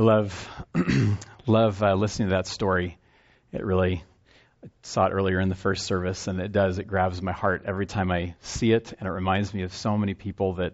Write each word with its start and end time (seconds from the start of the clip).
I 0.00 0.02
love 0.02 0.64
love 1.46 1.82
uh, 1.82 1.94
listening 1.94 2.28
to 2.28 2.36
that 2.36 2.46
story. 2.46 2.96
It 3.52 3.62
really 3.62 4.02
I 4.64 4.68
saw 4.80 5.04
it 5.04 5.10
earlier 5.10 5.40
in 5.40 5.50
the 5.50 5.54
first 5.54 5.84
service, 5.84 6.26
and 6.26 6.40
it 6.40 6.52
does. 6.52 6.78
It 6.78 6.86
grabs 6.86 7.20
my 7.20 7.32
heart 7.32 7.64
every 7.66 7.84
time 7.84 8.10
I 8.10 8.34
see 8.40 8.72
it, 8.72 8.94
and 8.98 9.06
it 9.06 9.12
reminds 9.12 9.52
me 9.52 9.60
of 9.60 9.74
so 9.74 9.98
many 9.98 10.14
people 10.14 10.54
that 10.54 10.72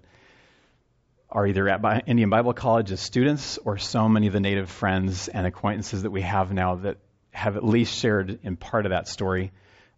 are 1.28 1.44
either 1.44 1.68
at 1.68 2.08
Indian 2.08 2.30
Bible 2.30 2.52
College 2.52 2.92
as 2.92 3.00
students 3.00 3.58
or 3.58 3.78
so 3.78 4.08
many 4.08 4.28
of 4.28 4.32
the 4.32 4.38
native 4.38 4.70
friends 4.70 5.26
and 5.26 5.44
acquaintances 5.44 6.04
that 6.04 6.12
we 6.12 6.22
have 6.22 6.52
now 6.52 6.76
that 6.76 6.98
have 7.32 7.56
at 7.56 7.64
least 7.64 7.98
shared 7.98 8.38
in 8.44 8.56
part 8.56 8.86
of 8.86 8.90
that 8.90 9.08
story 9.08 9.50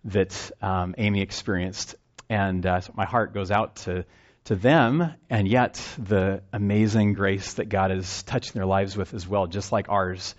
that 0.04 0.52
um, 0.62 0.94
Amy 0.96 1.20
experienced. 1.20 1.96
And 2.30 2.64
uh, 2.64 2.80
so 2.80 2.94
my 2.96 3.04
heart 3.04 3.34
goes 3.34 3.50
out 3.50 3.76
to, 3.76 4.06
to 4.48 4.56
them, 4.56 5.12
and 5.28 5.46
yet 5.46 5.74
the 5.98 6.42
amazing 6.54 7.12
grace 7.12 7.54
that 7.54 7.68
God 7.68 7.92
is 7.92 8.22
touching 8.22 8.54
their 8.54 8.64
lives 8.64 8.96
with 8.96 9.12
as 9.12 9.28
well, 9.28 9.46
just 9.46 9.72
like 9.72 9.90
ours, 9.90 10.34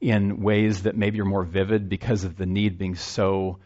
in 0.00 0.40
ways 0.40 0.84
that 0.84 0.96
maybe 0.96 1.20
are 1.20 1.24
more 1.24 1.42
vivid 1.42 1.88
because 1.88 2.22
of 2.22 2.36
the 2.36 2.46
need 2.46 2.78
being 2.78 2.94
so, 2.94 3.58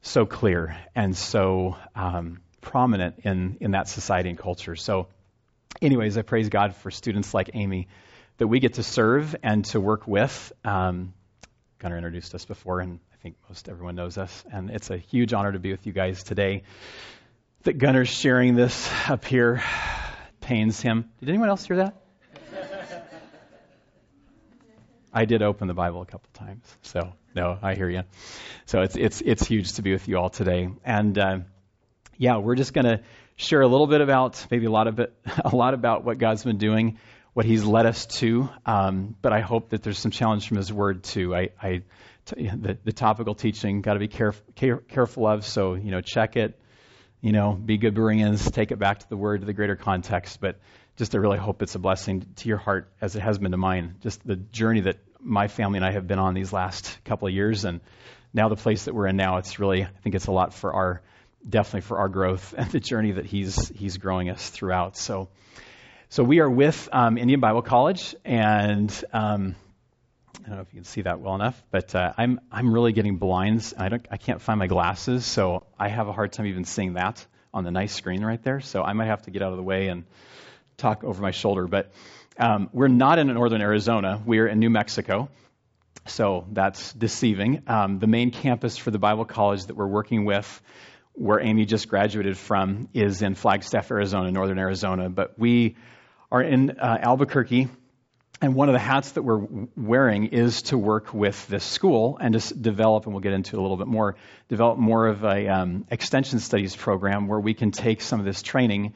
so 0.00 0.24
clear 0.24 0.78
and 0.94 1.14
so 1.14 1.76
um, 1.94 2.40
prominent 2.62 3.20
in, 3.24 3.58
in 3.60 3.72
that 3.72 3.88
society 3.88 4.30
and 4.30 4.38
culture. 4.38 4.74
So 4.74 5.08
anyways, 5.82 6.16
I 6.16 6.22
praise 6.22 6.48
God 6.48 6.74
for 6.74 6.90
students 6.90 7.34
like 7.34 7.50
Amy 7.52 7.88
that 8.38 8.46
we 8.46 8.58
get 8.58 8.74
to 8.74 8.82
serve 8.82 9.36
and 9.42 9.66
to 9.66 9.78
work 9.78 10.08
with. 10.08 10.50
Um, 10.64 11.12
Gunnar 11.78 11.98
introduced 11.98 12.34
us 12.34 12.46
before, 12.46 12.80
and 12.80 13.00
I 13.12 13.16
think 13.22 13.36
most 13.50 13.68
everyone 13.68 13.96
knows 13.96 14.16
us. 14.16 14.44
And 14.50 14.70
it's 14.70 14.88
a 14.88 14.96
huge 14.96 15.34
honor 15.34 15.52
to 15.52 15.58
be 15.58 15.72
with 15.72 15.86
you 15.86 15.92
guys 15.92 16.22
today. 16.22 16.62
That 17.66 17.78
Gunnar's 17.78 18.08
sharing 18.08 18.54
this 18.54 18.88
up 19.08 19.24
here 19.24 19.60
pains 20.40 20.80
him. 20.80 21.10
Did 21.18 21.28
anyone 21.28 21.48
else 21.48 21.66
hear 21.66 21.78
that? 21.78 21.96
I 25.12 25.24
did 25.24 25.42
open 25.42 25.66
the 25.66 25.74
Bible 25.74 26.00
a 26.00 26.06
couple 26.06 26.28
times, 26.32 26.62
so 26.82 27.14
no, 27.34 27.58
I 27.60 27.74
hear 27.74 27.90
you. 27.90 28.04
So 28.66 28.82
it's 28.82 28.94
it's 28.94 29.20
it's 29.20 29.44
huge 29.48 29.72
to 29.72 29.82
be 29.82 29.90
with 29.90 30.06
you 30.06 30.16
all 30.16 30.30
today, 30.30 30.68
and 30.84 31.18
uh, 31.18 31.38
yeah, 32.16 32.36
we're 32.36 32.54
just 32.54 32.72
gonna 32.72 33.00
share 33.34 33.62
a 33.62 33.66
little 33.66 33.88
bit 33.88 34.00
about, 34.00 34.46
maybe 34.48 34.66
a 34.66 34.70
lot 34.70 34.86
of 34.86 35.00
it, 35.00 35.12
a 35.44 35.56
lot 35.56 35.74
about 35.74 36.04
what 36.04 36.18
God's 36.18 36.44
been 36.44 36.58
doing, 36.58 37.00
what 37.32 37.46
He's 37.46 37.64
led 37.64 37.84
us 37.84 38.06
to. 38.20 38.48
Um, 38.64 39.16
but 39.20 39.32
I 39.32 39.40
hope 39.40 39.70
that 39.70 39.82
there's 39.82 39.98
some 39.98 40.12
challenge 40.12 40.46
from 40.46 40.58
His 40.58 40.72
Word 40.72 41.02
too. 41.02 41.34
I, 41.34 41.48
I 41.60 41.82
the, 42.26 42.78
the 42.84 42.92
topical 42.92 43.34
teaching 43.34 43.82
got 43.82 43.94
to 43.94 43.98
be 43.98 44.06
caref- 44.06 44.40
care, 44.54 44.76
careful 44.76 45.26
of. 45.26 45.44
So 45.44 45.74
you 45.74 45.90
know, 45.90 46.00
check 46.00 46.36
it. 46.36 46.60
You 47.26 47.32
know, 47.32 47.54
be 47.54 47.76
good 47.76 47.92
Bereans, 47.92 48.48
take 48.52 48.70
it 48.70 48.78
back 48.78 49.00
to 49.00 49.08
the 49.08 49.16
Word, 49.16 49.40
to 49.40 49.46
the 49.46 49.52
greater 49.52 49.74
context. 49.74 50.40
But 50.40 50.60
just 50.96 51.12
I 51.12 51.18
really 51.18 51.38
hope 51.38 51.60
it's 51.60 51.74
a 51.74 51.80
blessing 51.80 52.24
to 52.36 52.48
your 52.48 52.56
heart 52.56 52.88
as 53.00 53.16
it 53.16 53.20
has 53.20 53.36
been 53.36 53.50
to 53.50 53.56
mine. 53.56 53.96
Just 54.00 54.24
the 54.24 54.36
journey 54.36 54.82
that 54.82 54.98
my 55.18 55.48
family 55.48 55.78
and 55.78 55.84
I 55.84 55.90
have 55.90 56.06
been 56.06 56.20
on 56.20 56.34
these 56.34 56.52
last 56.52 57.00
couple 57.04 57.26
of 57.26 57.34
years, 57.34 57.64
and 57.64 57.80
now 58.32 58.48
the 58.48 58.54
place 58.54 58.84
that 58.84 58.94
we're 58.94 59.08
in 59.08 59.16
now. 59.16 59.38
It's 59.38 59.58
really, 59.58 59.82
I 59.82 59.88
think, 60.04 60.14
it's 60.14 60.28
a 60.28 60.30
lot 60.30 60.54
for 60.54 60.72
our 60.72 61.02
definitely 61.48 61.80
for 61.80 61.98
our 61.98 62.08
growth 62.08 62.54
and 62.56 62.70
the 62.70 62.78
journey 62.78 63.10
that 63.10 63.26
he's 63.26 63.70
he's 63.70 63.96
growing 63.96 64.30
us 64.30 64.48
throughout. 64.48 64.96
So, 64.96 65.28
so 66.08 66.22
we 66.22 66.38
are 66.38 66.48
with 66.48 66.88
um, 66.92 67.18
Indian 67.18 67.40
Bible 67.40 67.62
College, 67.62 68.14
and 68.24 68.88
um, 69.12 69.56
I 70.44 70.48
don't 70.48 70.56
know 70.58 70.62
if 70.62 70.72
you 70.72 70.76
can 70.76 70.84
see 70.84 71.02
that 71.02 71.18
well 71.18 71.34
enough, 71.34 71.60
but 71.72 71.92
uh, 71.92 72.12
I'm 72.16 72.38
I'm 72.52 72.72
really 72.72 72.92
getting 72.92 73.16
blinds. 73.16 73.74
I 73.76 73.88
don't 73.88 74.06
I 74.12 74.16
can't 74.16 74.40
find 74.40 74.60
my 74.60 74.68
glasses, 74.68 75.26
so 75.26 75.65
I 75.78 75.88
have 75.88 76.08
a 76.08 76.12
hard 76.12 76.32
time 76.32 76.46
even 76.46 76.64
seeing 76.64 76.94
that 76.94 77.24
on 77.52 77.64
the 77.64 77.70
nice 77.70 77.94
screen 77.94 78.24
right 78.24 78.42
there. 78.42 78.60
So 78.60 78.82
I 78.82 78.92
might 78.92 79.06
have 79.06 79.22
to 79.22 79.30
get 79.30 79.42
out 79.42 79.50
of 79.52 79.56
the 79.56 79.62
way 79.62 79.88
and 79.88 80.04
talk 80.76 81.04
over 81.04 81.22
my 81.22 81.30
shoulder. 81.30 81.66
But 81.66 81.90
um, 82.38 82.68
we're 82.72 82.88
not 82.88 83.18
in 83.18 83.26
northern 83.28 83.62
Arizona. 83.62 84.22
We're 84.24 84.46
in 84.46 84.58
New 84.58 84.70
Mexico. 84.70 85.28
So 86.06 86.46
that's 86.52 86.92
deceiving. 86.92 87.62
Um, 87.66 87.98
the 87.98 88.06
main 88.06 88.30
campus 88.30 88.76
for 88.76 88.90
the 88.90 88.98
Bible 88.98 89.24
college 89.24 89.66
that 89.66 89.76
we're 89.76 89.86
working 89.86 90.24
with 90.24 90.62
where 91.16 91.40
Amy 91.40 91.64
just 91.64 91.88
graduated 91.88 92.36
from 92.36 92.88
is 92.92 93.22
in 93.22 93.34
Flagstaff, 93.34 93.90
Arizona, 93.90 94.30
northern 94.30 94.58
Arizona. 94.58 95.08
But 95.08 95.38
we 95.38 95.76
are 96.30 96.42
in 96.42 96.70
uh, 96.78 96.98
Albuquerque, 97.00 97.68
and 98.40 98.54
one 98.54 98.68
of 98.68 98.74
the 98.74 98.78
hats 98.78 99.12
that 99.12 99.22
we're 99.22 99.46
wearing 99.76 100.26
is 100.26 100.62
to 100.62 100.76
work 100.76 101.14
with 101.14 101.46
this 101.46 101.64
school 101.64 102.18
and 102.20 102.38
to 102.38 102.54
develop, 102.54 103.04
and 103.04 103.14
we'll 103.14 103.22
get 103.22 103.32
into 103.32 103.58
a 103.58 103.62
little 103.62 103.78
bit 103.78 103.86
more, 103.86 104.16
develop 104.48 104.78
more 104.78 105.06
of 105.06 105.24
a 105.24 105.48
um, 105.48 105.86
extension 105.90 106.38
studies 106.38 106.76
program 106.76 107.28
where 107.28 107.40
we 107.40 107.54
can 107.54 107.70
take 107.70 108.02
some 108.02 108.20
of 108.20 108.26
this 108.26 108.42
training 108.42 108.92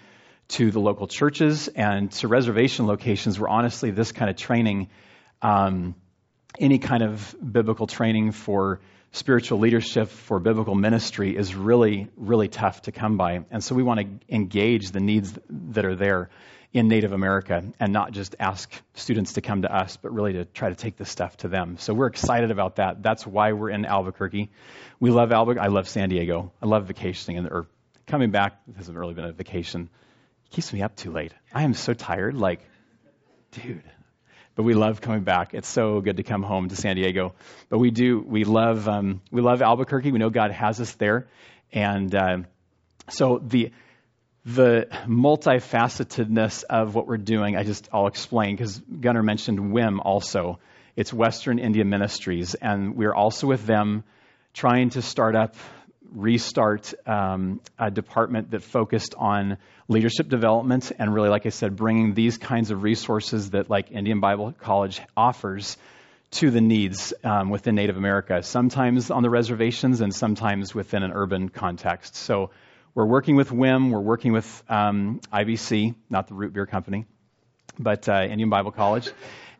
to 0.48 0.70
the 0.70 0.80
local 0.80 1.06
churches 1.06 1.68
and 1.68 2.12
to 2.12 2.28
reservation 2.28 2.86
locations 2.86 3.40
where 3.40 3.48
honestly 3.48 3.90
this 3.90 4.12
kind 4.12 4.28
of 4.28 4.36
training, 4.36 4.88
um, 5.40 5.94
any 6.58 6.78
kind 6.78 7.02
of 7.02 7.34
biblical 7.40 7.86
training 7.86 8.32
for 8.32 8.80
spiritual 9.12 9.58
leadership 9.58 10.08
for 10.08 10.38
biblical 10.38 10.74
ministry 10.74 11.34
is 11.34 11.54
really, 11.54 12.08
really 12.16 12.48
tough 12.48 12.82
to 12.82 12.92
come 12.92 13.16
by. 13.16 13.44
And 13.50 13.64
so 13.64 13.74
we 13.74 13.82
want 13.82 14.00
to 14.00 14.34
engage 14.34 14.90
the 14.90 15.00
needs 15.00 15.38
that 15.48 15.84
are 15.86 15.96
there 15.96 16.28
in 16.72 16.86
Native 16.86 17.12
America 17.12 17.64
and 17.81 17.92
not 17.92 18.12
just 18.12 18.36
ask 18.38 18.72
students 18.94 19.32
to 19.32 19.41
come 19.41 19.62
to 19.62 19.75
us, 19.75 19.97
but 19.97 20.12
really 20.12 20.34
to 20.34 20.44
try 20.44 20.69
to 20.69 20.76
take 20.76 20.97
this 20.97 21.10
stuff 21.10 21.36
to 21.38 21.48
them. 21.48 21.76
So 21.78 21.92
we're 21.92 22.06
excited 22.06 22.50
about 22.50 22.76
that. 22.76 23.03
That's 23.03 23.26
why 23.26 23.53
we're 23.53 23.70
in 23.70 23.84
Albuquerque. 23.84 24.50
We 25.00 25.10
love 25.10 25.32
Albuquerque. 25.32 25.64
I 25.64 25.69
love 25.69 25.88
San 25.88 26.08
Diego. 26.08 26.53
I 26.62 26.66
love 26.66 26.86
vacationing 26.86 27.47
or 27.47 27.66
coming 28.06 28.31
back. 28.31 28.60
This 28.69 28.76
hasn't 28.76 28.97
really 28.97 29.14
been 29.14 29.25
a 29.25 29.32
vacation. 29.32 29.88
It 30.47 30.50
keeps 30.50 30.72
me 30.72 30.82
up 30.82 30.94
too 30.94 31.10
late. 31.10 31.32
I 31.53 31.64
am 31.64 31.75
so 31.75 31.92
tired. 31.92 32.36
Like, 32.36 32.60
dude, 33.50 33.82
but 34.54 34.62
we 34.62 34.75
love 34.75 35.00
coming 35.00 35.25
back. 35.25 35.54
It's 35.54 35.69
so 35.69 36.00
good 36.00 36.19
to 36.19 36.22
come 36.22 36.44
home 36.44 36.69
to 36.69 36.76
San 36.76 36.94
Diego. 36.94 37.34
But 37.69 37.78
we 37.78 37.91
do, 37.91 38.20
we 38.20 38.44
love, 38.44 38.87
um, 38.88 39.22
we 39.32 39.42
love 39.42 39.60
Albuquerque. 39.60 40.12
We 40.12 40.19
know 40.19 40.31
God 40.31 40.52
has 40.52 40.81
us 40.81 40.92
there. 40.94 41.26
And 41.72 42.14
uh, 42.14 42.38
so 43.08 43.38
the, 43.38 43.72
the 44.44 44.88
multifacetedness 45.06 46.64
of 46.64 46.94
what 46.94 47.06
we're 47.06 47.18
doing, 47.18 47.56
I 47.56 47.64
just, 47.64 47.88
I'll 47.92 48.06
explain 48.06 48.56
because 48.56 48.78
Gunnar 48.78 49.22
mentioned 49.22 49.72
WIM 49.72 50.00
also. 50.00 50.58
It's 50.96 51.12
Western 51.12 51.58
Indian 51.58 51.88
Ministries. 51.88 52.54
And 52.54 52.96
we're 52.96 53.14
also 53.14 53.46
with 53.46 53.66
them 53.66 54.04
trying 54.52 54.90
to 54.90 55.02
start 55.02 55.36
up 55.36 55.54
restart 56.12 56.92
um, 57.06 57.60
a 57.78 57.90
department 57.90 58.50
that 58.50 58.62
focused 58.62 59.14
on 59.16 59.58
leadership 59.88 60.28
development 60.28 60.90
and 60.98 61.14
really, 61.14 61.28
like 61.28 61.46
I 61.46 61.50
said, 61.50 61.76
bringing 61.76 62.14
these 62.14 62.38
kinds 62.38 62.70
of 62.70 62.82
resources 62.82 63.50
that 63.50 63.70
like 63.70 63.92
Indian 63.92 64.20
Bible 64.20 64.52
College 64.58 65.00
offers 65.16 65.76
to 66.32 66.50
the 66.50 66.60
needs 66.60 67.12
um, 67.24 67.50
within 67.50 67.74
Native 67.74 67.96
America, 67.96 68.42
sometimes 68.42 69.10
on 69.10 69.22
the 69.22 69.30
reservations 69.30 70.00
and 70.00 70.14
sometimes 70.14 70.74
within 70.74 71.02
an 71.02 71.12
urban 71.12 71.48
context. 71.48 72.14
So 72.14 72.50
we're 72.94 73.06
working 73.06 73.36
with 73.36 73.52
WIM, 73.52 73.90
we're 73.90 74.00
working 74.00 74.32
with 74.32 74.62
um, 74.68 75.20
IBC, 75.32 75.94
not 76.08 76.28
the 76.28 76.34
root 76.34 76.52
beer 76.52 76.66
company, 76.66 77.06
but 77.78 78.08
uh, 78.08 78.22
Indian 78.22 78.50
Bible 78.50 78.72
College. 78.72 79.10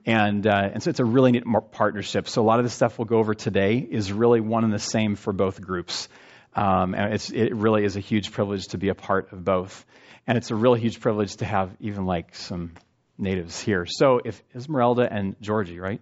And, 0.07 0.47
uh, 0.47 0.71
and 0.73 0.83
so 0.83 0.91
it's 0.91 1.01
a 1.01 1.05
really 1.05 1.33
neat 1.33 1.45
partnership. 1.73 2.29
So 2.29 2.43
a 2.43 2.45
lot 2.45 2.59
of 2.59 2.65
the 2.65 2.71
stuff 2.71 2.99
we'll 2.99 3.07
go 3.07 3.19
over 3.19 3.35
today 3.35 3.79
is 3.79 4.13
really 4.13 4.41
one 4.41 4.65
and 4.65 4.73
the 4.73 4.79
same 4.79 5.15
for 5.15 5.33
both 5.33 5.61
groups. 5.61 6.09
Um, 6.57 6.95
and 6.95 7.15
it 7.15 7.55
really 7.55 7.85
is 7.85 7.97
a 7.97 8.01
huge 8.01 8.33
privilege 8.33 8.69
to 8.69 8.79
be 8.79 8.89
a 8.89 8.95
part 8.95 9.33
of 9.33 9.45
both. 9.45 9.85
And 10.27 10.37
it's 10.37 10.51
a 10.51 10.57
really 10.57 10.81
huge 10.81 11.01
privilege 11.01 11.37
to 11.37 11.45
have 11.45 11.71
even 11.81 12.07
like 12.07 12.35
some 12.35 12.73
natives 13.19 13.61
here. 13.61 13.87
So 13.87 14.21
if 14.25 14.43
Esmeralda 14.55 15.07
and 15.11 15.37
Georgie, 15.41 15.79
right? 15.79 16.01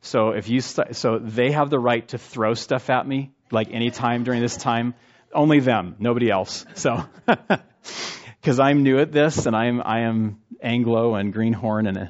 So 0.00 0.30
if 0.30 0.48
you 0.48 0.60
st- 0.60 0.94
so 0.94 1.18
they 1.18 1.50
have 1.50 1.70
the 1.70 1.78
right 1.78 2.06
to 2.08 2.18
throw 2.18 2.54
stuff 2.54 2.88
at 2.88 3.06
me 3.06 3.32
like 3.50 3.68
any 3.72 3.90
time 3.90 4.24
during 4.24 4.40
this 4.40 4.56
time. 4.56 4.94
Only 5.32 5.60
them, 5.60 5.96
nobody 5.98 6.30
else. 6.30 6.64
So 6.74 7.04
because 8.40 8.60
I'm 8.60 8.82
new 8.82 8.98
at 8.98 9.12
this 9.12 9.46
and 9.46 9.54
I'm 9.54 9.82
I 9.84 10.00
am 10.00 10.40
Anglo 10.62 11.14
and 11.14 11.32
Greenhorn 11.32 11.86
and 11.86 11.98
uh, 11.98 12.06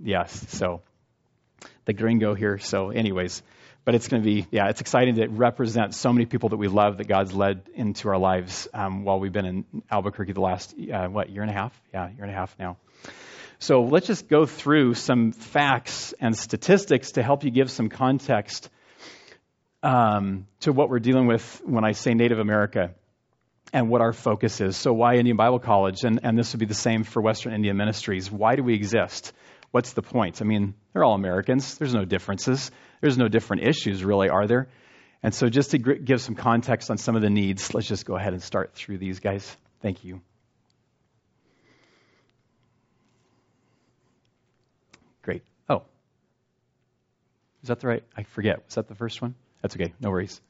yes, 0.00 0.44
so 0.48 0.82
the 1.84 1.92
gringo 1.92 2.34
here. 2.34 2.58
So 2.58 2.90
anyways, 2.90 3.42
but 3.84 3.94
it's 3.94 4.08
going 4.08 4.22
to 4.22 4.24
be, 4.24 4.46
yeah, 4.50 4.68
it's 4.68 4.80
exciting 4.80 5.16
to 5.16 5.26
represent 5.28 5.94
so 5.94 6.12
many 6.12 6.26
people 6.26 6.50
that 6.50 6.56
we 6.56 6.68
love 6.68 6.98
that 6.98 7.08
God's 7.08 7.32
led 7.32 7.62
into 7.74 8.08
our 8.08 8.18
lives 8.18 8.68
um, 8.72 9.04
while 9.04 9.18
we've 9.18 9.32
been 9.32 9.46
in 9.46 9.64
Albuquerque 9.90 10.32
the 10.32 10.40
last, 10.40 10.74
uh, 10.92 11.08
what, 11.08 11.30
year 11.30 11.42
and 11.42 11.50
a 11.50 11.54
half? 11.54 11.80
Yeah, 11.92 12.08
year 12.10 12.22
and 12.22 12.30
a 12.30 12.34
half 12.34 12.56
now. 12.58 12.76
So 13.58 13.82
let's 13.82 14.06
just 14.06 14.28
go 14.28 14.46
through 14.46 14.94
some 14.94 15.32
facts 15.32 16.14
and 16.20 16.36
statistics 16.36 17.12
to 17.12 17.22
help 17.22 17.44
you 17.44 17.50
give 17.50 17.70
some 17.70 17.88
context 17.88 18.70
um, 19.82 20.46
to 20.60 20.72
what 20.72 20.88
we're 20.88 21.00
dealing 21.00 21.26
with 21.26 21.60
when 21.64 21.84
I 21.84 21.92
say 21.92 22.14
Native 22.14 22.38
America 22.38 22.94
and 23.72 23.88
what 23.88 24.00
our 24.00 24.12
focus 24.12 24.60
is. 24.60 24.76
So, 24.76 24.92
why 24.92 25.16
Indian 25.16 25.36
Bible 25.36 25.58
College? 25.58 26.04
And, 26.04 26.20
and 26.22 26.38
this 26.38 26.52
would 26.52 26.60
be 26.60 26.66
the 26.66 26.74
same 26.74 27.04
for 27.04 27.20
Western 27.20 27.54
Indian 27.54 27.76
Ministries. 27.76 28.30
Why 28.30 28.54
do 28.54 28.62
we 28.62 28.74
exist? 28.74 29.32
What's 29.70 29.94
the 29.94 30.02
point? 30.02 30.42
I 30.42 30.44
mean, 30.44 30.74
they're 30.92 31.04
all 31.04 31.14
Americans, 31.14 31.78
there's 31.78 31.94
no 31.94 32.04
differences. 32.04 32.70
There's 33.00 33.18
no 33.18 33.26
different 33.26 33.64
issues, 33.64 34.04
really, 34.04 34.28
are 34.28 34.46
there? 34.46 34.68
And 35.24 35.34
so, 35.34 35.48
just 35.48 35.70
to 35.72 35.78
give 35.78 36.20
some 36.20 36.34
context 36.34 36.90
on 36.90 36.98
some 36.98 37.16
of 37.16 37.22
the 37.22 37.30
needs, 37.30 37.74
let's 37.74 37.86
just 37.86 38.04
go 38.04 38.16
ahead 38.16 38.32
and 38.32 38.42
start 38.42 38.74
through 38.74 38.98
these 38.98 39.20
guys. 39.20 39.56
Thank 39.80 40.04
you. 40.04 40.20
Great. 45.22 45.42
Oh, 45.68 45.84
Is 47.62 47.68
that 47.68 47.80
the 47.80 47.86
right? 47.86 48.04
I 48.16 48.24
forget. 48.24 48.64
Was 48.66 48.74
that 48.74 48.88
the 48.88 48.94
first 48.94 49.22
one? 49.22 49.34
That's 49.62 49.76
okay. 49.76 49.94
No 50.00 50.10
worries. 50.10 50.40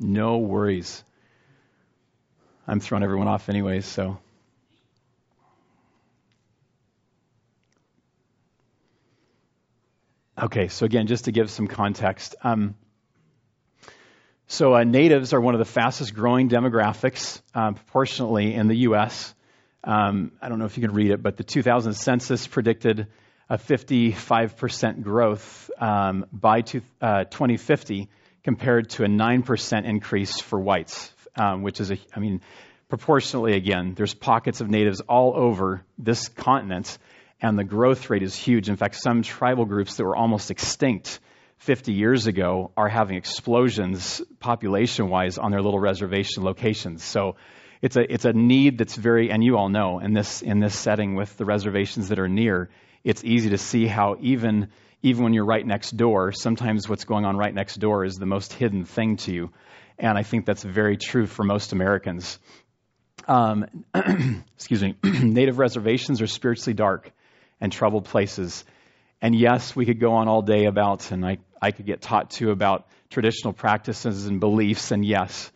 No 0.00 0.38
worries. 0.38 1.04
I'm 2.66 2.80
throwing 2.80 3.04
everyone 3.04 3.28
off 3.28 3.48
anyways, 3.48 3.86
so. 3.86 4.18
Okay, 10.40 10.68
so 10.68 10.86
again, 10.86 11.08
just 11.08 11.24
to 11.24 11.32
give 11.32 11.50
some 11.50 11.66
context. 11.66 12.36
Um, 12.42 12.76
so 14.46 14.74
uh, 14.74 14.84
natives 14.84 15.32
are 15.32 15.40
one 15.40 15.54
of 15.54 15.58
the 15.58 15.64
fastest 15.64 16.14
growing 16.14 16.48
demographics 16.48 17.42
uh, 17.54 17.72
proportionately 17.72 18.54
in 18.54 18.68
the 18.68 18.76
U.S. 18.76 19.34
Um, 19.82 20.32
I 20.40 20.48
don't 20.48 20.58
know 20.58 20.64
if 20.64 20.78
you 20.78 20.82
can 20.86 20.94
read 20.94 21.10
it, 21.10 21.22
but 21.22 21.36
the 21.36 21.44
2000 21.44 21.94
census 21.94 22.46
predicted 22.46 23.08
a 23.48 23.56
55% 23.56 25.02
growth 25.02 25.70
um, 25.78 26.26
by 26.32 26.60
two, 26.60 26.82
uh, 27.00 27.24
2050 27.24 28.08
compared 28.44 28.90
to 28.90 29.04
a 29.04 29.08
9% 29.08 29.84
increase 29.84 30.40
for 30.40 30.60
whites, 30.60 31.12
um, 31.36 31.62
which 31.62 31.80
is, 31.80 31.90
a, 31.90 31.98
I 32.14 32.20
mean, 32.20 32.40
proportionately 32.88 33.54
again, 33.54 33.94
there's 33.94 34.14
pockets 34.14 34.60
of 34.60 34.68
natives 34.68 35.00
all 35.00 35.34
over 35.36 35.82
this 35.98 36.28
continent, 36.28 36.98
and 37.40 37.58
the 37.58 37.64
growth 37.64 38.10
rate 38.10 38.22
is 38.22 38.34
huge. 38.34 38.68
In 38.68 38.76
fact, 38.76 38.96
some 38.96 39.22
tribal 39.22 39.64
groups 39.64 39.96
that 39.96 40.04
were 40.04 40.16
almost 40.16 40.50
extinct 40.50 41.20
50 41.58 41.92
years 41.92 42.26
ago 42.26 42.70
are 42.76 42.88
having 42.88 43.16
explosions 43.16 44.22
population 44.40 45.08
wise 45.08 45.38
on 45.38 45.50
their 45.50 45.62
little 45.62 45.80
reservation 45.80 46.44
locations. 46.44 47.02
So 47.02 47.36
it's 47.80 47.96
a, 47.96 48.12
it's 48.12 48.24
a 48.24 48.32
need 48.32 48.78
that's 48.78 48.96
very, 48.96 49.30
and 49.30 49.42
you 49.42 49.56
all 49.56 49.68
know 49.68 49.98
in 50.00 50.12
this, 50.12 50.42
in 50.42 50.60
this 50.60 50.74
setting 50.74 51.14
with 51.14 51.36
the 51.36 51.44
reservations 51.44 52.08
that 52.08 52.18
are 52.18 52.28
near, 52.28 52.70
it's 53.04 53.24
easy 53.24 53.50
to 53.50 53.58
see 53.58 53.86
how 53.86 54.16
even, 54.20 54.68
even 55.02 55.24
when 55.24 55.32
you're 55.32 55.44
right 55.44 55.64
next 55.64 55.96
door, 55.96 56.32
sometimes 56.32 56.88
what's 56.88 57.04
going 57.04 57.24
on 57.24 57.36
right 57.36 57.54
next 57.54 57.76
door 57.76 58.04
is 58.04 58.16
the 58.16 58.26
most 58.26 58.52
hidden 58.52 58.84
thing 58.84 59.16
to 59.18 59.32
you. 59.32 59.50
And 59.98 60.16
I 60.16 60.22
think 60.22 60.46
that's 60.46 60.62
very 60.62 60.96
true 60.96 61.26
for 61.26 61.44
most 61.44 61.72
Americans. 61.72 62.38
Um, 63.26 63.66
excuse 64.54 64.82
me, 64.82 64.96
native 65.02 65.58
reservations 65.58 66.20
are 66.20 66.26
spiritually 66.26 66.74
dark 66.74 67.12
and 67.60 67.72
troubled 67.72 68.06
places. 68.06 68.64
And 69.20 69.34
yes, 69.34 69.74
we 69.74 69.86
could 69.86 70.00
go 70.00 70.14
on 70.14 70.28
all 70.28 70.42
day 70.42 70.66
about, 70.66 71.10
and 71.10 71.24
I, 71.26 71.38
I 71.60 71.72
could 71.72 71.86
get 71.86 72.00
taught 72.00 72.30
to 72.32 72.50
about 72.50 72.86
traditional 73.10 73.52
practices 73.52 74.26
and 74.26 74.38
beliefs, 74.38 74.92
and 74.92 75.04
yes, 75.04 75.50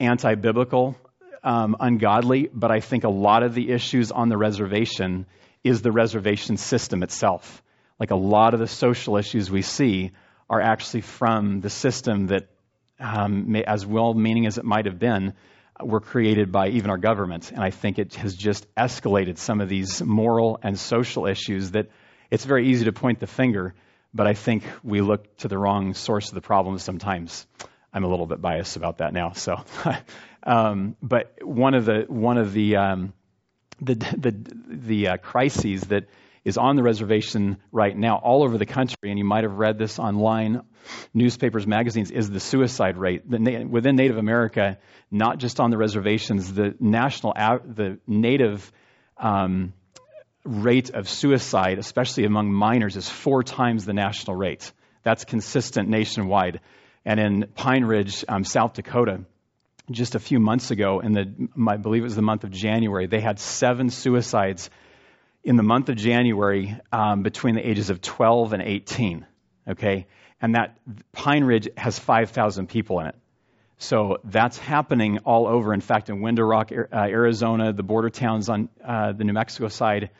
anti 0.00 0.34
biblical, 0.34 0.96
um, 1.42 1.76
ungodly, 1.78 2.48
but 2.52 2.70
I 2.70 2.80
think 2.80 3.04
a 3.04 3.08
lot 3.08 3.42
of 3.42 3.54
the 3.54 3.70
issues 3.70 4.10
on 4.10 4.28
the 4.28 4.36
reservation 4.36 5.26
is 5.62 5.82
the 5.82 5.92
reservation 5.92 6.56
system 6.56 7.02
itself. 7.02 7.62
Like 7.98 8.10
a 8.10 8.16
lot 8.16 8.54
of 8.54 8.60
the 8.60 8.66
social 8.66 9.16
issues 9.16 9.50
we 9.50 9.62
see 9.62 10.12
are 10.48 10.60
actually 10.60 11.00
from 11.00 11.60
the 11.60 11.70
system 11.70 12.28
that, 12.28 12.48
um, 13.00 13.52
may, 13.52 13.64
as 13.64 13.84
well 13.86 14.14
meaning 14.14 14.46
as 14.46 14.58
it 14.58 14.64
might 14.64 14.86
have 14.86 14.98
been, 14.98 15.34
were 15.80 16.00
created 16.00 16.52
by 16.52 16.68
even 16.68 16.90
our 16.90 16.98
government. 16.98 17.50
And 17.50 17.60
I 17.60 17.70
think 17.70 17.98
it 17.98 18.14
has 18.14 18.34
just 18.34 18.66
escalated 18.74 19.38
some 19.38 19.60
of 19.60 19.68
these 19.68 20.02
moral 20.02 20.58
and 20.62 20.78
social 20.78 21.26
issues 21.26 21.72
that 21.72 21.88
it's 22.30 22.44
very 22.44 22.68
easy 22.68 22.86
to 22.86 22.92
point 22.92 23.20
the 23.20 23.26
finger, 23.26 23.74
but 24.14 24.26
I 24.26 24.34
think 24.34 24.64
we 24.82 25.00
look 25.00 25.36
to 25.38 25.48
the 25.48 25.58
wrong 25.58 25.94
source 25.94 26.28
of 26.28 26.34
the 26.34 26.40
problem 26.40 26.78
sometimes. 26.78 27.46
I'm 27.96 28.04
a 28.04 28.08
little 28.08 28.26
bit 28.26 28.42
biased 28.42 28.76
about 28.76 28.98
that 28.98 29.14
now. 29.14 29.32
So, 29.32 29.64
um, 30.42 30.96
but 31.00 31.32
one 31.40 31.72
of 31.72 31.86
the 31.86 32.04
one 32.08 32.36
of 32.36 32.52
the 32.52 32.76
um, 32.76 33.14
the 33.80 33.94
the, 33.94 34.34
the 34.68 35.08
uh, 35.08 35.16
crises 35.16 35.80
that 35.84 36.04
is 36.44 36.58
on 36.58 36.76
the 36.76 36.82
reservation 36.82 37.56
right 37.72 37.96
now 37.96 38.16
all 38.16 38.44
over 38.44 38.58
the 38.58 38.66
country, 38.66 39.08
and 39.08 39.18
you 39.18 39.24
might 39.24 39.44
have 39.44 39.54
read 39.54 39.78
this 39.78 39.98
online, 39.98 40.60
newspapers, 41.14 41.66
magazines, 41.66 42.10
is 42.10 42.28
the 42.28 42.38
suicide 42.38 42.98
rate 42.98 43.28
the, 43.30 43.64
within 43.64 43.96
Native 43.96 44.18
America, 44.18 44.76
not 45.10 45.38
just 45.38 45.58
on 45.58 45.70
the 45.70 45.78
reservations. 45.78 46.52
The 46.52 46.74
national, 46.78 47.32
the 47.32 47.98
native 48.06 48.70
um, 49.16 49.72
rate 50.44 50.90
of 50.90 51.08
suicide, 51.08 51.78
especially 51.78 52.26
among 52.26 52.52
minors, 52.52 52.94
is 52.94 53.08
four 53.08 53.42
times 53.42 53.86
the 53.86 53.94
national 53.94 54.36
rate. 54.36 54.70
That's 55.02 55.24
consistent 55.24 55.88
nationwide. 55.88 56.60
And 57.06 57.20
in 57.20 57.46
Pine 57.54 57.84
Ridge, 57.84 58.24
um, 58.28 58.42
South 58.42 58.74
Dakota, 58.74 59.20
just 59.92 60.16
a 60.16 60.18
few 60.18 60.40
months 60.40 60.72
ago, 60.72 60.98
in 60.98 61.12
the 61.12 61.48
I 61.68 61.76
believe 61.76 62.02
it 62.02 62.04
was 62.04 62.16
the 62.16 62.22
month 62.22 62.42
of 62.42 62.50
January, 62.50 63.06
they 63.06 63.20
had 63.20 63.38
seven 63.38 63.90
suicides 63.90 64.68
in 65.44 65.54
the 65.54 65.62
month 65.62 65.88
of 65.88 65.94
January 65.94 66.76
um, 66.90 67.22
between 67.22 67.54
the 67.54 67.66
ages 67.66 67.90
of 67.90 68.00
12 68.00 68.54
and 68.54 68.62
18. 68.62 69.24
Okay, 69.70 70.08
and 70.42 70.56
that 70.56 70.78
Pine 71.12 71.44
Ridge 71.44 71.68
has 71.76 71.96
5,000 71.96 72.68
people 72.68 72.98
in 72.98 73.06
it. 73.06 73.14
So 73.78 74.18
that's 74.24 74.58
happening 74.58 75.18
all 75.18 75.46
over. 75.46 75.72
In 75.72 75.80
fact, 75.80 76.08
in 76.08 76.22
Window 76.22 76.42
Rock, 76.42 76.72
uh, 76.72 76.96
Arizona, 76.96 77.72
the 77.72 77.82
border 77.84 78.10
towns 78.10 78.48
on 78.48 78.68
uh, 78.84 79.12
the 79.12 79.22
New 79.22 79.32
Mexico 79.32 79.68
side, 79.68 80.10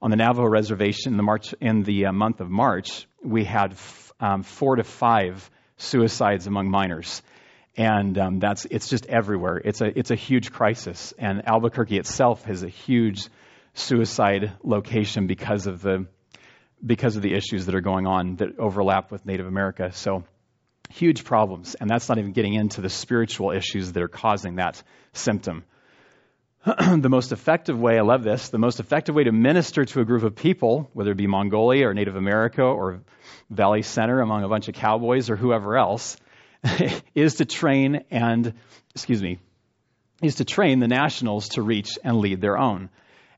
on 0.00 0.10
the 0.10 0.16
Navajo 0.16 0.48
reservation 0.48 1.12
in 1.12 1.16
the, 1.18 1.22
March, 1.22 1.54
in 1.60 1.84
the 1.84 2.06
uh, 2.06 2.12
month 2.12 2.40
of 2.40 2.50
March, 2.50 3.06
we 3.22 3.44
had 3.44 3.72
f- 3.72 4.12
um, 4.18 4.42
four 4.42 4.76
to 4.76 4.82
five 4.82 5.48
suicides 5.82 6.46
among 6.46 6.70
minors. 6.70 7.22
And 7.76 8.18
um, 8.18 8.38
that's, 8.38 8.66
it's 8.66 8.88
just 8.88 9.06
everywhere. 9.06 9.60
It's 9.64 9.80
a, 9.80 9.98
it's 9.98 10.10
a 10.10 10.14
huge 10.14 10.52
crisis. 10.52 11.14
And 11.18 11.46
Albuquerque 11.46 11.98
itself 11.98 12.44
has 12.44 12.62
a 12.62 12.68
huge 12.68 13.28
suicide 13.74 14.52
location 14.62 15.26
because 15.26 15.66
of 15.66 15.80
the, 15.80 16.06
because 16.84 17.16
of 17.16 17.22
the 17.22 17.34
issues 17.34 17.66
that 17.66 17.74
are 17.74 17.80
going 17.80 18.06
on 18.06 18.36
that 18.36 18.58
overlap 18.58 19.10
with 19.10 19.24
Native 19.24 19.46
America. 19.46 19.92
So 19.92 20.24
huge 20.90 21.24
problems. 21.24 21.74
And 21.74 21.88
that's 21.88 22.08
not 22.08 22.18
even 22.18 22.32
getting 22.32 22.54
into 22.54 22.80
the 22.82 22.90
spiritual 22.90 23.52
issues 23.52 23.92
that 23.92 24.02
are 24.02 24.08
causing 24.08 24.56
that 24.56 24.82
symptom. 25.14 25.64
the 26.96 27.08
most 27.08 27.32
effective 27.32 27.76
way, 27.76 27.98
I 27.98 28.02
love 28.02 28.22
this, 28.22 28.50
the 28.50 28.58
most 28.58 28.78
effective 28.78 29.16
way 29.16 29.24
to 29.24 29.32
minister 29.32 29.84
to 29.84 30.00
a 30.00 30.04
group 30.04 30.22
of 30.22 30.36
people, 30.36 30.88
whether 30.92 31.10
it 31.10 31.16
be 31.16 31.26
Mongolia 31.26 31.88
or 31.88 31.94
Native 31.94 32.14
America 32.14 32.62
or 32.62 33.00
Valley 33.50 33.82
Center 33.82 34.20
among 34.20 34.44
a 34.44 34.48
bunch 34.48 34.68
of 34.68 34.74
cowboys 34.76 35.28
or 35.28 35.34
whoever 35.34 35.76
else, 35.76 36.16
is 37.16 37.36
to 37.36 37.44
train 37.44 38.04
and, 38.12 38.54
excuse 38.94 39.20
me, 39.20 39.40
is 40.22 40.36
to 40.36 40.44
train 40.44 40.78
the 40.78 40.86
nationals 40.86 41.48
to 41.50 41.62
reach 41.62 41.98
and 42.04 42.18
lead 42.18 42.40
their 42.40 42.56
own. 42.56 42.90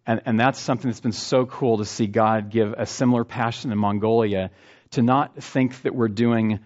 And, 0.06 0.20
and 0.26 0.38
that's 0.38 0.60
something 0.60 0.90
that's 0.90 1.00
been 1.00 1.12
so 1.12 1.46
cool 1.46 1.78
to 1.78 1.86
see 1.86 2.06
God 2.06 2.50
give 2.50 2.74
a 2.76 2.84
similar 2.84 3.24
passion 3.24 3.72
in 3.72 3.78
Mongolia 3.78 4.50
to 4.90 5.02
not 5.02 5.42
think 5.42 5.80
that 5.82 5.94
we're 5.94 6.08
doing 6.08 6.60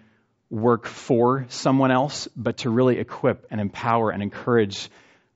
work 0.49 0.87
for 0.87 1.45
someone 1.47 1.91
else, 1.91 2.27
but 2.35 2.57
to 2.57 2.69
really 2.69 2.97
equip 2.99 3.47
and 3.49 3.61
empower 3.61 4.09
and 4.09 4.21
encourage 4.21 4.89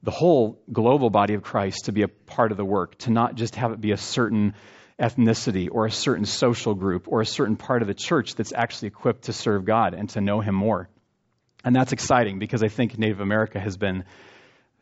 the 0.04 0.12
whole 0.12 0.62
global 0.72 1.10
body 1.10 1.34
of 1.34 1.44
Christ 1.44 1.86
to 1.86 1.94
be 1.94 2.04
a 2.04 2.08
part 2.08 2.52
of 2.52 2.58
the 2.58 2.66
work, 2.66 2.98
to 3.00 3.12
not 3.12 3.36
just 3.36 3.56
have 3.56 3.72
it 3.72 3.82
be 3.82 3.92
a 3.92 3.98
certain 3.98 4.54
ethnicity 5.00 5.70
or 5.72 5.86
a 5.86 5.92
certain 5.92 6.26
social 6.26 6.76
group 6.76 7.08
or 7.08 7.22
a 7.22 7.26
certain 7.26 7.56
part 7.56 7.82
of 7.82 7.88
the 7.88 7.94
church 7.94 8.36
that's 8.36 8.54
actually 8.54 8.90
equipped 8.90 9.24
to 9.24 9.34
serve 9.34 9.66
God 9.66 9.94
and 9.94 10.10
to 10.10 10.22
know 10.22 10.42
Him 10.42 10.56
more. 10.56 10.90
And 11.64 11.76
that's 11.76 11.94
exciting 11.94 12.38
because 12.38 12.62
I 12.62 12.68
think 12.68 12.98
Native 13.00 13.22
America 13.22 13.60
has 13.60 13.78
been 13.78 14.04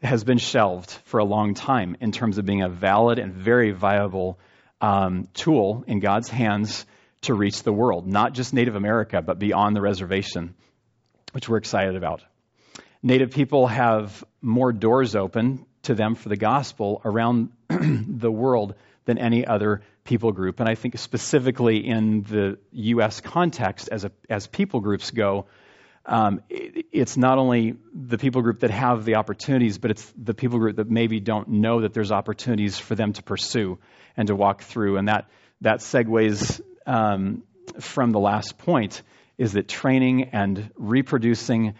has 0.01 0.23
been 0.23 0.39
shelved 0.39 0.89
for 1.05 1.19
a 1.19 1.23
long 1.23 1.53
time 1.53 1.95
in 2.01 2.11
terms 2.11 2.39
of 2.39 2.45
being 2.45 2.63
a 2.63 2.69
valid 2.69 3.19
and 3.19 3.33
very 3.33 3.69
viable 3.69 4.39
um, 4.81 5.27
tool 5.35 5.83
in 5.85 5.99
God's 5.99 6.27
hands 6.27 6.87
to 7.21 7.35
reach 7.35 7.61
the 7.61 7.71
world, 7.71 8.07
not 8.07 8.33
just 8.33 8.51
Native 8.51 8.73
America, 8.73 9.21
but 9.21 9.37
beyond 9.37 9.75
the 9.75 9.81
reservation, 9.81 10.55
which 11.33 11.47
we're 11.47 11.57
excited 11.57 11.95
about. 11.95 12.23
Native 13.03 13.31
people 13.31 13.67
have 13.67 14.23
more 14.41 14.71
doors 14.71 15.15
open 15.15 15.65
to 15.83 15.95
them 15.95 16.15
for 16.15 16.29
the 16.29 16.37
gospel 16.37 17.01
around 17.03 17.51
the 17.69 18.31
world 18.31 18.75
than 19.05 19.17
any 19.17 19.45
other 19.45 19.81
people 20.03 20.31
group. 20.31 20.59
And 20.59 20.69
I 20.69 20.75
think 20.75 20.97
specifically 20.99 21.77
in 21.77 22.23
the 22.23 22.59
U.S. 22.71 23.21
context, 23.21 23.89
as, 23.91 24.05
a, 24.05 24.11
as 24.29 24.47
people 24.47 24.79
groups 24.79 25.11
go, 25.11 25.47
um, 26.05 26.41
it, 26.49 26.85
it's 26.91 27.17
not 27.17 27.37
only 27.37 27.75
the 27.93 28.17
people 28.17 28.41
group 28.41 28.59
that 28.59 28.71
have 28.71 29.05
the 29.05 29.15
opportunities, 29.15 29.77
but 29.77 29.91
it's 29.91 30.13
the 30.15 30.33
people 30.33 30.59
group 30.59 30.77
that 30.77 30.89
maybe 30.89 31.19
don't 31.19 31.47
know 31.49 31.81
that 31.81 31.93
there's 31.93 32.11
opportunities 32.11 32.77
for 32.77 32.95
them 32.95 33.13
to 33.13 33.23
pursue 33.23 33.79
and 34.17 34.27
to 34.27 34.35
walk 34.35 34.61
through. 34.61 34.97
And 34.97 35.07
that, 35.07 35.29
that 35.61 35.79
segues 35.79 36.61
um, 36.85 37.43
from 37.79 38.11
the 38.11 38.19
last 38.19 38.57
point 38.57 39.01
is 39.37 39.53
that 39.53 39.67
training 39.67 40.29
and 40.33 40.69
reproducing 40.75 41.73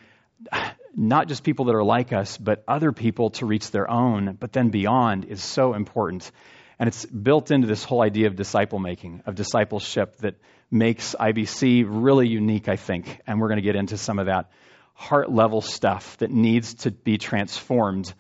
not 0.96 1.28
just 1.28 1.44
people 1.44 1.66
that 1.66 1.76
are 1.76 1.84
like 1.84 2.14
us, 2.14 2.38
but 2.38 2.64
other 2.68 2.92
people 2.92 3.30
to 3.32 3.46
reach 3.46 3.72
their 3.72 3.90
own, 3.90 4.38
but 4.40 4.52
then 4.52 4.70
beyond 4.70 5.26
is 5.26 5.44
so 5.44 5.74
important. 5.74 6.32
And 6.80 6.88
it's 6.88 7.06
built 7.06 7.52
into 7.52 7.68
this 7.68 7.84
whole 7.84 8.02
idea 8.02 8.28
of 8.28 8.36
disciple 8.36 8.80
making, 8.80 9.24
of 9.26 9.36
discipleship 9.36 10.18
that 10.18 10.36
makes 10.70 11.16
IBC 11.20 11.86
really 11.88 12.28
unique, 12.28 12.68
I 12.68 12.76
think. 12.76 13.20
And 13.28 13.40
we're 13.40 13.50
going 13.50 13.58
to 13.58 13.64
get 13.64 13.76
into 13.76 13.98
some 13.98 14.20
of 14.20 14.26
that 14.26 14.52
heart 14.94 15.32
level 15.32 15.62
stuff 15.62 16.18
that 16.18 16.32
needs 16.32 16.74
to 16.76 16.92
be 16.92 17.18
transformed 17.18 18.14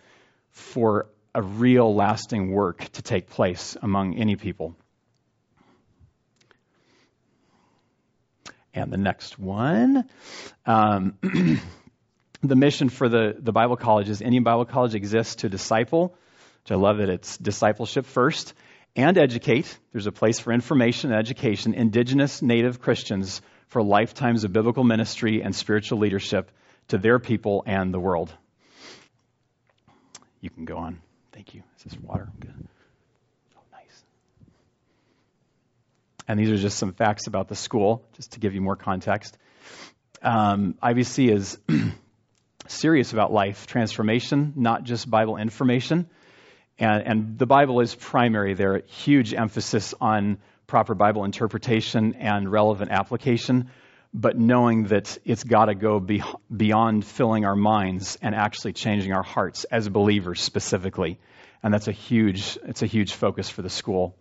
for 0.52 1.08
a 1.34 1.42
real 1.42 1.94
lasting 1.96 2.52
work 2.52 2.84
to 2.92 3.02
take 3.02 3.30
place 3.30 3.78
among 3.82 4.16
any 4.18 4.36
people. 4.36 4.76
And 8.74 8.92
the 8.92 8.98
next 8.98 9.38
one. 9.38 10.06
Um, 10.66 11.18
the 12.42 12.56
mission 12.56 12.90
for 12.90 13.08
the, 13.08 13.36
the 13.38 13.52
Bible 13.52 13.78
college 13.78 14.10
is 14.10 14.22
Indian 14.22 14.44
Bible 14.44 14.66
College 14.66 14.96
exists 14.96 15.36
to 15.36 15.50
disciple, 15.50 16.16
which 16.64 16.72
I 16.72 16.76
love 16.76 16.98
that 16.98 17.10
it's 17.10 17.38
discipleship 17.38 18.06
first, 18.06 18.54
and 18.96 19.18
educate. 19.18 19.78
There's 19.92 20.08
a 20.08 20.12
place 20.12 20.40
for 20.40 20.52
information 20.52 21.12
and 21.12 21.20
education, 21.20 21.74
indigenous 21.74 22.42
native 22.42 22.82
Christians 22.82 23.42
for 23.68 23.84
lifetimes 23.84 24.44
of 24.44 24.52
biblical 24.52 24.84
ministry 24.84 25.42
and 25.42 25.56
spiritual 25.56 26.00
leadership 26.00 26.52
to 26.90 26.98
their 26.98 27.20
people 27.20 27.64
and 27.66 27.94
the 27.94 28.00
world. 28.00 28.34
You 30.42 30.50
can 30.50 30.66
go 30.66 30.78
on. 30.78 31.00
Thank 31.32 31.54
you. 31.54 31.64
Is 31.78 31.84
this 31.84 32.00
water? 32.02 32.28
Good. 32.40 32.68
Oh, 33.56 33.62
nice. 33.72 34.04
And 36.28 36.40
these 36.40 36.50
are 36.50 36.58
just 36.58 36.78
some 36.78 36.94
facts 36.94 37.28
about 37.28 37.48
the 37.48 37.56
school, 37.56 38.04
just 38.16 38.34
to 38.34 38.40
give 38.40 38.56
you 38.56 38.62
more 38.62 38.76
context. 38.76 39.38
Um, 40.24 40.76
IBC 40.84 41.32
is 41.32 41.58
serious 42.72 43.14
about 43.14 43.32
life 43.32 43.68
transformation, 43.68 44.54
not 44.56 44.84
just 44.84 45.10
Bible 45.10 45.38
information. 45.38 46.10
And, 46.80 47.04
and 47.06 47.38
the 47.38 47.46
Bible 47.46 47.82
is 47.82 47.94
primary 47.94 48.54
there, 48.54 48.82
huge 48.88 49.34
emphasis 49.34 49.94
on 50.00 50.40
proper 50.68 50.96
Bible 50.96 51.26
interpretation 51.26 52.16
and 52.16 52.52
relevant 52.52 52.92
application, 52.92 53.70
but 54.14 54.38
knowing 54.38 54.86
that 54.86 55.18
it's 55.26 55.44
got 55.44 55.66
to 55.66 55.76
go 55.76 56.00
be, 56.00 56.24
beyond 56.56 57.06
filling 57.06 57.46
our 57.46 57.56
minds 57.56 58.18
and 58.22 58.34
actually 58.34 58.74
changing 58.74 59.14
our 59.14 59.24
hearts 59.24 59.66
as 59.66 59.88
believers 59.90 60.42
specifically. 60.42 61.20
And 61.62 61.74
that's 61.74 61.88
a 61.88 61.92
huge, 61.92 62.58
it's 62.64 62.82
a 62.82 62.88
huge 62.88 63.14
focus 63.14 63.50
for 63.50 63.62
the 63.62 63.70
school. 63.70 64.16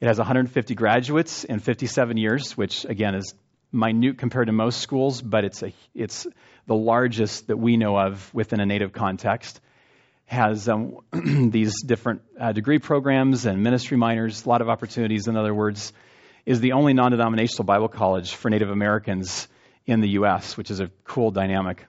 It 0.00 0.06
has 0.06 0.18
150 0.18 0.74
graduates 0.74 1.44
in 1.44 1.60
57 1.60 2.16
years, 2.16 2.56
which 2.56 2.84
again 2.84 3.14
is 3.14 3.34
minute 3.74 4.18
compared 4.18 4.46
to 4.46 4.52
most 4.52 4.80
schools, 4.80 5.20
but 5.20 5.44
it's, 5.44 5.62
a, 5.62 5.72
it's 5.94 6.26
the 6.66 6.74
largest 6.74 7.48
that 7.48 7.56
we 7.58 7.76
know 7.76 7.98
of 7.98 8.32
within 8.32 8.60
a 8.60 8.66
native 8.66 8.92
context. 8.92 9.60
Has 10.26 10.68
um, 10.68 10.98
these 11.50 11.82
different 11.82 12.22
uh, 12.40 12.52
degree 12.52 12.78
programs 12.78 13.44
and 13.44 13.62
ministry 13.62 13.98
minors, 13.98 14.46
a 14.46 14.48
lot 14.48 14.62
of 14.62 14.70
opportunities, 14.70 15.28
in 15.28 15.36
other 15.36 15.52
words, 15.52 15.92
is 16.46 16.60
the 16.60 16.72
only 16.72 16.94
non 16.94 17.10
denominational 17.10 17.64
Bible 17.64 17.88
college 17.88 18.34
for 18.34 18.48
Native 18.48 18.70
Americans 18.70 19.48
in 19.86 20.00
the 20.00 20.08
U.S., 20.10 20.56
which 20.56 20.70
is 20.70 20.80
a 20.80 20.90
cool 21.04 21.30
dynamic. 21.30 21.84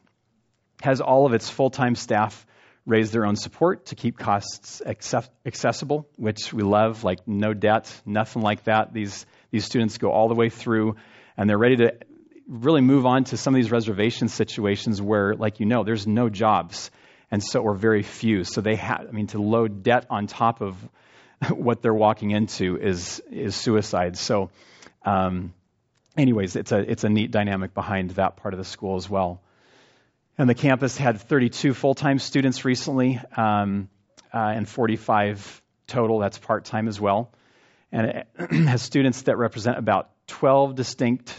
Has 0.82 1.00
all 1.00 1.25
of 1.25 1.34
its 1.34 1.50
full 1.50 1.70
time 1.70 1.96
staff 1.96 2.46
raise 2.86 3.12
their 3.12 3.25
own 3.25 3.36
support 3.36 3.88
to 3.88 3.96
keep 3.96 4.18
costs 4.18 4.82
accessible, 4.86 6.08
which 6.18 6.54
we 6.54 6.62
love, 6.62 7.04
like 7.04 7.27
no 7.27 7.54
debt, 7.54 7.92
nothing 8.06 8.42
like 8.42 8.65
that. 8.65 8.94
These, 8.94 9.25
these 9.50 9.65
students 9.65 9.98
go 9.98 10.12
all 10.12 10.27
the 10.27 10.36
way 10.36 10.50
through 10.50 10.96
and 11.38 11.50
they're 11.50 11.58
ready 11.58 11.77
to 11.77 11.94
really 12.48 12.82
move 12.82 13.06
on 13.06 13.24
to 13.25 13.38
some 13.38 13.56
of 13.56 13.62
these 13.62 13.72
reservation 13.72 14.27
situations 14.27 15.01
where, 15.01 15.34
like 15.36 15.60
you 15.60 15.65
know, 15.65 15.84
there's 15.84 16.08
no 16.08 16.30
jobs, 16.30 16.92
and 17.32 17.44
so 17.44 17.62
or 17.62 17.74
very 17.74 18.04
few. 18.04 18.44
So 18.44 18.62
they 18.62 18.75
have, 18.75 19.08
I 19.08 19.12
mean, 19.12 19.27
to 19.27 19.42
load 19.42 19.84
debt 19.84 20.06
on 20.10 20.27
top 20.27 20.62
of 20.62 20.77
what 21.50 21.82
they're 21.82 21.94
walking 21.94 22.32
into 22.32 22.77
is 22.77 23.22
is 23.32 23.56
suicide. 23.56 24.18
So, 24.18 24.51
um, 25.04 25.54
anyways, 26.18 26.56
it's 26.56 26.72
a 26.72 26.80
it's 26.80 27.04
a 27.04 27.10
neat 27.10 27.32
dynamic 27.32 27.74
behind 27.74 28.12
that 28.12 28.38
part 28.38 28.54
of 28.54 28.58
the 28.58 28.65
school 28.65 28.96
as 28.96 29.10
well. 29.10 29.42
And 30.38 30.50
the 30.50 30.56
campus 30.56 30.98
had 30.98 31.22
32 31.22 31.74
full-time 31.74 32.20
students 32.20 32.65
recently, 32.65 33.22
um, 33.38 33.88
uh, 34.34 34.38
and 34.38 34.68
45 34.68 35.62
total. 35.88 36.20
That's 36.20 36.38
part-time 36.38 36.89
as 36.89 37.00
well, 37.00 37.32
and 37.92 38.08
it 38.08 38.27
has 38.68 38.82
students 38.82 39.24
that 39.24 39.38
represent 39.38 39.77
about 39.77 40.10
12 40.27 40.75
distinct 40.75 41.34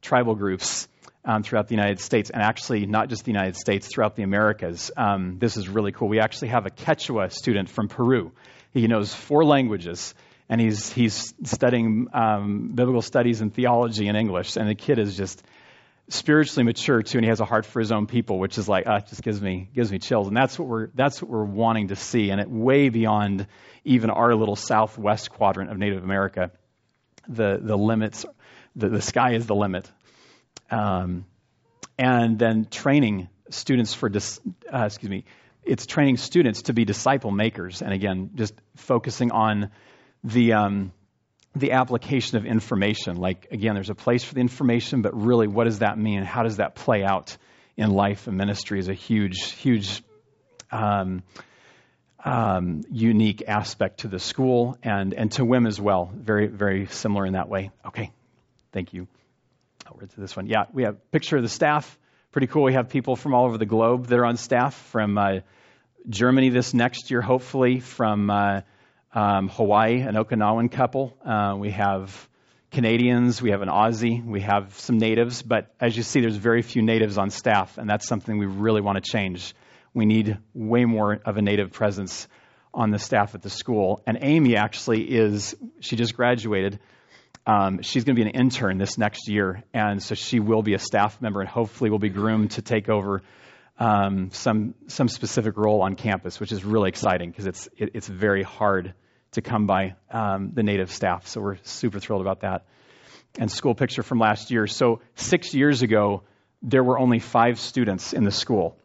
tribal 0.00 0.34
groups 0.34 0.88
um, 1.24 1.42
throughout 1.42 1.68
the 1.68 1.74
United 1.74 2.00
States, 2.00 2.30
and 2.30 2.42
actually 2.42 2.86
not 2.86 3.08
just 3.08 3.24
the 3.24 3.30
United 3.30 3.56
States, 3.56 3.86
throughout 3.86 4.16
the 4.16 4.22
Americas. 4.22 4.90
Um, 4.96 5.38
this 5.38 5.56
is 5.56 5.68
really 5.68 5.92
cool. 5.92 6.08
We 6.08 6.20
actually 6.20 6.48
have 6.48 6.66
a 6.66 6.70
Quechua 6.70 7.32
student 7.32 7.68
from 7.68 7.88
Peru. 7.88 8.32
He 8.72 8.86
knows 8.86 9.12
four 9.12 9.44
languages, 9.44 10.14
and 10.48 10.60
he's 10.60 10.92
he's 10.92 11.34
studying 11.44 12.08
um, 12.12 12.72
biblical 12.74 13.02
studies 13.02 13.40
and 13.40 13.52
theology 13.52 14.08
in 14.08 14.16
English. 14.16 14.56
And 14.56 14.68
the 14.68 14.74
kid 14.74 14.98
is 14.98 15.16
just 15.16 15.42
spiritually 16.08 16.64
mature 16.64 17.02
too, 17.02 17.18
and 17.18 17.24
he 17.24 17.28
has 17.28 17.40
a 17.40 17.44
heart 17.44 17.66
for 17.66 17.80
his 17.80 17.92
own 17.92 18.06
people, 18.06 18.38
which 18.38 18.56
is 18.56 18.68
like, 18.68 18.86
uh, 18.86 19.00
just 19.00 19.22
gives 19.22 19.40
me 19.40 19.68
gives 19.74 19.92
me 19.92 19.98
chills. 19.98 20.28
And 20.28 20.36
that's 20.36 20.58
what 20.58 20.68
we're 20.68 20.88
that's 20.94 21.20
what 21.20 21.30
we're 21.30 21.44
wanting 21.44 21.88
to 21.88 21.96
see, 21.96 22.30
and 22.30 22.40
it 22.40 22.48
way 22.48 22.88
beyond 22.88 23.46
even 23.84 24.10
our 24.10 24.34
little 24.34 24.56
southwest 24.56 25.30
quadrant 25.30 25.70
of 25.70 25.78
Native 25.78 26.02
America 26.02 26.50
the, 27.28 27.58
the 27.60 27.76
limits, 27.76 28.24
the, 28.74 28.88
the 28.88 29.02
sky 29.02 29.34
is 29.34 29.46
the 29.46 29.54
limit. 29.54 29.90
Um, 30.70 31.26
and 31.98 32.38
then 32.38 32.66
training 32.70 33.28
students 33.50 33.94
for, 33.94 34.08
dis, 34.08 34.40
uh, 34.72 34.84
excuse 34.84 35.10
me, 35.10 35.24
it's 35.64 35.86
training 35.86 36.16
students 36.16 36.62
to 36.62 36.72
be 36.72 36.84
disciple 36.84 37.30
makers. 37.30 37.82
And 37.82 37.92
again, 37.92 38.30
just 38.34 38.54
focusing 38.76 39.30
on 39.30 39.70
the, 40.24 40.54
um, 40.54 40.92
the 41.54 41.72
application 41.72 42.38
of 42.38 42.46
information. 42.46 43.16
Like, 43.16 43.48
again, 43.50 43.74
there's 43.74 43.90
a 43.90 43.94
place 43.94 44.24
for 44.24 44.34
the 44.34 44.40
information, 44.40 45.02
but 45.02 45.14
really, 45.14 45.46
what 45.46 45.64
does 45.64 45.80
that 45.80 45.98
mean? 45.98 46.22
How 46.22 46.42
does 46.42 46.56
that 46.56 46.74
play 46.74 47.04
out 47.04 47.36
in 47.76 47.90
life 47.90 48.26
and 48.26 48.36
ministry 48.36 48.78
is 48.78 48.88
a 48.88 48.94
huge, 48.94 49.52
huge 49.52 50.02
um, 50.70 51.22
um, 52.24 52.82
unique 52.90 53.42
aspect 53.46 54.00
to 54.00 54.08
the 54.08 54.18
school 54.18 54.76
and, 54.82 55.14
and 55.14 55.30
to 55.32 55.44
WIM 55.44 55.66
as 55.66 55.80
well. 55.80 56.10
Very, 56.12 56.46
very 56.46 56.86
similar 56.86 57.26
in 57.26 57.34
that 57.34 57.48
way. 57.48 57.70
Okay, 57.86 58.10
thank 58.72 58.92
you. 58.92 59.06
Over 59.90 60.06
to 60.06 60.20
this 60.20 60.36
one. 60.36 60.46
Yeah, 60.46 60.64
we 60.72 60.82
have 60.82 60.94
a 60.94 61.12
picture 61.12 61.36
of 61.36 61.42
the 61.42 61.48
staff. 61.48 61.98
Pretty 62.32 62.46
cool. 62.46 62.64
We 62.64 62.74
have 62.74 62.90
people 62.90 63.16
from 63.16 63.34
all 63.34 63.46
over 63.46 63.56
the 63.56 63.66
globe 63.66 64.06
that 64.08 64.18
are 64.18 64.26
on 64.26 64.36
staff 64.36 64.74
from 64.90 65.16
uh, 65.16 65.40
Germany 66.08 66.50
this 66.50 66.74
next 66.74 67.10
year, 67.10 67.22
hopefully, 67.22 67.80
from 67.80 68.30
uh, 68.30 68.60
um, 69.14 69.48
Hawaii, 69.48 70.00
an 70.00 70.14
Okinawan 70.14 70.70
couple. 70.70 71.16
Uh, 71.24 71.56
we 71.58 71.70
have 71.70 72.28
Canadians, 72.70 73.40
we 73.40 73.50
have 73.50 73.62
an 73.62 73.68
Aussie, 73.68 74.24
we 74.24 74.42
have 74.42 74.78
some 74.78 74.98
natives, 74.98 75.42
but 75.42 75.72
as 75.80 75.96
you 75.96 76.02
see, 76.02 76.20
there's 76.20 76.36
very 76.36 76.60
few 76.60 76.82
natives 76.82 77.16
on 77.16 77.30
staff, 77.30 77.78
and 77.78 77.88
that's 77.88 78.06
something 78.06 78.36
we 78.36 78.46
really 78.46 78.82
want 78.82 79.02
to 79.02 79.10
change 79.10 79.54
we 79.94 80.06
need 80.06 80.38
way 80.54 80.84
more 80.84 81.20
of 81.24 81.36
a 81.36 81.42
native 81.42 81.72
presence 81.72 82.28
on 82.72 82.90
the 82.90 82.98
staff 82.98 83.34
at 83.34 83.42
the 83.42 83.50
school. 83.50 84.02
And 84.06 84.18
Amy 84.20 84.56
actually 84.56 85.02
is, 85.02 85.56
she 85.80 85.96
just 85.96 86.14
graduated. 86.14 86.78
Um, 87.46 87.82
she's 87.82 88.04
going 88.04 88.14
to 88.14 88.22
be 88.22 88.28
an 88.28 88.34
intern 88.34 88.78
this 88.78 88.98
next 88.98 89.28
year, 89.28 89.64
and 89.72 90.02
so 90.02 90.14
she 90.14 90.38
will 90.38 90.62
be 90.62 90.74
a 90.74 90.78
staff 90.78 91.20
member 91.22 91.40
and 91.40 91.48
hopefully 91.48 91.88
will 91.90 91.98
be 91.98 92.10
groomed 92.10 92.52
to 92.52 92.62
take 92.62 92.88
over 92.90 93.22
um, 93.78 94.30
some 94.32 94.74
some 94.88 95.08
specific 95.08 95.56
role 95.56 95.82
on 95.82 95.94
campus, 95.94 96.40
which 96.40 96.52
is 96.52 96.64
really 96.64 96.88
exciting 96.88 97.30
because 97.30 97.46
it's 97.46 97.68
it, 97.76 97.92
it's 97.94 98.08
very 98.08 98.42
hard 98.42 98.92
to 99.32 99.40
come 99.40 99.66
by 99.66 99.94
um, 100.10 100.50
the 100.52 100.62
native 100.62 100.90
staff. 100.90 101.26
So 101.28 101.40
we're 101.40 101.56
super 101.62 102.00
thrilled 102.00 102.22
about 102.22 102.40
that. 102.40 102.66
And 103.38 103.50
school 103.50 103.74
picture 103.74 104.02
from 104.02 104.18
last 104.18 104.50
year. 104.50 104.66
So 104.66 105.00
six 105.14 105.54
years 105.54 105.82
ago, 105.82 106.22
there 106.62 106.82
were 106.82 106.98
only 106.98 107.18
five 107.18 107.60
students 107.60 108.12
in 108.12 108.24
the 108.24 108.30
school. 108.30 108.78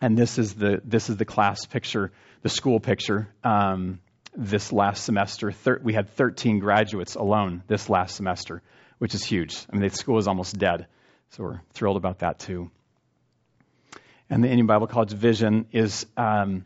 And 0.00 0.16
this 0.16 0.38
is 0.38 0.54
the 0.54 0.80
this 0.84 1.10
is 1.10 1.16
the 1.16 1.24
class 1.24 1.66
picture, 1.66 2.12
the 2.42 2.48
school 2.48 2.80
picture. 2.80 3.28
Um, 3.42 4.00
this 4.36 4.72
last 4.72 5.04
semester, 5.04 5.50
thir- 5.50 5.80
we 5.82 5.92
had 5.92 6.10
13 6.10 6.60
graduates 6.60 7.16
alone 7.16 7.62
this 7.66 7.90
last 7.90 8.14
semester, 8.14 8.62
which 8.98 9.14
is 9.14 9.24
huge. 9.24 9.56
I 9.68 9.76
mean, 9.76 9.88
the 9.88 9.96
school 9.96 10.18
is 10.18 10.28
almost 10.28 10.56
dead, 10.56 10.86
so 11.30 11.42
we're 11.42 11.60
thrilled 11.72 11.96
about 11.96 12.20
that 12.20 12.38
too. 12.38 12.70
And 14.30 14.44
the 14.44 14.48
Indian 14.48 14.66
Bible 14.66 14.86
College 14.86 15.12
vision 15.12 15.66
is 15.72 16.06
um, 16.16 16.64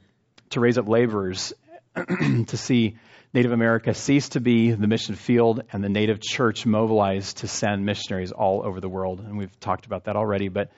to 0.50 0.60
raise 0.60 0.76
up 0.76 0.88
laborers 0.88 1.54
to 1.94 2.56
see 2.56 2.96
Native 3.32 3.52
America 3.52 3.94
cease 3.94 4.30
to 4.30 4.40
be 4.40 4.72
the 4.72 4.86
mission 4.86 5.14
field 5.14 5.62
and 5.72 5.82
the 5.82 5.88
Native 5.88 6.20
church 6.20 6.66
mobilized 6.66 7.38
to 7.38 7.48
send 7.48 7.86
missionaries 7.86 8.32
all 8.32 8.62
over 8.66 8.80
the 8.80 8.88
world. 8.88 9.20
And 9.20 9.38
we've 9.38 9.58
talked 9.60 9.86
about 9.86 10.04
that 10.04 10.16
already, 10.16 10.48
but 10.48 10.70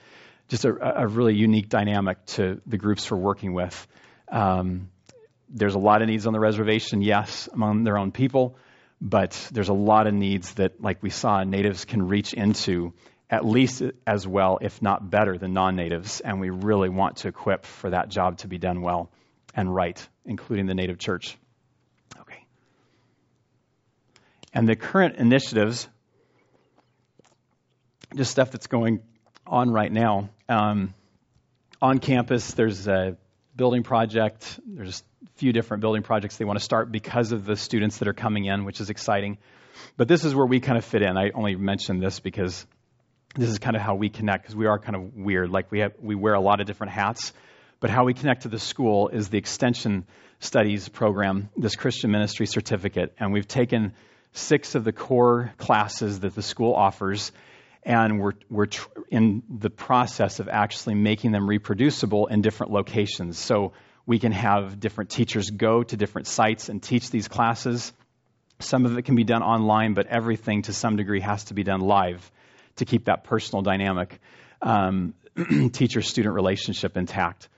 just 0.55 0.65
a, 0.65 1.03
a 1.03 1.09
really 1.09 1.35
unique 1.35 1.69
dynamic 1.69 2.25
to 2.27 2.61
the 2.65 2.77
groups 2.77 3.11
we're 3.11 3.17
working 3.17 3.55
with. 3.55 3.89
Um, 4.29 4.89
there's 5.49 5.75
a 5.75 5.81
lot 5.81 6.01
of 6.01 6.07
needs 6.07 6.29
on 6.29 6.33
the 6.33 6.39
reservation, 6.39 7.03
yes, 7.03 7.49
among 7.53 7.83
their 7.83 7.99
own 7.99 8.13
people, 8.13 8.57
but 9.01 9.33
there's 9.51 9.69
a 9.69 9.75
lot 9.75 10.07
of 10.07 10.15
needs 10.15 10.55
that, 10.55 10.81
like 10.81 11.03
we 11.03 11.11
saw, 11.11 11.43
natives 11.43 11.85
can 11.85 12.07
reach 12.07 12.35
into 12.35 12.93
at 13.29 13.45
least 13.45 13.83
as 14.07 14.29
well, 14.29 14.59
if 14.61 14.81
not 14.81 15.11
better, 15.11 15.37
than 15.39 15.55
non 15.55 15.75
natives. 15.75 16.21
And 16.21 16.41
we 16.41 16.51
really 16.51 16.89
want 16.89 17.17
to 17.19 17.29
equip 17.29 17.67
for 17.67 17.91
that 17.91 18.09
job 18.09 18.39
to 18.39 18.47
be 18.47 18.59
done 18.59 18.81
well 18.81 19.11
and 19.57 19.75
right, 19.75 20.01
including 20.25 20.67
the 20.67 20.75
native 20.75 20.99
church. 20.99 21.37
Okay. 22.21 22.47
And 24.53 24.69
the 24.69 24.77
current 24.77 25.17
initiatives, 25.17 25.89
just 28.15 28.31
stuff 28.31 28.53
that's 28.53 28.69
going 28.69 29.03
on 29.47 29.71
right 29.71 29.91
now. 29.91 30.31
Um, 30.49 30.95
on 31.81 31.99
campus, 31.99 32.53
there's 32.53 32.87
a 32.87 33.17
building 33.57 33.83
project. 33.83 34.59
There's 34.67 35.03
a 35.23 35.39
few 35.39 35.53
different 35.53 35.81
building 35.81 36.03
projects 36.03 36.37
they 36.37 36.45
want 36.45 36.59
to 36.59 36.65
start 36.65 36.91
because 36.91 37.33
of 37.33 37.45
the 37.45 37.57
students 37.57 37.99
that 37.99 38.09
are 38.09 38.15
coming 38.15 38.47
in, 38.47 38.65
which 38.65 38.81
is 38.81 38.91
exciting. 38.91 39.39
But 39.97 40.09
this 40.09 40.25
is 40.25 40.35
where 40.35 40.47
we 40.47 40.61
kind 40.61 40.79
of 40.79 40.85
fit 40.85 41.03
in. 41.03 41.17
I 41.17 41.31
only 41.31 41.57
mention 41.57 42.01
this 42.01 42.21
because 42.21 42.67
this 43.37 43.49
is 43.49 43.59
kind 43.59 43.77
of 43.77 43.83
how 43.83 43.97
we 43.97 44.09
connect 44.09 44.45
because 44.45 44.57
we 44.57 44.67
are 44.67 44.79
kind 44.79 44.97
of 44.97 45.15
weird. 45.15 45.51
Like 45.51 45.71
we 45.71 45.81
have, 45.81 45.93
we 46.01 46.15
wear 46.15 46.35
a 46.35 46.41
lot 46.41 46.61
of 46.61 46.67
different 46.67 46.93
hats, 46.93 47.33
but 47.81 47.91
how 47.91 48.05
we 48.05 48.15
connect 48.15 48.43
to 48.43 48.49
the 48.49 48.59
school 48.59 49.09
is 49.09 49.29
the 49.29 49.39
extension 49.39 50.07
studies 50.41 50.89
program, 50.89 51.49
this 51.57 51.75
Christian 51.75 52.11
ministry 52.11 52.47
certificate, 52.47 53.15
and 53.19 53.33
we've 53.33 53.49
taken 53.49 53.93
six 54.33 54.75
of 54.75 54.85
the 54.85 54.93
core 54.93 55.53
classes 55.59 56.21
that 56.21 56.35
the 56.35 56.43
school 56.43 56.75
offers, 56.75 57.33
and 57.85 58.21
we're 58.21 58.33
we're 58.49 58.67
tr- 58.67 58.89
in 59.11 59.43
the 59.49 59.71
process 59.71 60.41
of 60.41 60.49
actually 60.49 60.95
making 60.95 61.33
them 61.33 61.49
reproducible 61.49 62.27
in 62.27 62.41
different 62.41 62.73
locations. 62.73 63.39
So 63.39 63.73
we 64.07 64.19
can 64.19 64.33
have 64.33 64.81
different 64.81 65.11
teachers 65.11 65.51
go 65.51 65.83
to 65.83 65.97
different 65.97 66.27
sites 66.27 66.69
and 66.69 66.83
teach 66.83 67.11
these 67.11 67.29
classes. 67.29 67.93
Some 68.61 68.87
of 68.87 68.97
it 68.97 69.03
can 69.03 69.17
be 69.17 69.25
done 69.25 69.43
online, 69.43 69.95
but 69.95 70.07
everything 70.07 70.63
to 70.63 70.73
some 70.73 70.97
degree 70.97 71.21
has 71.21 71.45
to 71.45 71.55
be 71.55 71.63
done 71.63 71.81
live 71.81 72.31
to 72.77 72.85
keep 72.85 73.07
that 73.07 73.25
personal 73.25 73.63
dynamic 73.63 74.21
um, 74.63 75.15
teacher 75.73 76.03
student 76.03 76.35
relationship 76.35 76.97
intact. 76.97 77.49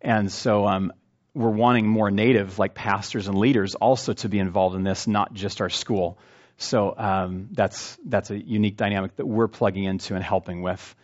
And 0.00 0.30
so 0.30 0.66
um, 0.66 0.92
we're 1.34 1.50
wanting 1.50 1.86
more 1.86 2.10
native, 2.10 2.58
like 2.58 2.74
pastors 2.74 3.28
and 3.28 3.38
leaders, 3.38 3.74
also 3.74 4.12
to 4.14 4.28
be 4.28 4.38
involved 4.38 4.76
in 4.76 4.82
this, 4.82 5.06
not 5.06 5.32
just 5.34 5.60
our 5.60 5.68
school. 5.68 6.18
So 6.60 6.94
um, 6.94 7.48
that's 7.52 7.96
that's 8.04 8.30
a 8.30 8.38
unique 8.38 8.76
dynamic 8.76 9.16
that 9.16 9.26
we're 9.26 9.48
plugging 9.48 9.84
into 9.84 10.14
and 10.14 10.22
helping 10.22 10.60
with. 10.60 10.94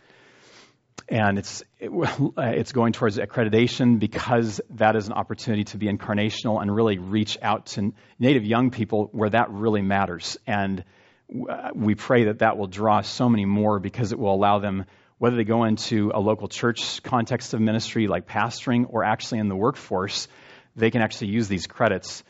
And 1.09 1.39
it's 1.39 1.63
it, 1.79 1.89
it's 2.37 2.71
going 2.73 2.93
towards 2.93 3.17
accreditation 3.17 3.97
because 3.97 4.61
that 4.75 4.95
is 4.95 5.07
an 5.07 5.13
opportunity 5.13 5.63
to 5.65 5.77
be 5.77 5.87
incarnational 5.87 6.61
and 6.61 6.73
really 6.73 6.99
reach 6.99 7.39
out 7.41 7.65
to 7.67 7.91
native 8.19 8.45
young 8.45 8.69
people 8.69 9.09
where 9.13 9.31
that 9.31 9.49
really 9.49 9.81
matters. 9.81 10.37
And 10.45 10.83
we 11.73 11.95
pray 11.95 12.25
that 12.25 12.39
that 12.39 12.57
will 12.57 12.67
draw 12.67 13.01
so 13.01 13.27
many 13.27 13.45
more 13.45 13.79
because 13.79 14.11
it 14.11 14.19
will 14.19 14.33
allow 14.33 14.59
them, 14.59 14.85
whether 15.17 15.37
they 15.37 15.43
go 15.43 15.63
into 15.63 16.11
a 16.13 16.19
local 16.19 16.47
church 16.47 17.01
context 17.01 17.55
of 17.55 17.61
ministry 17.61 18.07
like 18.07 18.27
pastoring 18.27 18.85
or 18.87 19.03
actually 19.03 19.39
in 19.39 19.49
the 19.49 19.55
workforce, 19.55 20.27
they 20.75 20.91
can 20.91 21.01
actually 21.01 21.29
use 21.29 21.47
these 21.47 21.65
credits 21.65 22.23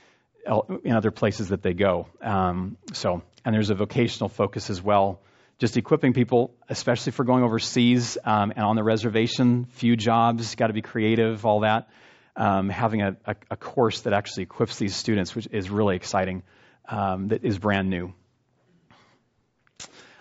in 0.84 0.94
other 0.94 1.12
places 1.12 1.50
that 1.50 1.62
they 1.62 1.74
go. 1.74 2.08
Um, 2.22 2.78
so, 2.94 3.22
and 3.44 3.54
there's 3.54 3.70
a 3.70 3.76
vocational 3.76 4.30
focus 4.30 4.70
as 4.70 4.82
well, 4.82 5.22
just 5.60 5.78
equipping 5.78 6.14
people, 6.14 6.54
especially 6.70 7.12
for 7.12 7.24
going 7.24 7.44
overseas 7.44 8.18
um, 8.24 8.52
and 8.56 8.64
on 8.64 8.76
the 8.76 8.84
reservation, 8.84 9.66
few 9.72 9.96
jobs, 9.96 10.56
got 10.56 10.68
to 10.68 10.74
be 10.74 10.82
creative, 10.82 11.46
all 11.46 11.62
that. 11.62 11.90
Um, 12.36 12.70
having 12.70 13.02
a, 13.02 13.18
a, 13.26 13.36
a, 13.50 13.58
course 13.58 14.02
that 14.02 14.14
actually 14.14 14.44
equips 14.44 14.78
these 14.78 14.96
students, 14.96 15.34
which 15.36 15.48
is 15.52 15.72
really 15.72 15.96
exciting, 15.96 16.44
um, 16.88 17.30
that 17.30 17.44
is 17.44 17.58
brand 17.58 17.90
new. 17.90 18.14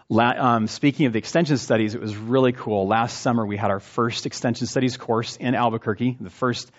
La- 0.08 0.32
um, 0.38 0.66
speaking 0.66 1.04
of 1.04 1.12
the 1.12 1.18
extension 1.18 1.58
studies, 1.58 1.94
it 1.94 2.00
was 2.00 2.16
really 2.16 2.52
cool. 2.52 2.88
Last 2.88 3.20
summer, 3.20 3.44
we 3.44 3.58
had 3.58 3.70
our 3.70 3.80
first 3.80 4.24
extension 4.24 4.66
studies 4.66 4.96
course 4.96 5.36
in 5.36 5.54
Albuquerque, 5.54 6.16
the 6.18 6.30
first 6.30 6.70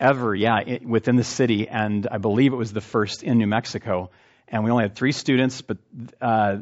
ever, 0.00 0.34
yeah, 0.34 0.60
it, 0.60 0.86
within 0.86 1.16
the 1.16 1.24
city, 1.24 1.68
and 1.68 2.06
I 2.10 2.18
believe 2.18 2.52
it 2.52 2.56
was 2.56 2.72
the 2.72 2.80
first 2.80 3.22
in 3.22 3.38
New 3.38 3.46
Mexico. 3.46 4.10
And 4.46 4.64
we 4.64 4.70
only 4.70 4.84
had 4.84 4.94
three 4.94 5.12
students, 5.12 5.60
but 5.60 5.78
uh, 6.20 6.58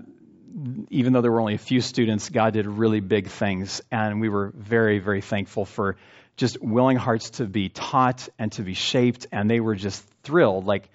even 0.90 1.12
though 1.12 1.20
there 1.20 1.30
were 1.30 1.40
only 1.40 1.54
a 1.54 1.58
few 1.58 1.80
students, 1.80 2.28
God 2.30 2.54
did 2.54 2.66
really 2.66 3.00
big 3.00 3.28
things, 3.28 3.80
and 3.90 4.20
we 4.20 4.28
were 4.28 4.52
very, 4.56 4.98
very 4.98 5.20
thankful 5.20 5.64
for 5.64 5.96
just 6.36 6.60
willing 6.62 6.96
hearts 6.96 7.30
to 7.30 7.46
be 7.46 7.68
taught 7.68 8.28
and 8.38 8.52
to 8.52 8.62
be 8.62 8.74
shaped, 8.74 9.26
and 9.32 9.50
they 9.50 9.60
were 9.60 9.74
just 9.74 10.04
thrilled, 10.22 10.66
like 10.66 10.88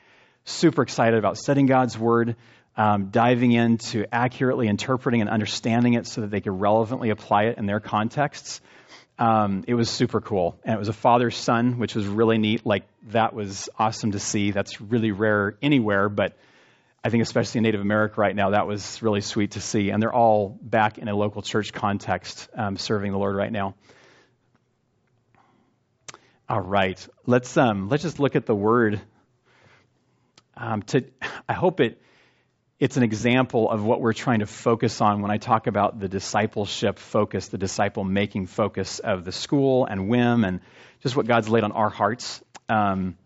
super 0.45 0.81
excited 0.81 1.17
about 1.17 1.37
studying 1.37 1.67
God's 1.67 1.97
Word, 1.97 2.35
um, 2.75 3.09
diving 3.09 3.51
into 3.51 4.05
accurately 4.13 4.67
interpreting 4.67 5.21
and 5.21 5.29
understanding 5.29 5.93
it 5.93 6.07
so 6.07 6.21
that 6.21 6.31
they 6.31 6.41
could 6.41 6.59
relevantly 6.59 7.09
apply 7.09 7.43
it 7.43 7.57
in 7.57 7.65
their 7.65 7.79
contexts. 7.79 8.61
Um, 9.21 9.65
it 9.67 9.75
was 9.75 9.87
super 9.87 10.19
cool. 10.19 10.57
And 10.63 10.73
it 10.73 10.79
was 10.79 10.87
a 10.87 10.93
father 10.93 11.29
son, 11.29 11.77
which 11.77 11.93
was 11.93 12.07
really 12.07 12.39
neat. 12.39 12.65
Like, 12.65 12.87
that 13.09 13.35
was 13.35 13.69
awesome 13.77 14.13
to 14.13 14.19
see. 14.19 14.49
That's 14.49 14.81
really 14.81 15.11
rare 15.11 15.55
anywhere, 15.61 16.09
but 16.09 16.35
I 17.03 17.11
think, 17.11 17.21
especially 17.21 17.59
in 17.59 17.63
Native 17.63 17.81
America 17.81 18.19
right 18.19 18.35
now, 18.35 18.49
that 18.49 18.65
was 18.65 18.99
really 19.03 19.21
sweet 19.21 19.51
to 19.51 19.61
see. 19.61 19.91
And 19.91 20.01
they're 20.01 20.11
all 20.13 20.57
back 20.59 20.97
in 20.97 21.07
a 21.07 21.15
local 21.15 21.43
church 21.43 21.71
context 21.71 22.49
um, 22.55 22.77
serving 22.77 23.11
the 23.11 23.19
Lord 23.19 23.35
right 23.35 23.51
now. 23.51 23.75
All 26.49 26.59
right, 26.59 27.07
let's 27.27 27.55
um, 27.57 27.89
let's 27.89 28.01
just 28.01 28.19
look 28.19 28.35
at 28.35 28.47
the 28.47 28.55
word. 28.55 28.99
Um, 30.57 30.81
to, 30.81 31.05
I 31.47 31.53
hope 31.53 31.79
it 31.79 32.01
it's 32.81 32.97
an 32.97 33.03
example 33.03 33.69
of 33.69 33.83
what 33.83 34.01
we're 34.01 34.11
trying 34.11 34.39
to 34.39 34.47
focus 34.47 35.01
on 35.01 35.21
when 35.21 35.29
I 35.29 35.37
talk 35.37 35.67
about 35.67 35.99
the 35.99 36.07
discipleship 36.07 36.97
focus, 36.97 37.49
the 37.49 37.59
disciple 37.59 38.03
making 38.03 38.47
focus 38.47 38.97
of 38.97 39.23
the 39.23 39.31
school 39.31 39.85
and 39.85 40.09
WIM 40.09 40.43
and 40.43 40.61
just 41.01 41.15
what 41.15 41.27
God's 41.27 41.47
laid 41.47 41.63
on 41.63 41.73
our 41.73 41.91
hearts. 41.91 42.41
Um, 42.69 43.19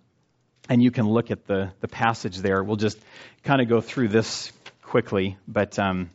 and 0.68 0.84
you 0.84 0.92
can 0.92 1.08
look 1.08 1.32
at 1.32 1.48
the, 1.48 1.72
the 1.80 1.88
passage 1.88 2.36
there. 2.40 2.62
We'll 2.66 2.76
just 2.76 3.00
kind 3.44 3.62
of 3.62 3.70
go 3.70 3.80
through 3.80 4.10
this 4.10 4.52
quickly, 4.82 5.38
but 5.48 5.80
um, 5.80 6.10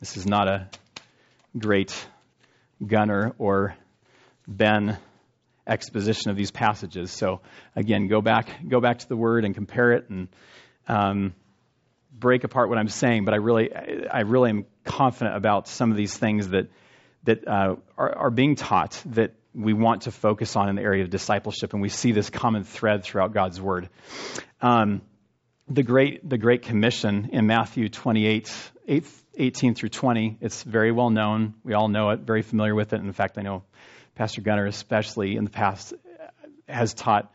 this 0.00 0.18
is 0.18 0.26
not 0.26 0.48
a 0.48 0.68
great 1.56 1.96
Gunner 2.86 3.34
or 3.38 3.74
Ben 4.46 4.98
exposition 5.66 6.30
of 6.30 6.36
these 6.36 6.50
passages. 6.50 7.10
So 7.10 7.40
again, 7.74 8.08
go 8.08 8.20
back 8.20 8.48
go 8.68 8.82
back 8.82 8.98
to 8.98 9.08
the 9.08 9.16
Word 9.16 9.46
and 9.46 9.54
compare 9.54 9.92
it 9.92 10.10
and 10.10 10.28
um, 10.86 11.32
break 12.18 12.44
apart 12.44 12.68
what 12.68 12.78
I'm 12.78 12.88
saying, 12.88 13.24
but 13.24 13.34
I 13.34 13.38
really, 13.38 13.70
I 13.74 14.20
really 14.20 14.50
am 14.50 14.66
confident 14.84 15.36
about 15.36 15.68
some 15.68 15.90
of 15.90 15.96
these 15.96 16.16
things 16.16 16.48
that 16.48 16.68
that 17.24 17.48
uh, 17.48 17.76
are, 17.96 18.18
are, 18.18 18.30
being 18.30 18.54
taught 18.54 19.02
that 19.06 19.32
we 19.54 19.72
want 19.72 20.02
to 20.02 20.10
focus 20.10 20.56
on 20.56 20.68
in 20.68 20.76
the 20.76 20.82
area 20.82 21.02
of 21.02 21.10
discipleship, 21.10 21.72
and 21.72 21.80
we 21.80 21.88
see 21.88 22.12
this 22.12 22.28
common 22.28 22.64
thread 22.64 23.02
throughout 23.02 23.32
God's 23.32 23.58
Word. 23.58 23.88
Um, 24.60 25.00
the 25.68 25.82
great, 25.82 26.28
the 26.28 26.36
Great 26.36 26.62
Commission 26.62 27.30
in 27.32 27.46
Matthew 27.46 27.88
28, 27.88 28.52
8, 28.86 29.06
18 29.36 29.74
through 29.74 29.88
20, 29.88 30.36
it's 30.42 30.62
very 30.62 30.92
well 30.92 31.08
known. 31.08 31.54
We 31.64 31.72
all 31.72 31.88
know 31.88 32.10
it, 32.10 32.20
very 32.20 32.42
familiar 32.42 32.74
with 32.74 32.92
it. 32.92 33.00
In 33.00 33.12
fact, 33.12 33.38
I 33.38 33.42
know 33.42 33.62
Pastor 34.14 34.42
Gunner, 34.42 34.66
especially 34.66 35.36
in 35.36 35.44
the 35.44 35.50
past, 35.50 35.94
has 36.68 36.92
taught 36.92 37.32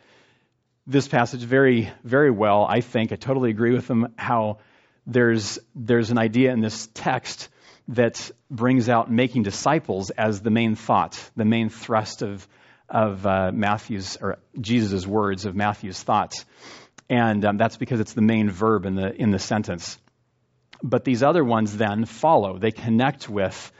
this 0.85 1.07
passage 1.07 1.41
very, 1.41 1.91
very 2.03 2.31
well. 2.31 2.65
I 2.65 2.81
think 2.81 3.11
I 3.11 3.15
totally 3.15 3.49
agree 3.49 3.73
with 3.73 3.89
him 3.89 4.13
how 4.17 4.59
there's, 5.05 5.59
there's 5.75 6.11
an 6.11 6.17
idea 6.17 6.51
in 6.51 6.61
this 6.61 6.87
text 6.93 7.49
that 7.89 8.31
brings 8.51 8.87
out 8.87 9.11
making 9.11 9.43
disciples 9.43 10.11
as 10.11 10.41
the 10.41 10.51
main 10.51 10.75
thought, 10.75 11.19
the 11.35 11.45
main 11.45 11.69
thrust 11.69 12.21
of, 12.21 12.47
of 12.87 13.25
uh, 13.25 13.51
Matthew's, 13.53 14.17
or 14.21 14.37
Jesus' 14.59 15.07
words 15.07 15.45
of 15.45 15.55
Matthew's 15.55 16.01
thoughts. 16.01 16.45
And 17.09 17.43
um, 17.45 17.57
that's 17.57 17.77
because 17.77 17.99
it's 17.99 18.13
the 18.13 18.21
main 18.21 18.49
verb 18.49 18.85
in 18.85 18.95
the, 18.95 19.13
in 19.13 19.31
the 19.31 19.39
sentence. 19.39 19.97
But 20.83 21.03
these 21.03 21.23
other 21.23 21.43
ones 21.43 21.75
then 21.75 22.05
follow. 22.05 22.57
They 22.57 22.71
connect 22.71 23.27
with 23.27 23.71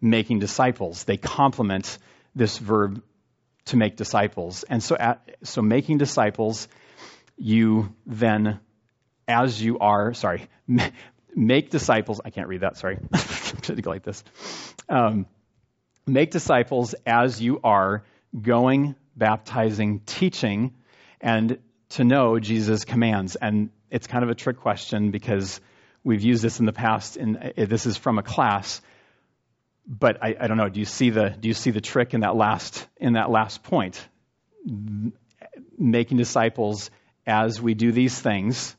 making 0.00 0.38
disciples. 0.38 1.04
They 1.04 1.16
complement 1.16 1.98
this 2.34 2.56
verb 2.56 3.02
to 3.66 3.76
make 3.76 3.96
disciples. 3.96 4.64
And 4.64 4.82
so, 4.82 4.96
at, 4.96 5.36
so 5.42 5.60
making 5.60 5.98
disciples, 5.98 6.68
you 7.36 7.94
then 8.06 8.60
as 9.28 9.62
you 9.62 9.78
are, 9.78 10.14
sorry, 10.14 10.48
make 11.36 11.70
disciples. 11.70 12.20
I 12.24 12.30
can't 12.30 12.48
read 12.48 12.62
that, 12.62 12.78
sorry. 12.78 12.98
should 13.62 13.82
go 13.82 13.90
like 13.90 14.02
this. 14.02 14.24
Um, 14.88 15.26
make 16.06 16.30
disciples 16.30 16.94
as 17.06 17.40
you 17.40 17.60
are 17.62 18.04
going, 18.40 18.94
baptizing, 19.14 20.00
teaching, 20.00 20.74
and 21.20 21.58
to 21.90 22.04
know 22.04 22.38
Jesus' 22.38 22.84
commands. 22.84 23.36
And 23.36 23.70
it's 23.90 24.06
kind 24.06 24.24
of 24.24 24.30
a 24.30 24.34
trick 24.34 24.58
question 24.58 25.10
because 25.10 25.60
we've 26.02 26.22
used 26.22 26.42
this 26.42 26.60
in 26.60 26.66
the 26.66 26.72
past, 26.72 27.16
and 27.16 27.36
uh, 27.36 27.66
this 27.66 27.86
is 27.86 27.96
from 27.96 28.18
a 28.18 28.22
class. 28.22 28.80
But 29.86 30.22
I, 30.22 30.36
I 30.40 30.46
don't 30.46 30.56
know. 30.56 30.68
Do 30.68 30.80
you 30.80 30.86
see 30.86 31.10
the 31.10 31.30
Do 31.30 31.48
you 31.48 31.54
see 31.54 31.70
the 31.70 31.80
trick 31.80 32.12
in 32.12 32.20
that 32.20 32.36
last 32.36 32.86
in 32.98 33.14
that 33.14 33.30
last 33.30 33.62
point? 33.62 34.06
Making 35.78 36.18
disciples 36.18 36.90
as 37.26 37.60
we 37.60 37.74
do 37.74 37.92
these 37.92 38.18
things 38.18 38.76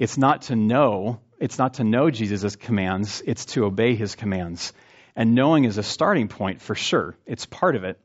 it's 0.00 0.16
not 0.16 0.42
to 0.42 0.56
know, 0.56 1.20
it's 1.38 1.58
not 1.58 1.74
to 1.74 1.84
know 1.84 2.10
Jesus' 2.10 2.56
commands, 2.56 3.22
it's 3.26 3.44
to 3.44 3.66
obey 3.66 3.94
his 3.94 4.14
commands. 4.14 4.72
And 5.14 5.34
knowing 5.34 5.64
is 5.64 5.76
a 5.76 5.82
starting 5.82 6.28
point 6.28 6.62
for 6.62 6.74
sure. 6.74 7.18
It's 7.26 7.44
part 7.44 7.76
of 7.76 7.84
it. 7.84 8.00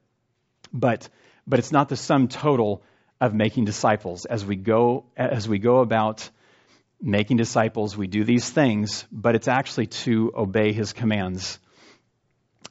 But 0.73 1.07
but 1.47 1.59
it's 1.59 1.71
not 1.71 1.87
the 1.87 1.95
sum 1.95 2.27
total 2.27 2.83
of 3.21 3.33
making 3.33 3.63
disciples. 3.63 4.25
As 4.25 4.45
we 4.45 4.57
go 4.57 5.05
as 5.15 5.47
we 5.47 5.57
go 5.57 5.79
about 5.79 6.29
making 7.01 7.37
disciples, 7.37 7.95
we 7.95 8.07
do 8.07 8.25
these 8.25 8.49
things, 8.49 9.05
but 9.09 9.35
it's 9.35 9.47
actually 9.47 9.87
to 9.87 10.33
obey 10.35 10.73
his 10.73 10.91
commands. 10.91 11.59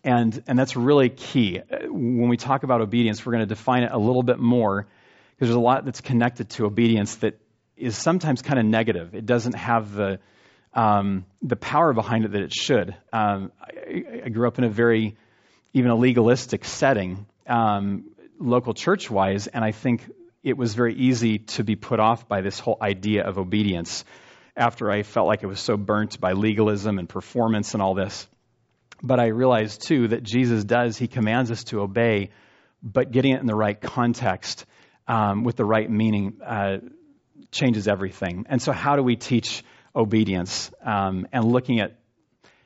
And, 0.02 0.42
and 0.46 0.58
that's 0.58 0.76
really 0.76 1.08
key. 1.08 1.62
When 1.88 2.28
we 2.28 2.36
talk 2.36 2.62
about 2.62 2.82
obedience, 2.82 3.24
we're 3.24 3.32
going 3.32 3.48
to 3.48 3.54
define 3.54 3.84
it 3.84 3.92
a 3.92 3.98
little 3.98 4.22
bit 4.22 4.38
more 4.38 4.86
because 5.30 5.48
there's 5.48 5.56
a 5.56 5.60
lot 5.60 5.86
that's 5.86 6.02
connected 6.02 6.50
to 6.50 6.66
obedience 6.66 7.14
that 7.16 7.40
is 7.76 7.96
sometimes 7.96 8.42
kind 8.42 8.58
of 8.58 8.66
negative. 8.66 9.14
It 9.14 9.26
doesn't 9.26 9.54
have 9.54 9.92
the 9.92 10.20
um, 10.74 11.24
the 11.42 11.56
power 11.56 11.92
behind 11.92 12.24
it 12.24 12.32
that 12.32 12.42
it 12.42 12.52
should. 12.52 12.96
Um, 13.12 13.52
I, 13.60 14.04
I, 14.24 14.28
grew 14.28 14.48
up 14.48 14.58
in 14.58 14.64
a 14.64 14.68
very, 14.68 15.16
even 15.72 15.90
a 15.90 15.94
legalistic 15.94 16.64
setting, 16.64 17.26
um, 17.46 18.10
local 18.40 18.74
church 18.74 19.08
wise, 19.08 19.46
and 19.46 19.64
I 19.64 19.70
think 19.70 20.04
it 20.42 20.56
was 20.56 20.74
very 20.74 20.94
easy 20.94 21.38
to 21.38 21.62
be 21.62 21.76
put 21.76 22.00
off 22.00 22.28
by 22.28 22.40
this 22.40 22.58
whole 22.58 22.76
idea 22.82 23.22
of 23.22 23.38
obedience 23.38 24.04
after 24.56 24.90
I 24.90 25.02
felt 25.02 25.26
like 25.26 25.42
it 25.42 25.46
was 25.46 25.60
so 25.60 25.76
burnt 25.76 26.20
by 26.20 26.32
legalism 26.32 26.98
and 26.98 27.08
performance 27.08 27.74
and 27.74 27.82
all 27.82 27.94
this. 27.94 28.26
But 29.02 29.20
I 29.20 29.28
realized 29.28 29.86
too 29.86 30.08
that 30.08 30.22
Jesus 30.22 30.64
does, 30.64 30.96
he 30.96 31.08
commands 31.08 31.50
us 31.50 31.64
to 31.64 31.80
obey, 31.80 32.30
but 32.82 33.10
getting 33.10 33.32
it 33.32 33.40
in 33.40 33.46
the 33.46 33.54
right 33.54 33.80
context 33.80 34.66
um, 35.06 35.44
with 35.44 35.56
the 35.56 35.64
right 35.64 35.90
meaning 35.90 36.40
uh, 36.44 36.78
changes 37.50 37.88
everything. 37.88 38.46
And 38.48 38.60
so, 38.60 38.72
how 38.72 38.96
do 38.96 39.02
we 39.02 39.16
teach 39.16 39.64
obedience 39.94 40.70
um, 40.84 41.26
and 41.32 41.44
looking 41.44 41.80
at 41.80 41.96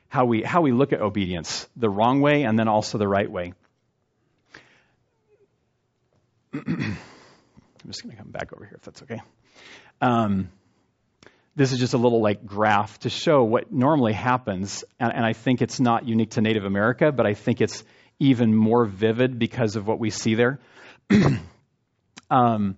how 0.07 0.25
we, 0.25 0.41
how 0.41 0.61
we 0.61 0.71
look 0.71 0.93
at 0.93 1.01
obedience, 1.01 1.67
the 1.75 1.89
wrong 1.89 2.21
way 2.21 2.43
and 2.43 2.57
then 2.57 2.67
also 2.67 2.97
the 2.97 3.07
right 3.07 3.29
way? 3.29 3.53
I'm 6.53 6.97
just 7.87 8.03
going 8.03 8.15
to 8.15 8.21
come 8.21 8.31
back 8.31 8.51
over 8.53 8.65
here 8.65 8.75
if 8.75 8.81
that's 8.81 9.01
okay. 9.03 9.21
Um, 10.01 10.49
this 11.55 11.71
is 11.71 11.79
just 11.79 11.93
a 11.93 11.97
little 11.97 12.21
like 12.21 12.45
graph 12.45 12.99
to 12.99 13.09
show 13.09 13.43
what 13.43 13.71
normally 13.71 14.13
happens, 14.13 14.83
and, 14.99 15.13
and 15.13 15.25
I 15.25 15.33
think 15.33 15.61
it's 15.61 15.79
not 15.79 16.07
unique 16.07 16.31
to 16.31 16.41
Native 16.41 16.63
America, 16.63 17.11
but 17.11 17.25
I 17.25 17.33
think 17.33 17.61
it's 17.61 17.83
even 18.19 18.55
more 18.55 18.85
vivid 18.85 19.39
because 19.39 19.75
of 19.75 19.87
what 19.87 19.99
we 19.99 20.09
see 20.09 20.35
there. 20.35 20.59
um, 22.31 22.77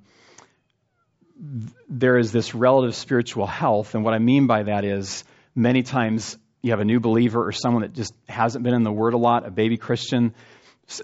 there 1.90 2.18
is 2.18 2.32
this 2.32 2.54
relative 2.54 2.96
spiritual 2.96 3.48
health, 3.48 3.96
and 3.96 4.04
what 4.04 4.14
I 4.14 4.20
mean 4.20 4.46
by 4.48 4.64
that 4.64 4.86
is 4.86 5.24
many 5.56 5.82
times 5.82 6.38
you 6.62 6.72
have 6.72 6.80
a 6.80 6.86
new 6.86 7.00
believer 7.00 7.46
or 7.46 7.52
someone 7.52 7.82
that 7.82 7.94
just 7.94 8.14
hasn't 8.30 8.64
been 8.64 8.76
in 8.76 8.84
the 8.84 8.92
Word 8.92 9.14
a 9.14 9.18
lot, 9.18 9.48
a 9.48 9.52
baby 9.52 9.78
Christian, 9.78 10.36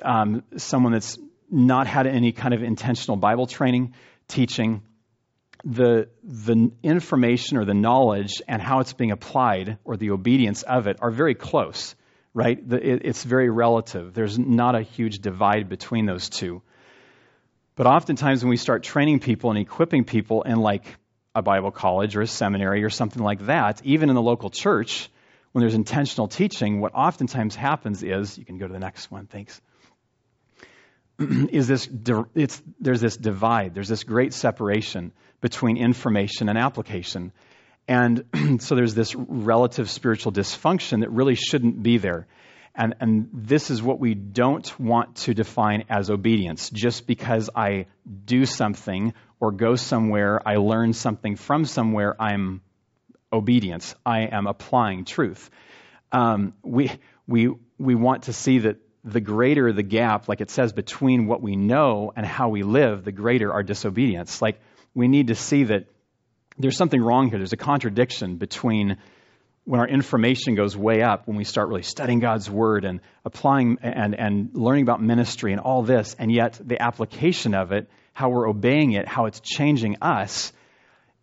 um, 0.03 0.43
someone 0.57 0.93
that's 0.93 1.17
not 1.49 1.87
had 1.87 2.05
any 2.05 2.31
kind 2.31 2.53
of 2.53 2.61
intentional 2.61 3.17
Bible 3.17 3.47
training, 3.47 3.93
teaching. 4.27 4.83
The, 5.65 6.07
the 6.23 6.71
information 6.83 7.57
or 7.57 7.65
the 7.65 7.73
knowledge 7.73 8.43
and 8.47 8.61
how 8.61 8.79
it's 8.79 8.93
being 8.93 9.11
applied 9.11 9.79
or 9.83 9.97
the 9.97 10.11
obedience 10.11 10.61
of 10.61 10.85
it 10.85 10.97
are 11.01 11.09
very 11.09 11.33
close, 11.33 11.95
right? 12.33 12.57
The, 12.69 12.77
it, 12.77 13.01
it's 13.03 13.23
very 13.23 13.49
relative. 13.49 14.13
There's 14.13 14.37
not 14.37 14.75
a 14.75 14.83
huge 14.83 15.17
divide 15.17 15.67
between 15.67 16.05
those 16.05 16.29
two. 16.29 16.61
But 17.77 17.85
oftentimes, 17.85 18.43
when 18.43 18.49
we 18.49 18.57
start 18.57 18.81
training 18.81 19.19
people 19.19 19.51
and 19.51 19.59
equipping 19.59 20.03
people 20.03 20.41
in 20.41 20.57
like 20.57 20.83
a 21.35 21.43
Bible 21.43 21.69
college 21.69 22.15
or 22.15 22.21
a 22.21 22.27
seminary 22.27 22.83
or 22.83 22.89
something 22.89 23.21
like 23.21 23.45
that, 23.45 23.81
even 23.85 24.09
in 24.09 24.15
the 24.15 24.21
local 24.21 24.49
church, 24.49 25.09
when 25.51 25.61
there's 25.61 25.75
intentional 25.75 26.27
teaching, 26.27 26.81
what 26.81 26.95
oftentimes 26.95 27.55
happens 27.55 28.01
is 28.01 28.35
you 28.35 28.45
can 28.45 28.57
go 28.57 28.65
to 28.65 28.73
the 28.73 28.79
next 28.79 29.11
one, 29.11 29.27
thanks. 29.27 29.61
is 31.19 31.67
this 31.67 31.87
it's, 32.33 32.59
there's 32.79 32.99
this 32.99 33.15
divide, 33.15 33.75
there's 33.75 33.89
this 33.89 34.03
great 34.03 34.33
separation 34.33 35.13
between 35.39 35.77
information 35.77 36.49
and 36.49 36.57
application. 36.57 37.31
And 37.87 38.23
so 38.59 38.73
there's 38.73 38.95
this 38.95 39.13
relative 39.13 39.91
spiritual 39.91 40.31
dysfunction 40.31 41.01
that 41.01 41.11
really 41.11 41.35
shouldn't 41.35 41.83
be 41.83 41.99
there. 41.99 42.25
And, 42.77 42.95
and 42.99 43.29
this 43.33 43.71
is 43.71 43.81
what 43.81 43.99
we 43.99 44.13
don't 44.13 44.79
want 44.79 45.15
to 45.17 45.33
define 45.33 45.85
as 45.89 46.11
obedience. 46.11 46.69
Just 46.69 47.07
because 47.07 47.49
I 47.55 47.87
do 48.25 48.45
something 48.45 49.13
or 49.39 49.51
go 49.51 49.75
somewhere, 49.75 50.39
I 50.47 50.57
learn 50.57 50.93
something 50.93 51.35
from 51.37 51.65
somewhere, 51.65 52.15
I'm 52.21 52.61
obedience. 53.33 53.95
I 54.05 54.27
am 54.27 54.45
applying 54.45 55.05
truth. 55.05 55.49
Um, 56.11 56.53
we, 56.61 56.91
we, 57.27 57.49
we 57.79 57.95
want 57.95 58.23
to 58.23 58.33
see 58.33 58.59
that 58.59 58.77
the 59.03 59.21
greater 59.21 59.73
the 59.73 59.83
gap, 59.83 60.27
like 60.27 60.41
it 60.41 60.51
says, 60.51 60.71
between 60.71 61.27
what 61.27 61.41
we 61.41 61.55
know 61.55 62.13
and 62.15 62.25
how 62.25 62.49
we 62.49 62.61
live, 62.61 63.03
the 63.03 63.11
greater 63.11 63.51
our 63.51 63.63
disobedience. 63.63 64.41
Like 64.41 64.59
we 64.93 65.07
need 65.07 65.27
to 65.27 65.35
see 65.35 65.63
that 65.65 65.85
there's 66.59 66.77
something 66.77 67.01
wrong 67.01 67.29
here. 67.29 67.39
There's 67.39 67.53
a 67.53 67.57
contradiction 67.57 68.35
between 68.35 68.97
when 69.67 69.81
our 69.81 69.87
information 69.87 70.55
goes 70.55 70.77
way 70.77 71.01
up, 71.01 71.27
when 71.27 71.35
we 71.35 71.43
start 71.43 71.67
really 71.67 71.83
studying 71.83 72.19
God's 72.19 72.49
word 72.49 72.85
and 72.85 73.01
applying 73.25 73.77
and, 73.81 74.15
and 74.15 74.51
learning 74.53 74.83
about 74.83 75.01
ministry 75.01 75.51
and 75.51 75.59
all 75.59 75.83
this, 75.83 76.15
and 76.17 76.31
yet 76.31 76.57
the 76.63 76.81
application 76.81 77.53
of 77.53 77.73
it, 77.73 77.89
how 78.13 78.29
we're 78.29 78.47
obeying 78.47 78.93
it, 78.93 79.09
how 79.09 79.25
it's 79.25 79.41
changing 79.41 79.97
us, 80.01 80.53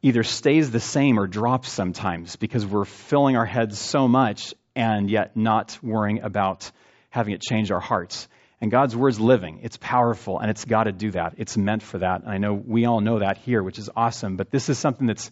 either 0.03 0.23
stays 0.23 0.71
the 0.71 0.79
same 0.79 1.19
or 1.19 1.27
drops 1.27 1.71
sometimes 1.71 2.37
because 2.37 2.67
we're 2.67 2.85
filling 2.85 3.35
our 3.35 3.47
heads 3.47 3.79
so 3.79 4.07
much 4.07 4.53
and 4.77 5.09
yet 5.11 5.35
not 5.39 5.79
worrying 5.83 6.21
about 6.21 6.71
having 7.09 7.33
it 7.33 7.41
change 7.41 7.71
our 7.71 7.81
hearts. 7.81 8.29
And 8.61 8.71
God's 8.71 8.95
word's 8.95 9.19
living. 9.19 9.61
It's 9.63 9.79
powerful, 9.79 10.39
and 10.39 10.51
it's 10.51 10.67
got 10.67 10.85
to 10.85 10.93
do 10.93 11.13
that. 11.13 11.35
It's 11.39 11.57
meant 11.57 11.83
for 11.83 11.99
that. 11.99 12.23
And 12.23 12.31
I 12.31 12.37
know 12.37 12.53
we 12.53 12.85
all 12.85 13.01
know 13.01 13.21
that 13.21 13.39
here, 13.39 13.63
which 13.63 13.79
is 13.79 13.89
awesome. 13.97 14.37
But 14.37 14.51
this 14.51 14.69
is 14.69 14.79
something 14.79 15.07
that's 15.07 15.31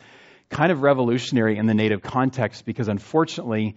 kind 0.53 0.71
of 0.71 0.83
revolutionary 0.83 1.57
in 1.57 1.67
the 1.67 1.75
native 1.75 2.03
context 2.03 2.65
because 2.65 2.89
unfortunately, 2.89 3.77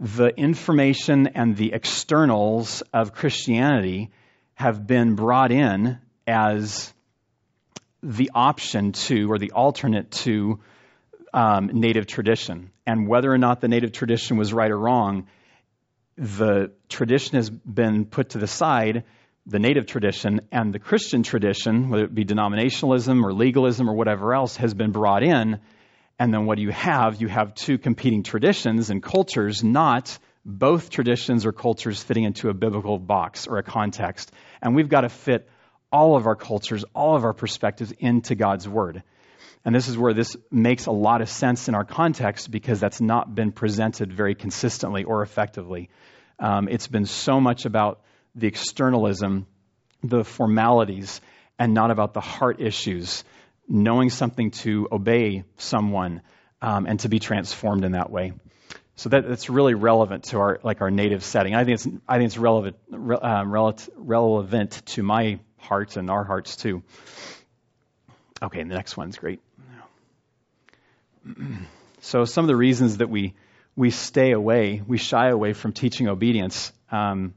the 0.00 0.28
information 0.28 1.28
and 1.28 1.56
the 1.56 1.72
externals 1.72 2.82
of 2.92 3.14
Christianity 3.14 4.10
have 4.54 4.86
been 4.86 5.14
brought 5.14 5.52
in 5.52 5.98
as 6.26 6.92
the 8.02 8.30
option 8.34 8.92
to 8.92 9.30
or 9.30 9.38
the 9.38 9.52
alternate 9.52 10.10
to 10.10 10.60
um, 11.32 11.70
native 11.72 12.06
tradition. 12.06 12.70
And 12.86 13.08
whether 13.08 13.32
or 13.32 13.38
not 13.38 13.60
the 13.60 13.68
native 13.68 13.92
tradition 13.92 14.36
was 14.36 14.52
right 14.52 14.70
or 14.70 14.78
wrong, 14.78 15.28
the 16.16 16.72
tradition 16.88 17.36
has 17.36 17.48
been 17.50 18.04
put 18.04 18.30
to 18.30 18.38
the 18.38 18.46
side, 18.46 19.04
the 19.48 19.58
native 19.58 19.86
tradition, 19.86 20.42
and 20.52 20.74
the 20.74 20.78
Christian 20.78 21.22
tradition, 21.22 21.88
whether 21.88 22.04
it 22.04 22.14
be 22.14 22.24
denominationalism 22.24 23.24
or 23.24 23.32
legalism 23.32 23.88
or 23.88 23.94
whatever 23.94 24.34
else, 24.34 24.56
has 24.56 24.74
been 24.74 24.92
brought 24.92 25.22
in. 25.22 25.58
And 26.18 26.34
then 26.34 26.44
what 26.44 26.56
do 26.56 26.62
you 26.62 26.70
have? 26.70 27.20
You 27.20 27.28
have 27.28 27.54
two 27.54 27.78
competing 27.78 28.22
traditions 28.22 28.90
and 28.90 29.02
cultures, 29.02 29.64
not 29.64 30.18
both 30.44 30.90
traditions 30.90 31.46
or 31.46 31.52
cultures 31.52 32.02
fitting 32.02 32.24
into 32.24 32.50
a 32.50 32.54
biblical 32.54 32.98
box 32.98 33.46
or 33.46 33.56
a 33.56 33.62
context. 33.62 34.30
And 34.60 34.74
we've 34.74 34.88
got 34.88 35.02
to 35.02 35.08
fit 35.08 35.48
all 35.90 36.16
of 36.16 36.26
our 36.26 36.36
cultures, 36.36 36.84
all 36.94 37.16
of 37.16 37.24
our 37.24 37.32
perspectives 37.32 37.92
into 37.98 38.34
God's 38.34 38.68
Word. 38.68 39.02
And 39.64 39.74
this 39.74 39.88
is 39.88 39.96
where 39.96 40.12
this 40.12 40.36
makes 40.50 40.86
a 40.86 40.92
lot 40.92 41.22
of 41.22 41.28
sense 41.30 41.68
in 41.68 41.74
our 41.74 41.84
context 41.84 42.50
because 42.50 42.80
that's 42.80 43.00
not 43.00 43.34
been 43.34 43.52
presented 43.52 44.12
very 44.12 44.34
consistently 44.34 45.04
or 45.04 45.22
effectively. 45.22 45.88
Um, 46.38 46.68
it's 46.68 46.86
been 46.86 47.06
so 47.06 47.40
much 47.40 47.64
about 47.64 48.02
the 48.38 48.46
externalism, 48.46 49.46
the 50.02 50.24
formalities, 50.24 51.20
and 51.58 51.74
not 51.74 51.90
about 51.90 52.14
the 52.14 52.20
heart 52.20 52.60
issues, 52.60 53.24
knowing 53.68 54.10
something 54.10 54.50
to 54.50 54.88
obey 54.92 55.44
someone 55.56 56.22
um, 56.62 56.86
and 56.86 57.00
to 57.00 57.08
be 57.08 57.18
transformed 57.18 57.84
in 57.84 57.92
that 57.92 58.10
way. 58.10 58.32
So 58.96 59.08
that, 59.10 59.28
that's 59.28 59.48
really 59.48 59.74
relevant 59.74 60.24
to 60.24 60.38
our 60.38 60.60
like 60.64 60.80
our 60.80 60.90
native 60.90 61.22
setting. 61.22 61.54
I 61.54 61.64
think 61.64 61.74
it's 61.74 61.86
I 62.08 62.18
think 62.18 62.26
it's 62.26 62.38
relevant 62.38 62.76
um, 62.92 63.52
relevant 63.52 64.86
to 64.86 65.02
my 65.02 65.38
heart 65.56 65.96
and 65.96 66.10
our 66.10 66.24
hearts 66.24 66.56
too. 66.56 66.82
Okay, 68.42 68.60
and 68.60 68.70
the 68.70 68.74
next 68.74 68.96
one's 68.96 69.18
great. 69.18 69.40
So 72.00 72.24
some 72.24 72.44
of 72.44 72.46
the 72.46 72.56
reasons 72.56 72.98
that 72.98 73.10
we 73.10 73.34
we 73.74 73.90
stay 73.90 74.30
away, 74.30 74.82
we 74.86 74.98
shy 74.98 75.28
away 75.28 75.52
from 75.52 75.72
teaching 75.72 76.08
obedience. 76.08 76.72
Um, 76.92 77.34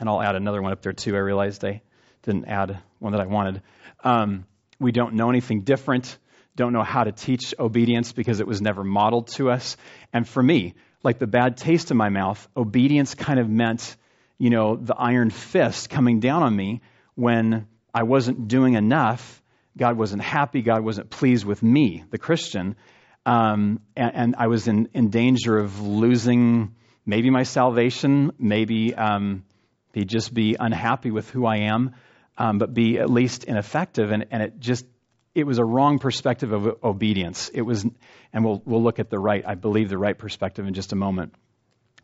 and 0.00 0.08
I'll 0.08 0.22
add 0.22 0.34
another 0.34 0.60
one 0.60 0.72
up 0.72 0.82
there 0.82 0.94
too. 0.94 1.14
I 1.14 1.18
realized 1.18 1.64
I 1.64 1.82
didn't 2.22 2.46
add 2.46 2.80
one 2.98 3.12
that 3.12 3.20
I 3.20 3.26
wanted. 3.26 3.62
Um, 4.02 4.46
we 4.78 4.92
don't 4.92 5.14
know 5.14 5.28
anything 5.28 5.60
different, 5.60 6.18
don't 6.56 6.72
know 6.72 6.82
how 6.82 7.04
to 7.04 7.12
teach 7.12 7.54
obedience 7.58 8.12
because 8.12 8.40
it 8.40 8.46
was 8.46 8.60
never 8.60 8.82
modeled 8.82 9.28
to 9.28 9.50
us. 9.50 9.76
And 10.12 10.26
for 10.26 10.42
me, 10.42 10.74
like 11.02 11.18
the 11.18 11.26
bad 11.26 11.56
taste 11.56 11.90
in 11.90 11.96
my 11.96 12.08
mouth, 12.08 12.48
obedience 12.56 13.14
kind 13.14 13.38
of 13.38 13.48
meant, 13.48 13.96
you 14.38 14.50
know, 14.50 14.76
the 14.76 14.94
iron 14.94 15.30
fist 15.30 15.90
coming 15.90 16.20
down 16.20 16.42
on 16.42 16.54
me 16.54 16.80
when 17.14 17.66
I 17.94 18.02
wasn't 18.02 18.48
doing 18.48 18.74
enough. 18.74 19.42
God 19.76 19.96
wasn't 19.96 20.22
happy. 20.22 20.62
God 20.62 20.82
wasn't 20.82 21.10
pleased 21.10 21.44
with 21.44 21.62
me, 21.62 22.04
the 22.10 22.18
Christian. 22.18 22.76
Um, 23.24 23.80
and, 23.96 24.12
and, 24.14 24.34
I 24.36 24.46
was 24.46 24.66
in, 24.66 24.88
in 24.94 25.10
danger 25.10 25.58
of 25.58 25.80
losing 25.80 26.74
maybe 27.04 27.28
my 27.28 27.42
salvation, 27.42 28.32
maybe 28.38 28.94
um, 28.94 29.44
be 29.92 30.04
just 30.04 30.32
be 30.32 30.56
unhappy 30.58 31.10
with 31.10 31.30
who 31.30 31.46
I 31.46 31.56
am, 31.58 31.94
um, 32.38 32.58
but 32.58 32.72
be 32.72 32.98
at 32.98 33.10
least 33.10 33.44
ineffective. 33.44 34.10
And, 34.10 34.26
and 34.30 34.42
it 34.42 34.60
just 34.60 34.86
it 35.34 35.44
was 35.44 35.58
a 35.58 35.64
wrong 35.64 35.98
perspective 35.98 36.52
of 36.52 36.82
obedience. 36.82 37.50
It 37.52 37.62
was, 37.62 37.84
and 38.32 38.44
we'll 38.44 38.62
we'll 38.64 38.82
look 38.82 38.98
at 38.98 39.10
the 39.10 39.18
right, 39.18 39.44
I 39.46 39.54
believe, 39.54 39.88
the 39.88 39.98
right 39.98 40.16
perspective 40.16 40.66
in 40.66 40.74
just 40.74 40.92
a 40.92 40.96
moment. 40.96 41.34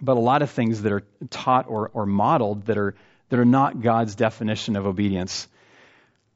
But 0.00 0.16
a 0.16 0.20
lot 0.20 0.42
of 0.42 0.50
things 0.50 0.82
that 0.82 0.92
are 0.92 1.02
taught 1.30 1.66
or, 1.68 1.90
or 1.92 2.06
modeled 2.06 2.66
that 2.66 2.78
are 2.78 2.94
that 3.28 3.38
are 3.38 3.44
not 3.44 3.80
God's 3.80 4.14
definition 4.14 4.76
of 4.76 4.86
obedience. 4.86 5.48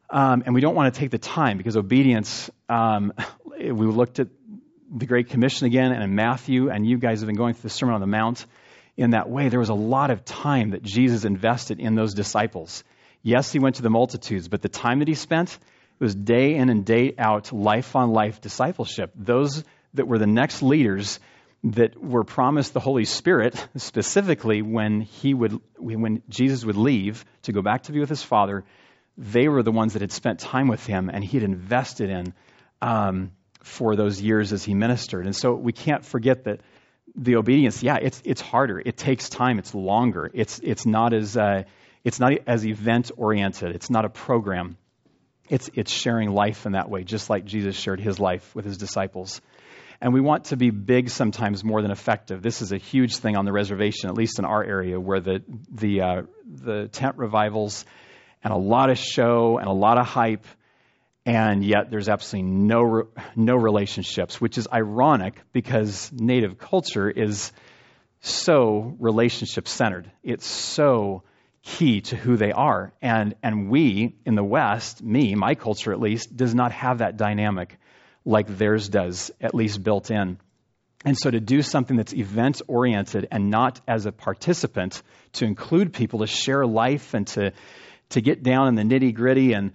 Um, 0.09 0.43
and 0.45 0.55
we 0.55 0.61
don't 0.61 0.75
want 0.75 0.93
to 0.93 0.99
take 0.99 1.11
the 1.11 1.19
time 1.19 1.57
because 1.57 1.77
obedience, 1.77 2.51
um, 2.69 3.13
we 3.57 3.87
looked 3.87 4.19
at 4.19 4.27
the 4.93 5.07
Great 5.07 5.29
Commission 5.29 5.67
again 5.67 5.93
and 5.93 6.03
in 6.03 6.17
Matthew, 6.17 6.69
and 6.69 6.85
you 6.85 6.99
guys 6.99 7.21
have 7.21 7.29
been 7.29 7.37
going 7.37 7.55
through 7.55 7.69
the 7.69 7.71
Sermon 7.71 7.95
on 7.95 8.01
the 8.01 8.09
Mount 8.09 8.45
in 8.97 9.11
that 9.11 9.29
way, 9.29 9.49
there 9.49 9.61
was 9.61 9.69
a 9.69 9.75
lot 9.75 10.11
of 10.11 10.25
time 10.25 10.71
that 10.71 10.83
Jesus 10.83 11.25
invested 11.25 11.81
in 11.81 11.95
those 11.95 12.15
disciples. 12.15 12.85
Yes, 13.23 13.53
he 13.53 13.59
went 13.59 13.77
to 13.77 13.83
the 13.83 13.91
multitudes, 13.91 14.49
but 14.49 14.63
the 14.63 14.69
time 14.69 15.01
that 15.01 15.09
he 15.09 15.15
spent 15.15 15.59
was 15.99 16.15
day 16.15 16.55
in 16.55 16.71
and 16.71 16.85
day 16.85 17.15
out, 17.19 17.53
life 17.53 17.95
on 17.95 18.11
life 18.11 18.41
discipleship. 18.41 19.13
Those 19.15 19.63
that 19.95 20.07
were 20.07 20.19
the 20.19 20.27
next 20.27 20.63
leaders 20.63 21.21
that 21.63 22.03
were 22.03 22.25
promised 22.25 22.73
the 22.73 22.81
Holy 22.81 23.05
Spirit, 23.05 23.55
specifically 23.77 24.63
when 24.63 25.03
he 25.03 25.35
would, 25.35 25.61
when 25.79 26.23
Jesus 26.29 26.65
would 26.65 26.77
leave 26.77 27.25
to 27.43 27.53
go 27.53 27.61
back 27.61 27.83
to 27.85 27.93
be 27.93 28.01
with 28.01 28.09
his 28.09 28.23
Father, 28.23 28.65
they 29.19 29.49
were 29.49 29.63
the 29.63 29.73
ones 29.73 29.93
that 29.93 30.01
had 30.01 30.13
spent 30.13 30.39
time 30.39 30.69
with 30.69 30.87
him 30.87 31.11
and 31.13 31.23
he 31.23 31.39
had 31.39 31.45
invested 31.45 32.09
in 32.09 32.33
um, 32.81 33.33
for 33.63 33.95
those 33.95 34.23
years 34.23 34.55
as 34.55 34.65
he 34.65 34.73
ministered. 34.73 35.27
And 35.27 35.37
so 35.37 35.53
we 35.53 35.73
can't 35.73 36.05
forget 36.05 36.45
that 36.45 36.61
the 37.17 37.37
obedience, 37.37 37.83
yeah, 37.83 37.97
it's 38.01 38.23
it's 38.25 38.41
harder. 38.41 38.79
It 38.79 38.97
takes 38.97 39.29
time. 39.29 39.59
It's 39.59 39.75
longer. 39.75 40.31
It's 40.33 40.61
it's 40.63 40.87
not 40.87 41.13
as 41.13 41.37
uh, 41.37 41.65
it's 42.05 42.21
not 42.21 42.33
as 42.47 42.67
event 42.67 43.11
oriented. 43.17 43.75
It's 43.75 43.91
not 43.91 44.05
a 44.05 44.09
program. 44.09 44.77
It's 45.49 45.69
it's 45.75 45.91
sharing 45.91 46.31
life 46.31 46.67
in 46.67 46.73
that 46.73 46.89
way, 46.89 47.05
just 47.05 47.29
like 47.29 47.45
Jesus 47.45 47.77
shared 47.77 48.01
his 48.01 48.19
life 48.19 48.55
with 48.55 48.65
his 48.65 48.79
disciples. 48.79 49.41
And 50.03 50.15
we 50.15 50.21
want 50.23 50.47
to 50.47 50.57
be 50.57 50.71
big 50.71 51.11
sometimes 51.11 51.63
more 51.63 51.83
than 51.83 51.91
effective. 51.91 52.41
This 52.41 52.63
is 52.63 52.73
a 52.73 52.79
huge 52.79 53.17
thing 53.17 53.37
on 53.37 53.45
the 53.45 53.53
reservation, 53.53 54.09
at 54.09 54.17
least 54.17 54.39
in 54.39 54.47
our 54.47 54.65
area, 54.65 54.99
where 54.99 55.21
the, 55.21 55.43
the, 55.71 56.01
uh, 56.01 56.23
the 56.47 56.89
tent 56.89 57.19
revivals 57.19 57.85
and 58.43 58.51
a 58.51 58.57
lot 58.57 58.89
of 58.89 58.97
show 58.97 59.59
and 59.59 59.69
a 59.69 59.73
lot 59.73 59.99
of 59.99 60.07
hype, 60.07 60.47
and 61.27 61.65
yet 61.65 61.91
there's 61.91 62.09
absolutely 62.09 62.51
no, 62.51 63.09
no 63.37 63.57
relationships, 63.57 64.41
which 64.41 64.57
is 64.59 64.67
ironic 64.73 65.35
because 65.53 66.11
native 66.13 66.59
culture 66.59 67.11
is 67.11 67.53
so 68.21 68.97
relationship 68.99 69.69
centered. 69.69 70.11
It's 70.23 70.47
so 70.47 71.23
key 71.63 72.01
to 72.01 72.17
who 72.17 72.37
they 72.37 72.53
are. 72.53 72.93
And, 73.03 73.35
and 73.43 73.69
we 73.69 74.17
in 74.25 74.35
the 74.35 74.45
West, 74.45 75.03
me, 75.03 75.35
my 75.35 75.55
culture 75.55 75.93
at 75.93 76.01
least, 76.01 76.35
does 76.35 76.55
not 76.55 76.73
have 76.73 76.99
that 76.99 77.17
dynamic 77.17 77.79
like 78.25 78.47
theirs 78.47 78.89
does, 78.89 79.31
at 79.41 79.55
least 79.55 79.83
built 79.83 80.11
in. 80.11 80.39
And 81.05 81.17
so 81.17 81.31
to 81.31 81.41
do 81.41 81.63
something 81.63 81.97
that's 81.97 82.13
event 82.13 82.61
oriented 82.67 83.29
and 83.31 83.51
not 83.51 83.81
as 83.89 84.05
a 84.05 84.13
participant, 84.13 85.03
to 85.35 85.47
include 85.47 85.95
people, 85.95 86.21
to 86.21 86.27
share 86.27 86.67
life 86.67 87.15
and 87.15 87.27
to, 87.29 87.53
to 88.11 88.21
get 88.21 88.43
down 88.43 88.69
in 88.69 88.75
the 88.75 88.83
nitty 88.83 89.15
gritty 89.15 89.55
and 89.55 89.73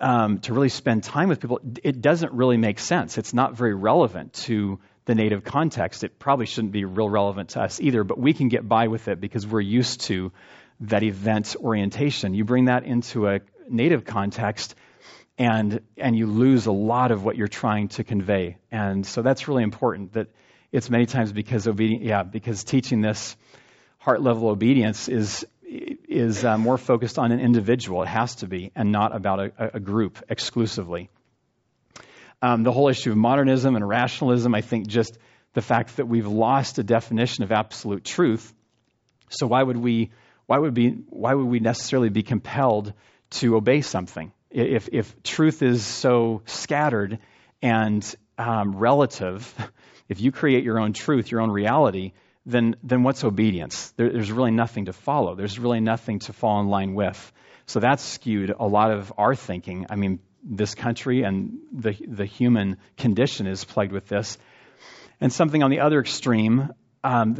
um, 0.00 0.38
to 0.40 0.52
really 0.52 0.68
spend 0.68 1.04
time 1.04 1.28
with 1.28 1.40
people, 1.40 1.60
it 1.82 2.00
doesn't 2.00 2.32
really 2.32 2.56
make 2.56 2.78
sense. 2.78 3.18
It's 3.18 3.34
not 3.34 3.54
very 3.54 3.74
relevant 3.74 4.32
to 4.44 4.78
the 5.04 5.14
native 5.14 5.42
context. 5.42 6.04
It 6.04 6.18
probably 6.18 6.46
shouldn't 6.46 6.72
be 6.72 6.84
real 6.84 7.08
relevant 7.08 7.50
to 7.50 7.62
us 7.62 7.80
either, 7.80 8.04
but 8.04 8.18
we 8.18 8.34
can 8.34 8.48
get 8.48 8.68
by 8.68 8.88
with 8.88 9.08
it 9.08 9.20
because 9.20 9.46
we're 9.46 9.60
used 9.60 10.02
to 10.02 10.32
that 10.80 11.02
event 11.02 11.56
orientation. 11.58 12.34
You 12.34 12.44
bring 12.44 12.66
that 12.66 12.84
into 12.84 13.26
a 13.26 13.40
native 13.68 14.04
context, 14.04 14.74
and 15.38 15.80
and 15.96 16.16
you 16.16 16.26
lose 16.26 16.66
a 16.66 16.72
lot 16.72 17.10
of 17.10 17.24
what 17.24 17.36
you're 17.36 17.48
trying 17.48 17.88
to 17.88 18.04
convey. 18.04 18.56
And 18.70 19.06
so 19.06 19.22
that's 19.22 19.48
really 19.48 19.62
important. 19.62 20.12
That 20.12 20.28
it's 20.72 20.90
many 20.90 21.06
times 21.06 21.32
because 21.32 21.66
obedience, 21.66 22.04
yeah, 22.04 22.22
because 22.22 22.64
teaching 22.64 23.00
this 23.00 23.36
heart 23.98 24.22
level 24.22 24.48
obedience 24.48 25.08
is 25.08 25.46
is 25.68 26.44
uh, 26.44 26.56
more 26.58 26.78
focused 26.78 27.18
on 27.18 27.32
an 27.32 27.40
individual. 27.40 28.02
It 28.02 28.08
has 28.08 28.36
to 28.36 28.46
be, 28.46 28.72
and 28.74 28.90
not 28.90 29.14
about 29.14 29.40
a, 29.40 29.76
a 29.76 29.80
group 29.80 30.18
exclusively. 30.28 31.10
Um, 32.40 32.62
the 32.62 32.72
whole 32.72 32.88
issue 32.88 33.10
of 33.10 33.16
modernism 33.16 33.76
and 33.76 33.86
rationalism, 33.86 34.54
I 34.54 34.60
think, 34.60 34.86
just 34.86 35.18
the 35.54 35.62
fact 35.62 35.96
that 35.96 36.06
we've 36.06 36.26
lost 36.26 36.78
a 36.78 36.82
definition 36.82 37.44
of 37.44 37.52
absolute 37.52 38.04
truth. 38.04 38.52
So 39.28 39.46
why 39.46 39.62
would 39.62 39.76
we? 39.76 40.10
Why 40.46 40.58
would 40.58 40.74
be? 40.74 40.90
Why 41.10 41.34
would 41.34 41.46
we 41.46 41.60
necessarily 41.60 42.08
be 42.08 42.22
compelled 42.22 42.94
to 43.30 43.56
obey 43.56 43.82
something? 43.82 44.32
if, 44.50 44.88
if 44.92 45.22
truth 45.22 45.62
is 45.62 45.84
so 45.84 46.42
scattered 46.46 47.18
and 47.60 48.14
um, 48.36 48.76
relative, 48.76 49.52
if 50.08 50.20
you 50.20 50.32
create 50.32 50.64
your 50.64 50.80
own 50.80 50.92
truth, 50.92 51.30
your 51.30 51.40
own 51.40 51.50
reality, 51.50 52.12
then, 52.48 52.76
then 52.82 53.02
what's 53.02 53.24
obedience? 53.24 53.90
There, 53.96 54.10
there's 54.10 54.32
really 54.32 54.50
nothing 54.50 54.86
to 54.86 54.92
follow. 54.94 55.34
There's 55.34 55.58
really 55.58 55.80
nothing 55.80 56.20
to 56.20 56.32
fall 56.32 56.60
in 56.60 56.68
line 56.68 56.94
with. 56.94 57.32
So 57.66 57.78
that's 57.78 58.02
skewed 58.02 58.54
a 58.58 58.66
lot 58.66 58.90
of 58.90 59.12
our 59.18 59.34
thinking. 59.34 59.86
I 59.90 59.96
mean, 59.96 60.20
this 60.42 60.74
country 60.74 61.22
and 61.24 61.58
the, 61.72 61.94
the 62.06 62.24
human 62.24 62.78
condition 62.96 63.46
is 63.46 63.64
plagued 63.64 63.92
with 63.92 64.08
this. 64.08 64.38
And 65.20 65.30
something 65.30 65.62
on 65.62 65.70
the 65.70 65.80
other 65.80 66.00
extreme, 66.00 66.70
um, 67.04 67.36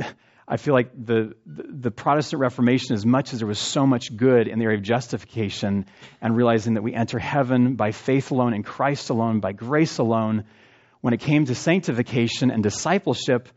I 0.47 0.59
feel 0.59 0.75
like 0.75 0.91
the, 0.95 1.35
the, 1.47 1.91
Protestant 1.91 2.41
Reformation, 2.41 2.95
as 2.95 3.07
much 3.07 3.33
as 3.33 3.39
there 3.39 3.49
was 3.49 3.59
so 3.59 3.87
much 3.87 4.15
good 4.15 4.47
in 4.47 4.59
the 4.59 4.67
area 4.67 4.77
of 4.77 4.83
justification 4.83 5.87
and 6.21 6.37
realizing 6.37 6.75
that 6.75 6.83
we 6.83 6.93
enter 6.93 7.19
heaven 7.19 7.77
by 7.77 7.93
faith 7.93 8.31
alone, 8.31 8.53
in 8.53 8.63
Christ 8.63 9.09
alone, 9.09 9.41
by 9.41 9.53
grace 9.53 9.97
alone, 9.97 10.45
when 11.01 11.15
it 11.15 11.21
came 11.21 11.47
to 11.47 11.55
sanctification 11.55 12.51
and 12.51 12.63
discipleship, 12.63 13.49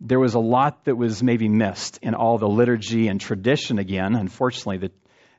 there 0.00 0.18
was 0.18 0.34
a 0.34 0.40
lot 0.40 0.84
that 0.84 0.96
was 0.96 1.22
maybe 1.22 1.48
missed 1.48 1.98
in 2.02 2.14
all 2.14 2.38
the 2.38 2.48
liturgy 2.48 3.08
and 3.08 3.20
tradition 3.20 3.78
again. 3.78 4.14
Unfortunately, 4.14 4.78
the 4.78 4.90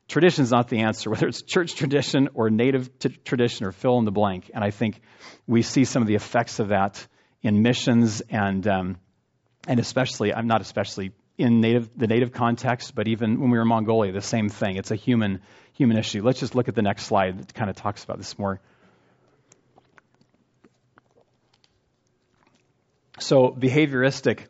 tradition 0.07 0.43
is 0.43 0.51
not 0.51 0.69
the 0.69 0.79
answer, 0.81 1.09
whether 1.11 1.27
it's 1.27 1.41
church 1.41 1.75
tradition 1.75 2.29
or 2.33 2.49
native 2.49 2.99
t- 2.99 3.09
tradition 3.25 3.65
or 3.65 3.71
fill 3.71 3.97
in 3.99 4.05
the 4.05 4.11
blank. 4.11 4.51
And 4.53 4.63
I 4.63 4.71
think 4.71 5.01
we 5.47 5.61
see 5.61 5.85
some 5.85 6.01
of 6.01 6.07
the 6.07 6.15
effects 6.15 6.59
of 6.59 6.69
that 6.69 7.05
in 7.41 7.61
missions 7.61 8.21
and. 8.29 8.67
Um, 8.67 8.97
and 9.67 9.79
especially, 9.79 10.33
I'm 10.33 10.47
not 10.47 10.61
especially 10.61 11.11
in 11.37 11.61
native, 11.61 11.89
the 11.95 12.07
native 12.07 12.31
context, 12.31 12.95
but 12.95 13.07
even 13.07 13.39
when 13.39 13.51
we 13.51 13.57
were 13.57 13.63
in 13.63 13.67
Mongolia, 13.67 14.11
the 14.11 14.21
same 14.21 14.49
thing. 14.49 14.77
It's 14.77 14.91
a 14.91 14.95
human, 14.95 15.41
human 15.73 15.97
issue. 15.97 16.23
Let's 16.23 16.39
just 16.39 16.55
look 16.55 16.67
at 16.67 16.75
the 16.75 16.81
next 16.81 17.03
slide 17.03 17.39
that 17.39 17.53
kind 17.53 17.69
of 17.69 17.75
talks 17.75 18.03
about 18.03 18.17
this 18.17 18.37
more. 18.37 18.59
So, 23.19 23.49
behavioristic 23.49 24.47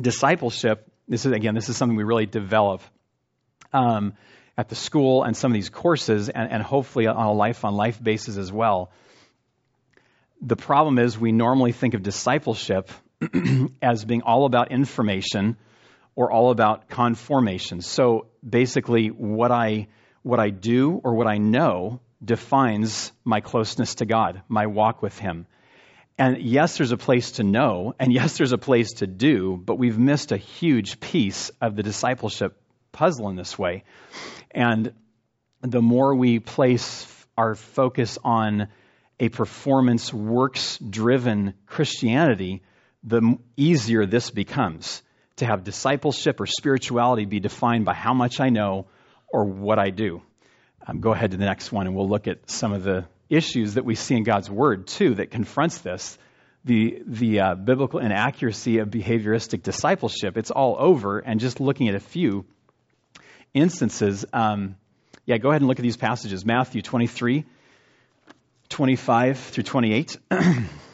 discipleship, 0.00 0.90
this 1.08 1.26
is, 1.26 1.32
again, 1.32 1.54
this 1.54 1.68
is 1.68 1.76
something 1.76 1.96
we 1.96 2.04
really 2.04 2.26
develop 2.26 2.82
um, 3.72 4.14
at 4.56 4.68
the 4.68 4.74
school 4.74 5.22
and 5.22 5.36
some 5.36 5.52
of 5.52 5.54
these 5.54 5.68
courses, 5.68 6.28
and, 6.28 6.50
and 6.50 6.62
hopefully 6.62 7.06
on 7.06 7.16
a 7.16 7.32
life 7.32 7.64
on 7.64 7.74
life 7.74 8.02
basis 8.02 8.36
as 8.36 8.50
well. 8.50 8.90
The 10.42 10.56
problem 10.56 10.98
is 10.98 11.18
we 11.18 11.32
normally 11.32 11.72
think 11.72 11.94
of 11.94 12.02
discipleship 12.02 12.90
as 13.82 14.04
being 14.04 14.22
all 14.22 14.44
about 14.46 14.70
information 14.70 15.56
or 16.14 16.30
all 16.30 16.50
about 16.50 16.88
conformation. 16.88 17.80
So 17.80 18.26
basically, 18.46 19.08
what 19.08 19.50
I, 19.50 19.88
what 20.22 20.40
I 20.40 20.50
do 20.50 21.00
or 21.04 21.14
what 21.14 21.26
I 21.26 21.38
know 21.38 22.00
defines 22.24 23.12
my 23.24 23.40
closeness 23.40 23.96
to 23.96 24.06
God, 24.06 24.42
my 24.48 24.66
walk 24.66 25.02
with 25.02 25.18
Him. 25.18 25.46
And 26.18 26.38
yes, 26.38 26.78
there's 26.78 26.92
a 26.92 26.96
place 26.96 27.32
to 27.32 27.42
know, 27.42 27.94
and 27.98 28.12
yes, 28.12 28.38
there's 28.38 28.52
a 28.52 28.58
place 28.58 28.94
to 28.94 29.06
do, 29.06 29.60
but 29.62 29.76
we've 29.76 29.98
missed 29.98 30.32
a 30.32 30.38
huge 30.38 30.98
piece 30.98 31.50
of 31.60 31.76
the 31.76 31.82
discipleship 31.82 32.58
puzzle 32.90 33.28
in 33.28 33.36
this 33.36 33.58
way. 33.58 33.84
And 34.50 34.94
the 35.60 35.82
more 35.82 36.14
we 36.14 36.38
place 36.38 37.06
our 37.36 37.54
focus 37.54 38.18
on 38.24 38.68
a 39.20 39.28
performance, 39.28 40.12
works 40.12 40.78
driven 40.78 41.54
Christianity, 41.66 42.62
the 43.04 43.38
easier 43.56 44.06
this 44.06 44.30
becomes 44.30 45.02
to 45.36 45.46
have 45.46 45.64
discipleship 45.64 46.40
or 46.40 46.46
spirituality 46.46 47.26
be 47.26 47.40
defined 47.40 47.84
by 47.84 47.94
how 47.94 48.14
much 48.14 48.40
I 48.40 48.48
know 48.48 48.86
or 49.28 49.44
what 49.44 49.78
I 49.78 49.90
do. 49.90 50.22
Um, 50.86 51.00
go 51.00 51.12
ahead 51.12 51.32
to 51.32 51.36
the 51.36 51.44
next 51.44 51.72
one, 51.72 51.86
and 51.86 51.94
we'll 51.94 52.08
look 52.08 52.26
at 52.26 52.50
some 52.50 52.72
of 52.72 52.82
the 52.82 53.06
issues 53.28 53.74
that 53.74 53.84
we 53.84 53.94
see 53.94 54.16
in 54.16 54.22
God's 54.22 54.50
Word, 54.50 54.86
too, 54.86 55.14
that 55.16 55.30
confronts 55.30 55.78
this. 55.78 56.18
The, 56.64 57.02
the 57.06 57.40
uh, 57.40 57.54
biblical 57.54 58.00
inaccuracy 58.00 58.78
of 58.78 58.88
behavioristic 58.88 59.62
discipleship. 59.62 60.36
It's 60.36 60.50
all 60.50 60.76
over, 60.78 61.20
and 61.20 61.38
just 61.38 61.60
looking 61.60 61.88
at 61.88 61.94
a 61.94 62.00
few 62.00 62.44
instances. 63.54 64.24
Um, 64.32 64.76
yeah, 65.26 65.38
go 65.38 65.50
ahead 65.50 65.62
and 65.62 65.68
look 65.68 65.78
at 65.78 65.82
these 65.82 65.96
passages 65.96 66.44
Matthew 66.44 66.82
23, 66.82 67.44
25 68.68 69.38
through 69.38 69.64
28. 69.64 70.18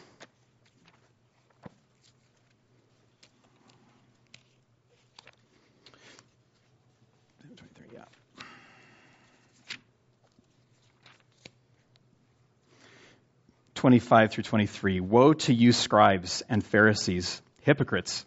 25 13.82 14.30
through 14.30 14.44
23 14.44 15.00
Woe 15.00 15.32
to 15.32 15.52
you, 15.52 15.72
scribes 15.72 16.40
and 16.48 16.64
Pharisees, 16.64 17.42
hypocrites! 17.62 18.24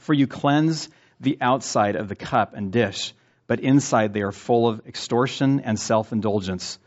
For 0.00 0.12
you 0.12 0.26
cleanse 0.26 0.88
the 1.20 1.38
outside 1.40 1.94
of 1.94 2.08
the 2.08 2.16
cup 2.16 2.54
and 2.54 2.72
dish, 2.72 3.14
but 3.46 3.60
inside 3.60 4.12
they 4.12 4.22
are 4.22 4.32
full 4.32 4.66
of 4.66 4.84
extortion 4.88 5.60
and 5.60 5.78
self 5.78 6.10
indulgence. 6.10 6.80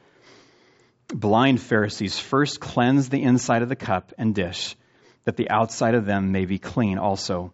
Blind 1.08 1.62
Pharisees, 1.62 2.20
first 2.20 2.60
cleanse 2.60 3.08
the 3.08 3.24
inside 3.24 3.62
of 3.62 3.70
the 3.70 3.78
cup 3.78 4.12
and 4.18 4.36
dish, 4.36 4.76
that 5.24 5.38
the 5.38 5.50
outside 5.50 5.96
of 5.96 6.06
them 6.06 6.34
may 6.34 6.44
be 6.44 6.60
clean 6.60 6.98
also. 6.98 7.54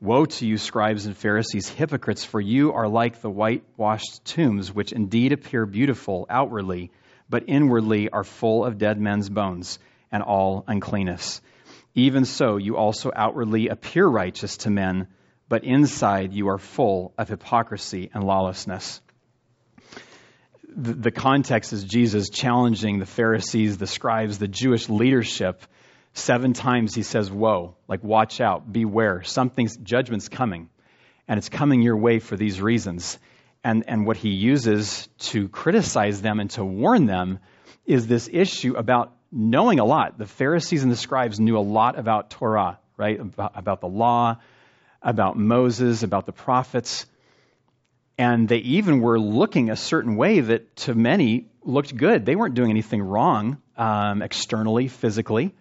Woe 0.00 0.24
to 0.24 0.46
you, 0.48 0.58
scribes 0.58 1.06
and 1.06 1.16
Pharisees, 1.16 1.68
hypocrites, 1.68 2.24
for 2.24 2.40
you 2.40 2.72
are 2.72 2.88
like 2.88 3.20
the 3.20 3.30
whitewashed 3.30 4.24
tombs, 4.24 4.74
which 4.74 4.90
indeed 4.90 5.30
appear 5.30 5.64
beautiful 5.64 6.26
outwardly, 6.28 6.90
but 7.28 7.44
inwardly 7.48 8.08
are 8.10 8.24
full 8.24 8.64
of 8.64 8.78
dead 8.78 9.00
men's 9.00 9.28
bones 9.28 9.78
and 10.12 10.22
all 10.22 10.64
uncleanness. 10.66 11.40
Even 11.94 12.24
so, 12.24 12.56
you 12.56 12.76
also 12.76 13.10
outwardly 13.14 13.68
appear 13.68 14.06
righteous 14.06 14.58
to 14.58 14.70
men, 14.70 15.08
but 15.48 15.64
inside 15.64 16.32
you 16.32 16.48
are 16.48 16.58
full 16.58 17.14
of 17.16 17.28
hypocrisy 17.28 18.10
and 18.12 18.24
lawlessness. 18.24 19.00
The 20.78 21.10
context 21.10 21.72
is 21.72 21.84
Jesus 21.84 22.28
challenging 22.28 22.98
the 22.98 23.06
Pharisees, 23.06 23.78
the 23.78 23.86
scribes, 23.86 24.38
the 24.38 24.48
Jewish 24.48 24.90
leadership 24.90 25.62
Seven 26.16 26.54
times 26.54 26.94
he 26.94 27.02
says, 27.02 27.30
Woe, 27.30 27.76
like 27.88 28.02
watch 28.02 28.40
out, 28.40 28.72
beware. 28.72 29.22
Something's 29.22 29.76
judgment's 29.76 30.30
coming. 30.30 30.70
And 31.28 31.36
it's 31.36 31.50
coming 31.50 31.82
your 31.82 31.98
way 31.98 32.20
for 32.20 32.38
these 32.38 32.58
reasons. 32.58 33.18
And, 33.66 33.82
and 33.88 34.06
what 34.06 34.16
he 34.16 34.28
uses 34.28 35.08
to 35.30 35.48
criticize 35.48 36.22
them 36.22 36.38
and 36.38 36.48
to 36.50 36.64
warn 36.64 37.06
them 37.06 37.40
is 37.84 38.06
this 38.06 38.30
issue 38.32 38.76
about 38.76 39.12
knowing 39.32 39.80
a 39.80 39.84
lot. 39.84 40.18
The 40.18 40.26
Pharisees 40.26 40.84
and 40.84 40.92
the 40.92 40.96
scribes 40.96 41.40
knew 41.40 41.58
a 41.58 41.66
lot 41.66 41.98
about 41.98 42.30
Torah, 42.30 42.78
right? 42.96 43.18
About, 43.18 43.58
about 43.58 43.80
the 43.80 43.88
law, 43.88 44.36
about 45.02 45.36
Moses, 45.36 46.04
about 46.04 46.26
the 46.26 46.32
prophets. 46.32 47.06
And 48.16 48.48
they 48.48 48.58
even 48.58 49.00
were 49.00 49.18
looking 49.18 49.68
a 49.68 49.76
certain 49.76 50.14
way 50.14 50.38
that 50.38 50.76
to 50.84 50.94
many 50.94 51.48
looked 51.64 51.96
good. 51.96 52.24
They 52.24 52.36
weren't 52.36 52.54
doing 52.54 52.70
anything 52.70 53.02
wrong 53.02 53.60
um, 53.76 54.22
externally, 54.22 54.86
physically. 54.86 55.56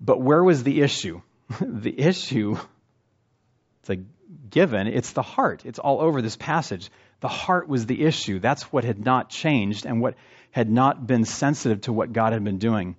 But 0.00 0.20
where 0.20 0.42
was 0.42 0.64
the 0.64 0.82
issue? 0.82 1.22
the 1.60 1.96
issue, 1.96 2.58
it's 3.82 3.90
a 3.90 3.98
given, 4.50 4.88
it's 4.88 5.12
the 5.12 5.22
heart. 5.22 5.64
It's 5.64 5.78
all 5.78 6.00
over 6.00 6.22
this 6.22 6.36
passage. 6.36 6.90
The 7.20 7.28
heart 7.28 7.68
was 7.68 7.86
the 7.86 8.02
issue. 8.02 8.38
That's 8.38 8.64
what 8.72 8.84
had 8.84 9.04
not 9.04 9.28
changed 9.28 9.86
and 9.86 10.00
what 10.00 10.14
had 10.50 10.70
not 10.70 11.06
been 11.06 11.24
sensitive 11.24 11.82
to 11.82 11.92
what 11.92 12.12
God 12.12 12.32
had 12.32 12.42
been 12.42 12.58
doing. 12.58 12.96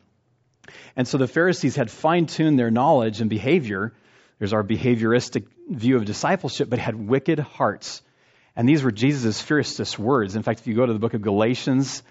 And 0.95 1.07
so 1.07 1.17
the 1.17 1.27
Pharisees 1.27 1.75
had 1.75 1.89
fine 1.89 2.27
tuned 2.27 2.57
their 2.57 2.71
knowledge 2.71 3.19
and 3.19 3.29
behavior. 3.29 3.93
There's 4.39 4.53
our 4.53 4.63
behavioristic 4.63 5.47
view 5.69 5.97
of 5.97 6.05
discipleship, 6.05 6.69
but 6.69 6.79
had 6.79 6.95
wicked 6.95 7.39
hearts. 7.39 8.01
And 8.55 8.67
these 8.67 8.83
were 8.83 8.91
Jesus' 8.91 9.41
fiercest 9.41 9.97
words. 9.97 10.35
In 10.35 10.43
fact, 10.43 10.59
if 10.61 10.67
you 10.67 10.75
go 10.75 10.85
to 10.85 10.93
the 10.93 10.99
book 10.99 11.13
of 11.13 11.21
Galatians 11.21 12.03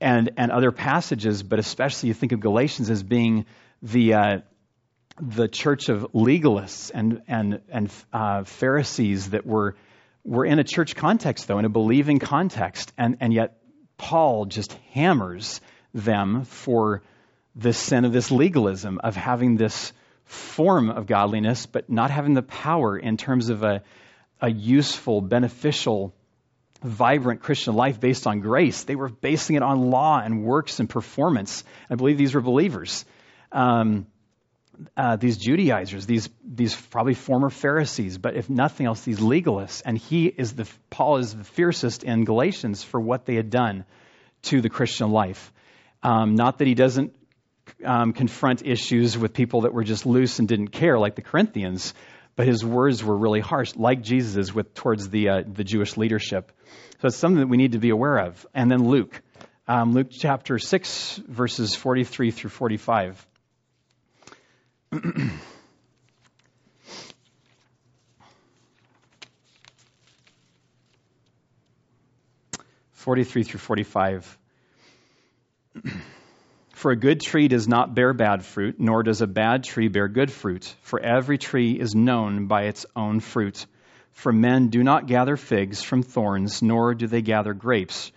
and, 0.00 0.30
and 0.36 0.50
other 0.50 0.72
passages, 0.72 1.42
but 1.42 1.58
especially 1.58 2.08
you 2.08 2.14
think 2.14 2.32
of 2.32 2.40
Galatians 2.40 2.90
as 2.90 3.02
being 3.02 3.46
the, 3.82 4.14
uh, 4.14 4.38
the 5.20 5.48
church 5.48 5.88
of 5.88 6.12
legalists 6.12 6.90
and, 6.92 7.22
and, 7.28 7.60
and 7.68 7.92
uh, 8.12 8.44
Pharisees 8.44 9.30
that 9.30 9.46
were, 9.46 9.76
were 10.24 10.44
in 10.44 10.58
a 10.58 10.64
church 10.64 10.94
context, 10.94 11.48
though, 11.48 11.58
in 11.58 11.64
a 11.64 11.70
believing 11.70 12.18
context. 12.18 12.92
And, 12.98 13.16
and 13.20 13.32
yet, 13.32 13.58
Paul 13.96 14.46
just 14.46 14.72
hammers 14.92 15.60
them 15.94 16.44
for 16.44 17.02
the 17.56 17.72
sin 17.72 18.04
of 18.04 18.12
this 18.12 18.30
legalism, 18.30 19.00
of 19.02 19.16
having 19.16 19.56
this 19.56 19.92
form 20.24 20.90
of 20.90 21.06
godliness, 21.06 21.66
but 21.66 21.90
not 21.90 22.10
having 22.10 22.34
the 22.34 22.42
power 22.42 22.96
in 22.96 23.16
terms 23.16 23.48
of 23.48 23.62
a, 23.62 23.82
a 24.40 24.50
useful, 24.50 25.20
beneficial, 25.20 26.14
vibrant 26.82 27.42
Christian 27.42 27.74
life 27.74 28.00
based 28.00 28.26
on 28.26 28.40
grace. 28.40 28.84
They 28.84 28.96
were 28.96 29.08
basing 29.08 29.56
it 29.56 29.62
on 29.62 29.90
law 29.90 30.20
and 30.20 30.44
works 30.44 30.80
and 30.80 30.88
performance. 30.88 31.64
I 31.90 31.96
believe 31.96 32.16
these 32.16 32.34
were 32.34 32.40
believers 32.40 33.04
um, 33.52 34.06
uh, 34.96 35.16
these 35.16 35.36
Judaizers, 35.36 36.06
these 36.06 36.28
these 36.44 36.74
probably 36.74 37.14
former 37.14 37.50
Pharisees, 37.50 38.18
but 38.18 38.36
if 38.36 38.48
nothing 38.48 38.86
else, 38.86 39.02
these 39.02 39.20
legalists. 39.20 39.82
And 39.84 39.98
he 39.98 40.26
is 40.26 40.54
the 40.54 40.68
Paul 40.88 41.18
is 41.18 41.34
the 41.34 41.44
fiercest 41.44 42.04
in 42.04 42.24
Galatians 42.24 42.82
for 42.82 43.00
what 43.00 43.26
they 43.26 43.34
had 43.34 43.50
done 43.50 43.84
to 44.42 44.60
the 44.60 44.70
Christian 44.70 45.10
life. 45.10 45.52
Um, 46.02 46.34
not 46.34 46.58
that 46.58 46.66
he 46.66 46.74
doesn't 46.74 47.14
um, 47.84 48.12
confront 48.12 48.66
issues 48.66 49.18
with 49.18 49.32
people 49.32 49.62
that 49.62 49.72
were 49.72 49.84
just 49.84 50.06
loose 50.06 50.38
and 50.38 50.48
didn't 50.48 50.68
care, 50.68 50.98
like 50.98 51.14
the 51.14 51.22
Corinthians, 51.22 51.94
but 52.36 52.46
his 52.46 52.64
words 52.64 53.04
were 53.04 53.16
really 53.16 53.40
harsh, 53.40 53.76
like 53.76 54.02
Jesus's 54.02 54.54
with 54.54 54.74
towards 54.74 55.08
the 55.08 55.28
uh, 55.28 55.42
the 55.46 55.64
Jewish 55.64 55.96
leadership. 55.96 56.52
So 57.00 57.06
it's 57.06 57.16
something 57.16 57.40
that 57.40 57.48
we 57.48 57.56
need 57.56 57.72
to 57.72 57.78
be 57.78 57.90
aware 57.90 58.18
of. 58.18 58.46
And 58.54 58.70
then 58.70 58.88
Luke, 58.88 59.22
um, 59.68 59.92
Luke 59.92 60.08
chapter 60.10 60.58
six, 60.58 61.16
verses 61.28 61.74
forty 61.74 62.04
three 62.04 62.30
through 62.30 62.50
forty 62.50 62.76
five. 62.76 63.26
43 72.92 73.44
through 73.44 73.60
45. 73.60 74.38
For 76.74 76.90
a 76.90 76.96
good 76.96 77.20
tree 77.20 77.46
does 77.46 77.68
not 77.68 77.94
bear 77.94 78.12
bad 78.12 78.44
fruit, 78.44 78.80
nor 78.80 79.02
does 79.02 79.20
a 79.20 79.26
bad 79.26 79.64
tree 79.64 79.88
bear 79.88 80.08
good 80.08 80.32
fruit. 80.32 80.74
For 80.82 80.98
every 80.98 81.38
tree 81.38 81.78
is 81.78 81.94
known 81.94 82.46
by 82.46 82.64
its 82.64 82.84
own 82.96 83.20
fruit. 83.20 83.66
For 84.12 84.32
men 84.32 84.68
do 84.68 84.82
not 84.82 85.06
gather 85.06 85.36
figs 85.36 85.82
from 85.82 86.02
thorns, 86.02 86.62
nor 86.62 86.94
do 86.94 87.06
they 87.06 87.22
gather 87.22 87.54
grapes 87.54 88.10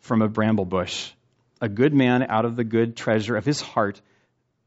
from 0.00 0.22
a 0.22 0.28
bramble 0.28 0.64
bush. 0.64 1.12
A 1.60 1.68
good 1.68 1.94
man 1.94 2.26
out 2.28 2.44
of 2.44 2.56
the 2.56 2.64
good 2.64 2.96
treasure 2.96 3.36
of 3.36 3.44
his 3.44 3.60
heart 3.60 4.00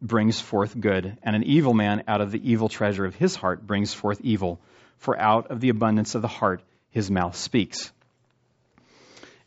brings 0.01 0.39
forth 0.39 0.79
good, 0.79 1.17
and 1.23 1.35
an 1.35 1.43
evil 1.43 1.73
man 1.73 2.03
out 2.07 2.21
of 2.21 2.31
the 2.31 2.51
evil 2.51 2.69
treasure 2.69 3.05
of 3.05 3.15
his 3.15 3.35
heart 3.35 3.65
brings 3.65 3.93
forth 3.93 4.21
evil. 4.21 4.59
For 4.97 5.17
out 5.17 5.51
of 5.51 5.61
the 5.61 5.69
abundance 5.69 6.15
of 6.15 6.21
the 6.21 6.27
heart 6.27 6.61
his 6.91 7.09
mouth 7.09 7.35
speaks. 7.35 7.91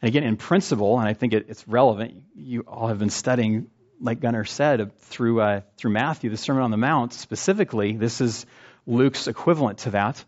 And 0.00 0.08
again, 0.08 0.24
in 0.24 0.36
principle, 0.36 0.98
and 0.98 1.08
I 1.08 1.12
think 1.12 1.32
it, 1.32 1.46
it's 1.48 1.66
relevant, 1.68 2.22
you 2.34 2.62
all 2.62 2.88
have 2.88 2.98
been 2.98 3.10
studying, 3.10 3.68
like 4.00 4.20
Gunnar 4.20 4.44
said, 4.44 4.98
through, 4.98 5.40
uh, 5.40 5.60
through 5.76 5.92
Matthew, 5.92 6.30
the 6.30 6.36
Sermon 6.36 6.62
on 6.62 6.70
the 6.70 6.76
Mount 6.76 7.12
specifically. 7.12 7.92
This 7.96 8.20
is 8.20 8.46
Luke's 8.86 9.28
equivalent 9.28 9.78
to 9.80 9.90
that. 9.90 10.24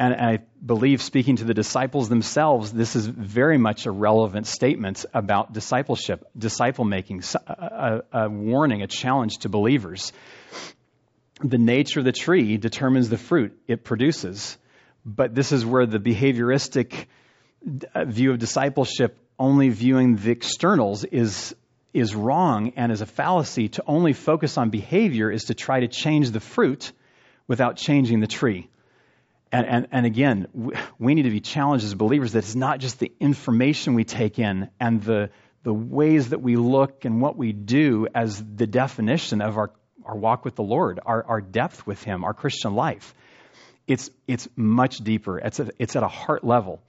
And 0.00 0.14
I 0.14 0.38
believe, 0.64 1.02
speaking 1.02 1.36
to 1.36 1.44
the 1.44 1.52
disciples 1.52 2.08
themselves, 2.08 2.72
this 2.72 2.96
is 2.96 3.06
very 3.06 3.58
much 3.58 3.84
a 3.84 3.90
relevant 3.90 4.46
statement 4.46 5.04
about 5.12 5.52
discipleship, 5.52 6.26
disciple 6.36 6.86
making, 6.86 7.22
a, 7.46 8.00
a, 8.10 8.30
warning, 8.30 8.80
a 8.80 8.86
challenge 8.86 9.40
to 9.40 9.50
believers. 9.50 10.14
The 11.44 11.58
nature 11.58 11.98
of 11.98 12.06
the 12.06 12.12
tree 12.12 12.56
determines 12.56 13.10
the 13.10 13.18
fruit 13.18 13.60
it 13.68 13.84
produces. 13.84 14.56
But 15.04 15.34
this 15.34 15.52
is 15.52 15.66
where 15.66 15.84
the 15.84 15.98
behavioristic 15.98 17.04
uh, 17.94 18.06
view 18.06 18.32
of 18.32 18.38
discipleship, 18.38 19.18
only 19.38 19.68
viewing 19.68 20.16
the 20.16 20.30
externals, 20.30 21.04
is, 21.04 21.54
is 21.92 22.14
wrong 22.14 22.72
and 22.76 22.90
is 22.90 23.02
a 23.02 23.06
fallacy. 23.06 23.68
To 23.68 23.84
only 23.86 24.14
focus 24.14 24.56
on 24.56 24.70
behavior 24.70 25.30
is 25.30 25.44
to 25.44 25.54
try 25.54 25.80
to 25.80 25.88
change 25.88 26.30
the 26.30 26.40
fruit 26.40 26.90
without 27.46 27.76
changing 27.76 28.20
the 28.20 28.26
tree. 28.26 28.70
And, 29.52 29.66
and, 29.66 29.88
and 29.90 30.06
again, 30.06 30.46
we 30.98 31.14
need 31.14 31.24
to 31.24 31.30
be 31.30 31.40
challenged 31.40 31.84
as 31.84 31.94
believers 31.94 32.32
that 32.32 32.40
it's 32.40 32.54
not 32.54 32.78
just 32.78 33.00
the 33.00 33.12
information 33.18 33.94
we 33.94 34.04
take 34.04 34.38
in 34.38 34.70
and 34.78 35.02
the, 35.02 35.30
the 35.64 35.74
ways 35.74 36.28
that 36.28 36.40
we 36.40 36.56
look 36.56 37.04
and 37.04 37.20
what 37.20 37.36
we 37.36 37.52
do 37.52 38.06
as 38.14 38.42
the 38.42 38.66
definition 38.66 39.40
of 39.42 39.56
our, 39.56 39.72
our 40.04 40.16
walk 40.16 40.44
with 40.44 40.54
the 40.54 40.62
Lord, 40.62 41.00
our, 41.04 41.24
our 41.24 41.40
depth 41.40 41.84
with 41.84 42.02
Him, 42.02 42.22
our 42.22 42.32
Christian 42.32 42.74
life. 42.74 43.12
It's, 43.88 44.08
it's 44.28 44.48
much 44.54 44.98
deeper, 44.98 45.38
it's, 45.38 45.58
a, 45.58 45.70
it's 45.80 45.96
at 45.96 46.04
a 46.04 46.08
heart 46.08 46.44
level. 46.44 46.80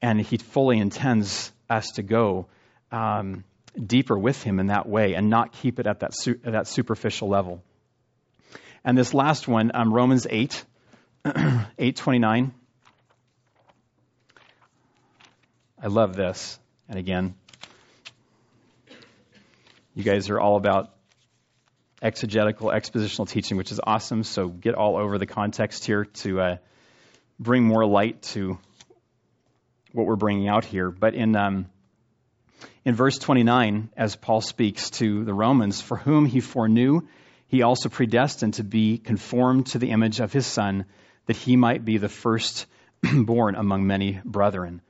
And 0.00 0.18
He 0.18 0.38
fully 0.38 0.78
intends 0.78 1.52
us 1.68 1.86
to 1.96 2.02
go 2.02 2.46
um, 2.90 3.44
deeper 3.78 4.18
with 4.18 4.42
Him 4.42 4.58
in 4.58 4.68
that 4.68 4.88
way 4.88 5.14
and 5.14 5.28
not 5.28 5.52
keep 5.52 5.78
it 5.78 5.86
at 5.86 6.00
that, 6.00 6.12
su- 6.14 6.40
at 6.44 6.52
that 6.52 6.66
superficial 6.66 7.28
level. 7.28 7.62
And 8.86 8.96
this 8.96 9.12
last 9.12 9.46
one, 9.46 9.70
um, 9.74 9.92
Romans 9.92 10.26
8. 10.30 10.64
829. 11.34 12.54
I 15.82 15.86
love 15.88 16.14
this. 16.14 16.56
And 16.88 17.00
again, 17.00 17.34
you 19.96 20.04
guys 20.04 20.30
are 20.30 20.38
all 20.38 20.56
about 20.56 20.94
exegetical, 22.00 22.68
expositional 22.68 23.28
teaching, 23.28 23.56
which 23.56 23.72
is 23.72 23.80
awesome. 23.84 24.22
So 24.22 24.46
get 24.46 24.76
all 24.76 24.96
over 24.96 25.18
the 25.18 25.26
context 25.26 25.84
here 25.84 26.04
to 26.04 26.40
uh, 26.40 26.56
bring 27.40 27.64
more 27.64 27.84
light 27.84 28.22
to 28.22 28.58
what 29.90 30.06
we're 30.06 30.14
bringing 30.14 30.46
out 30.46 30.64
here. 30.64 30.92
But 30.92 31.14
in 31.14 31.34
um, 31.34 31.66
in 32.84 32.94
verse 32.94 33.18
29, 33.18 33.90
as 33.96 34.14
Paul 34.14 34.42
speaks 34.42 34.90
to 34.90 35.24
the 35.24 35.34
Romans, 35.34 35.80
for 35.80 35.96
whom 35.96 36.26
he 36.26 36.38
foreknew, 36.38 37.00
he 37.48 37.62
also 37.62 37.88
predestined 37.88 38.54
to 38.54 38.62
be 38.62 38.98
conformed 38.98 39.66
to 39.68 39.78
the 39.78 39.90
image 39.90 40.20
of 40.20 40.32
his 40.32 40.46
Son 40.46 40.84
that 41.26 41.36
he 41.36 41.56
might 41.56 41.84
be 41.84 41.98
the 41.98 42.08
firstborn 42.08 43.54
among 43.56 43.86
many 43.86 44.20
brethren. 44.24 44.80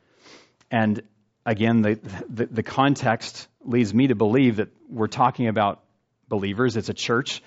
And 0.70 1.02
again, 1.44 1.82
the, 1.82 1.98
the, 2.28 2.46
the, 2.46 2.62
context 2.62 3.48
leads 3.64 3.94
me 3.94 4.08
to 4.08 4.14
believe 4.14 4.56
that 4.56 4.68
we're 4.88 5.06
talking 5.06 5.48
about 5.48 5.82
believers, 6.28 6.76
it's 6.76 6.88
a 6.88 6.94
church, 6.94 7.42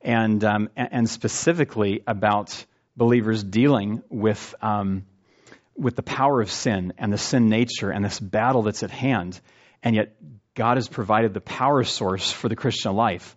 and, 0.00 0.42
um, 0.44 0.68
and 0.76 1.08
specifically 1.08 2.02
about 2.06 2.64
believers 2.96 3.42
dealing 3.42 4.02
with, 4.10 4.54
um, 4.60 5.04
with 5.76 5.96
the 5.96 6.02
power 6.02 6.40
of 6.40 6.50
sin 6.50 6.92
and 6.98 7.12
the 7.12 7.18
sin 7.18 7.48
nature 7.48 7.90
and 7.90 8.04
this 8.04 8.20
battle 8.20 8.62
that's 8.62 8.82
at 8.82 8.90
hand. 8.90 9.40
And 9.82 9.94
yet, 9.96 10.16
God 10.54 10.76
has 10.76 10.88
provided 10.88 11.34
the 11.34 11.40
power 11.40 11.82
source 11.82 12.30
for 12.30 12.48
the 12.48 12.56
Christian 12.56 12.94
life. 12.94 13.36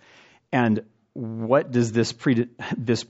And 0.51 0.83
what 1.13 1.71
does 1.71 1.91
this, 1.91 2.13
pre- 2.13 2.47
this 2.77 3.05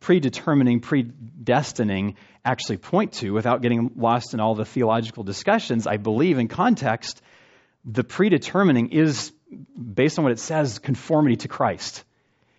predetermining, 0.00 0.80
predestining 0.80 2.14
actually 2.44 2.76
point 2.76 3.12
to 3.14 3.30
without 3.30 3.62
getting 3.62 3.92
lost 3.96 4.34
in 4.34 4.40
all 4.40 4.54
the 4.54 4.64
theological 4.64 5.24
discussions? 5.24 5.86
I 5.86 5.96
believe 5.96 6.38
in 6.38 6.48
context, 6.48 7.22
the 7.84 8.04
predetermining 8.04 8.90
is, 8.90 9.32
based 9.76 10.18
on 10.18 10.24
what 10.24 10.32
it 10.32 10.38
says, 10.38 10.78
conformity 10.78 11.36
to 11.36 11.48
Christ. 11.48 12.04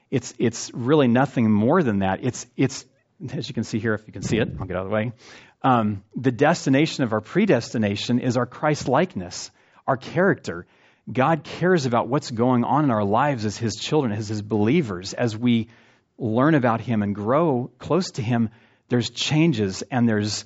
It's, 0.10 0.34
it's 0.40 0.74
really 0.74 1.08
nothing 1.08 1.52
more 1.52 1.84
than 1.84 2.00
that. 2.00 2.20
It's, 2.24 2.48
it's, 2.56 2.86
as 3.34 3.48
you 3.48 3.54
can 3.54 3.64
see 3.64 3.80
here, 3.80 3.94
if 3.94 4.08
you 4.08 4.14
can 4.14 4.22
see 4.22 4.38
it, 4.38 4.50
I'll 4.60 4.66
get 4.66 4.78
out 4.78 4.84
of 4.84 4.90
the 4.90 4.96
way. 4.96 5.12
Um, 5.64 6.04
the 6.16 6.32
destination 6.32 7.04
of 7.04 7.14
our 7.14 7.22
predestination 7.22 8.20
is 8.20 8.38
our 8.38 8.46
Christ 8.46 8.88
likeness, 8.88 9.52
our 9.86 9.98
character. 9.98 10.66
God 11.12 11.44
cares 11.44 11.86
about 11.86 12.08
what's 12.08 12.32
going 12.32 12.64
on 12.64 12.84
in 12.84 12.92
our 12.92 13.04
lives 13.04 13.46
as 13.46 13.58
His 13.58 13.76
children, 13.76 14.14
as 14.14 14.28
His 14.28 14.42
believers. 14.42 15.14
As 15.14 15.36
we 15.36 15.68
learn 16.18 16.56
about 16.56 16.82
Him 16.82 17.04
and 17.04 17.14
grow 17.14 17.72
close 17.80 18.12
to 18.12 18.22
Him, 18.22 18.50
there's 18.90 19.10
changes 19.10 19.84
and 19.84 20.08
there's, 20.08 20.46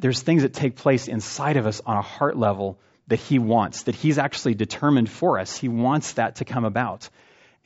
there's 0.00 0.22
things 0.22 0.42
that 0.42 0.54
take 0.54 0.76
place 0.76 1.08
inside 1.08 1.56
of 1.56 1.66
us 1.66 1.80
on 1.84 1.96
a 1.96 2.02
heart 2.02 2.36
level 2.36 2.78
that 3.08 3.18
He 3.18 3.38
wants, 3.38 3.84
that 3.84 3.94
He's 3.94 4.18
actually 4.18 4.54
determined 4.54 5.10
for 5.10 5.38
us. 5.38 5.56
He 5.56 5.68
wants 5.68 6.12
that 6.14 6.36
to 6.36 6.44
come 6.44 6.64
about. 6.64 7.08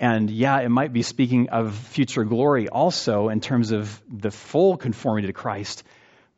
And 0.00 0.30
yeah, 0.30 0.60
it 0.60 0.68
might 0.68 0.92
be 0.92 1.02
speaking 1.02 1.48
of 1.48 1.74
future 1.74 2.24
glory 2.24 2.68
also 2.68 3.28
in 3.28 3.40
terms 3.40 3.72
of 3.72 4.00
the 4.08 4.30
full 4.30 4.76
conformity 4.76 5.26
to 5.26 5.32
Christ. 5.32 5.82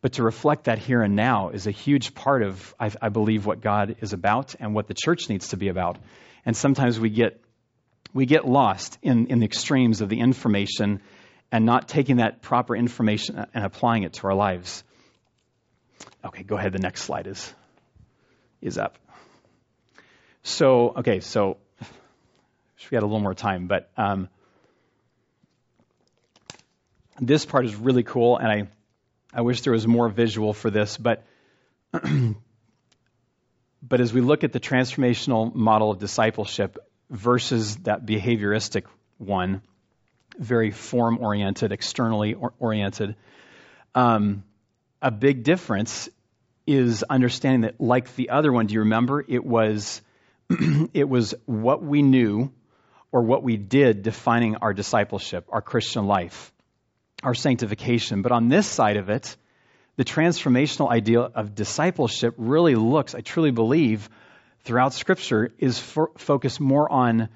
But 0.03 0.15
to 0.15 0.23
reflect 0.23 0.65
that 0.65 0.79
here 0.79 1.03
and 1.03 1.15
now 1.15 1.51
is 1.51 1.67
a 1.67 1.71
huge 1.71 2.15
part 2.15 2.43
of, 2.43 2.75
I, 2.81 2.91
I, 3.03 3.11
believe, 3.11 3.45
what 3.45 3.61
God 3.61 3.97
is 4.01 4.15
about 4.15 4.55
and 4.59 4.75
what 4.75 4.87
the 4.87 4.95
church 4.95 5.29
needs 5.29 5.49
to 5.49 5.59
be 5.59 5.69
about. 5.69 5.99
And 6.47 6.57
sometimes 6.57 6.99
we 6.99 7.11
get, 7.11 7.39
we 8.13 8.27
get 8.27 8.47
lost 8.47 8.99
in, 9.03 9.27
in 9.27 9.39
the 9.39 9.47
extremes 9.47 10.01
of 10.01 10.09
the 10.09 10.21
information 10.21 11.01
and 11.53 11.65
not 11.65 11.89
taking 11.89 12.17
that 12.17 12.43
proper 12.43 12.77
information 12.77 13.47
and 13.55 13.65
applying 13.65 14.03
it 14.05 14.15
to 14.15 14.27
our 14.27 14.35
lives. 14.35 14.85
Okay, 16.25 16.43
go 16.43 16.57
ahead. 16.57 16.73
The 16.73 16.79
next 16.79 17.03
slide 17.03 17.27
is, 17.27 17.53
is 18.61 18.79
up. 18.79 18.99
So, 20.43 20.95
okay, 20.99 21.21
so 21.21 21.59
we 22.91 22.97
had 22.97 23.03
a 23.03 23.07
little 23.07 23.21
more 23.21 23.35
time, 23.35 23.67
but 23.67 23.91
um, 23.97 24.29
this 27.21 27.45
part 27.45 27.67
is 27.67 27.77
really 27.77 28.03
cool, 28.03 28.39
and 28.39 28.49
I, 28.49 28.69
I 29.33 29.43
wish 29.43 29.61
there 29.63 29.73
was 29.73 29.87
more 29.87 30.09
visual 30.09 30.53
for 30.53 30.71
this, 30.71 30.97
but 30.97 31.25
but 33.83 34.01
as 34.01 34.13
we 34.13 34.21
look 34.21 34.45
at 34.45 34.53
the 34.53 34.61
transformational 34.61 35.55
model 35.55 35.91
of 35.91 35.99
discipleship 35.99 36.79
versus 37.11 37.77
that 37.79 38.07
behavioristic 38.07 38.85
one, 39.19 39.63
very 40.39 40.71
form 40.71 41.19
oriented, 41.19 41.73
externally 41.73 42.35
oriented, 42.59 43.17
um, 43.95 44.45
a 45.03 45.11
big 45.11 45.43
difference 45.43 46.09
is 46.67 47.03
understanding 47.03 47.63
that, 47.63 47.81
like 47.81 48.15
the 48.15 48.31
other 48.31 48.53
one, 48.53 48.67
do 48.67 48.75
you 48.75 48.81
remember? 48.81 49.25
It 49.27 49.45
was 49.45 50.01
it 50.95 51.09
was 51.09 51.35
what 51.47 51.83
we 51.83 52.03
knew 52.03 52.53
or 53.13 53.23
what 53.23 53.43
we 53.43 53.57
did 53.57 54.03
defining 54.03 54.57
our 54.57 54.73
discipleship, 54.73 55.47
our 55.51 55.63
Christian 55.63 56.07
life, 56.07 56.53
our 57.23 57.35
sanctification. 57.35 58.23
But 58.23 58.33
on 58.33 58.49
this 58.49 58.67
side 58.67 58.97
of 58.97 59.11
it, 59.11 59.37
the 59.97 60.05
transformational 60.05 60.91
idea 60.91 61.21
of 61.21 61.55
discipleship 61.55 62.35
really 62.39 62.75
looks, 62.75 63.15
I 63.15 63.21
truly 63.21 63.51
believe, 63.51 64.09
throughout 64.65 64.95
Scripture, 64.95 65.53
is 65.59 65.79
focused 65.79 66.61
more 66.61 66.91
on 66.91 67.29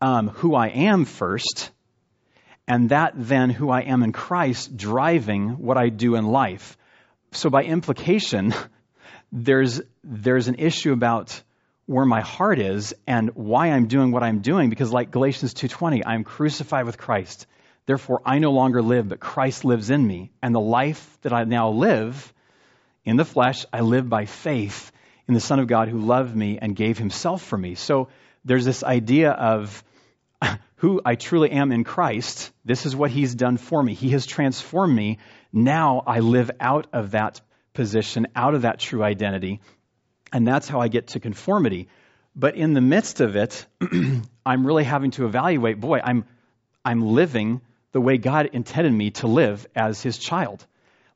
um, 0.00 0.28
who 0.28 0.54
I 0.54 0.68
am 0.68 1.04
first, 1.04 1.70
and 2.66 2.90
that 2.90 3.12
then 3.16 3.50
who 3.50 3.70
I 3.70 3.80
am 3.80 4.02
in 4.02 4.12
Christ 4.12 4.76
driving 4.76 5.58
what 5.58 5.76
I 5.76 5.88
do 5.88 6.14
in 6.14 6.26
life. 6.26 6.76
So 7.32 7.50
by 7.50 7.64
implication, 7.64 8.54
there's, 9.32 9.80
there's 10.02 10.48
an 10.48 10.56
issue 10.58 10.92
about 10.92 11.42
where 11.90 12.06
my 12.06 12.20
heart 12.20 12.60
is 12.60 12.94
and 13.04 13.30
why 13.34 13.72
I'm 13.72 13.88
doing 13.88 14.12
what 14.12 14.22
I'm 14.22 14.42
doing 14.42 14.70
because 14.70 14.92
like 14.92 15.10
Galatians 15.10 15.54
2:20 15.54 16.02
I'm 16.06 16.22
crucified 16.22 16.86
with 16.86 16.96
Christ 16.96 17.48
therefore 17.86 18.22
I 18.24 18.38
no 18.38 18.52
longer 18.52 18.80
live 18.80 19.08
but 19.08 19.18
Christ 19.18 19.64
lives 19.64 19.90
in 19.90 20.06
me 20.06 20.30
and 20.40 20.54
the 20.54 20.60
life 20.60 21.18
that 21.22 21.32
I 21.32 21.42
now 21.42 21.70
live 21.70 22.32
in 23.04 23.16
the 23.16 23.24
flesh 23.24 23.66
I 23.72 23.80
live 23.80 24.08
by 24.08 24.26
faith 24.26 24.92
in 25.30 25.34
the 25.34 25.40
son 25.40 25.60
of 25.60 25.66
God 25.66 25.88
who 25.88 25.98
loved 25.98 26.34
me 26.34 26.58
and 26.60 26.76
gave 26.76 26.98
himself 26.98 27.42
for 27.42 27.56
me 27.56 27.74
so 27.74 28.08
there's 28.44 28.64
this 28.64 28.82
idea 28.82 29.30
of 29.30 29.84
who 30.76 31.00
I 31.04 31.14
truly 31.14 31.50
am 31.50 31.72
in 31.72 31.84
Christ 31.84 32.50
this 32.64 32.84
is 32.84 32.94
what 32.94 33.10
he's 33.10 33.34
done 33.34 33.56
for 33.56 33.82
me 33.82 33.94
he 33.94 34.10
has 34.10 34.26
transformed 34.26 34.94
me 34.94 35.18
now 35.52 36.02
I 36.06 36.20
live 36.20 36.50
out 36.60 36.88
of 36.92 37.12
that 37.12 37.40
position 37.72 38.26
out 38.36 38.54
of 38.54 38.62
that 38.62 38.80
true 38.80 39.02
identity 39.02 39.60
and 40.32 40.46
that's 40.46 40.68
how 40.68 40.80
I 40.80 40.88
get 40.88 41.08
to 41.08 41.20
conformity. 41.20 41.88
But 42.36 42.54
in 42.54 42.74
the 42.74 42.80
midst 42.80 43.20
of 43.20 43.36
it, 43.36 43.66
I'm 44.46 44.66
really 44.66 44.84
having 44.84 45.10
to 45.12 45.26
evaluate 45.26 45.80
boy, 45.80 46.00
I'm, 46.02 46.24
I'm 46.84 47.02
living 47.02 47.60
the 47.92 48.00
way 48.00 48.18
God 48.18 48.50
intended 48.52 48.92
me 48.92 49.10
to 49.12 49.26
live 49.26 49.66
as 49.74 50.00
his 50.00 50.18
child. 50.18 50.64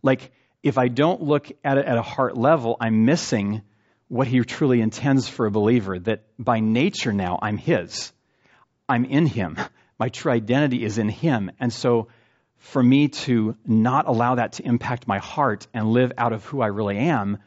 Like, 0.03 0.33
if 0.63 0.79
I 0.79 0.89
don't 0.89 1.23
look 1.23 1.51
at 1.63 1.79
it 1.79 1.87
at 1.87 1.97
a 1.97 2.03
heart 2.03 2.37
level, 2.37 2.77
I'm 2.81 3.05
missing 3.05 3.63
what 4.09 4.27
he 4.27 4.41
truly 4.41 4.81
intends 4.81 5.29
for 5.29 5.47
a 5.47 5.51
believer 5.51 5.99
that 5.99 6.25
by 6.39 6.61
nature 6.61 7.13
now 7.13 7.39
I'm 7.41 7.57
his. 7.57 8.13
I'm 8.89 9.05
in 9.05 9.27
him. 9.27 9.57
My 9.99 10.09
true 10.09 10.33
identity 10.33 10.85
is 10.85 10.99
in 10.99 11.09
him. 11.09 11.51
And 11.59 11.73
so, 11.73 12.09
for 12.59 12.83
me 12.83 13.09
to 13.09 13.57
not 13.67 14.07
allow 14.09 14.37
that 14.37 14.53
to 14.53 14.67
impact 14.67 15.07
my 15.07 15.19
heart 15.19 15.67
and 15.75 15.89
live 15.89 16.13
out 16.17 16.33
of 16.33 16.45
who 16.47 16.63
I 16.63 16.69
really 16.69 16.97
am, 16.97 17.39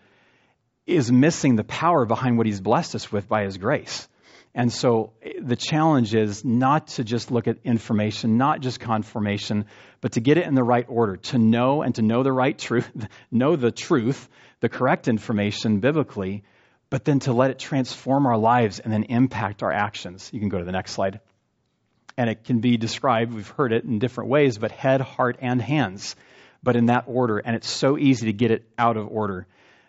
is 0.86 1.12
missing 1.12 1.56
the 1.56 1.64
power 1.64 2.06
behind 2.06 2.38
what 2.38 2.46
he's 2.46 2.62
blessed 2.62 2.96
us 2.96 3.12
with 3.12 3.28
by 3.28 3.44
his 3.44 3.58
grace. 3.58 4.08
And 4.56 4.72
so 4.72 5.14
eh, 5.22 5.34
the 5.42 5.56
challenge 5.56 6.16
is 6.16 6.44
not 6.44 6.88
to 6.88 7.04
just 7.04 7.30
look 7.30 7.48
at 7.48 7.58
information, 7.64 8.38
not 8.38 8.62
just 8.62 8.80
confirmation, 8.80 9.66
but 10.02 10.14
to 10.14 10.22
get 10.22 10.38
it 10.38 10.48
in 10.48 10.56
the 10.56 10.64
right 10.64 10.86
order, 10.88 11.18
to 11.18 11.38
know 11.38 11.82
and 11.82 11.94
to 11.96 12.02
know 12.02 12.24
the 12.24 12.32
right 12.32 12.58
truth, 12.58 12.90
know 13.32 13.56
the 13.56 13.72
truth, 13.72 14.28
the 14.60 14.70
correct 14.70 15.08
information 15.08 15.80
biblically, 15.80 16.44
but 16.90 17.06
then 17.06 17.20
to 17.20 17.34
let 17.34 17.52
it 17.52 17.60
transform 17.60 18.26
our 18.26 18.38
lives 18.38 18.80
and 18.80 18.92
then 18.92 19.04
impact 19.04 19.64
our 19.64 19.72
actions. 19.72 20.30
You 20.34 20.40
can 20.40 20.50
go 20.50 20.60
to 20.60 20.66
the 20.66 20.72
next 20.72 20.94
slide. 20.94 21.20
And 22.18 22.30
it 22.30 22.46
can 22.46 22.60
be 22.60 22.78
described, 22.78 23.34
we've 23.34 23.48
heard 23.48 23.72
it 23.72 23.84
in 23.84 24.00
different 24.00 24.30
ways, 24.30 24.58
but 24.58 24.72
head, 24.72 25.02
heart, 25.02 25.38
and 25.40 25.62
hands, 25.62 26.16
but 26.64 26.76
in 26.76 26.88
that 26.88 27.04
order. 27.06 27.38
And 27.38 27.56
it's 27.56 27.70
so 27.70 27.98
easy 27.98 28.26
to 28.28 28.34
get 28.34 28.50
it 28.50 28.68
out 28.78 28.98
of 28.98 29.08
order. 29.08 29.46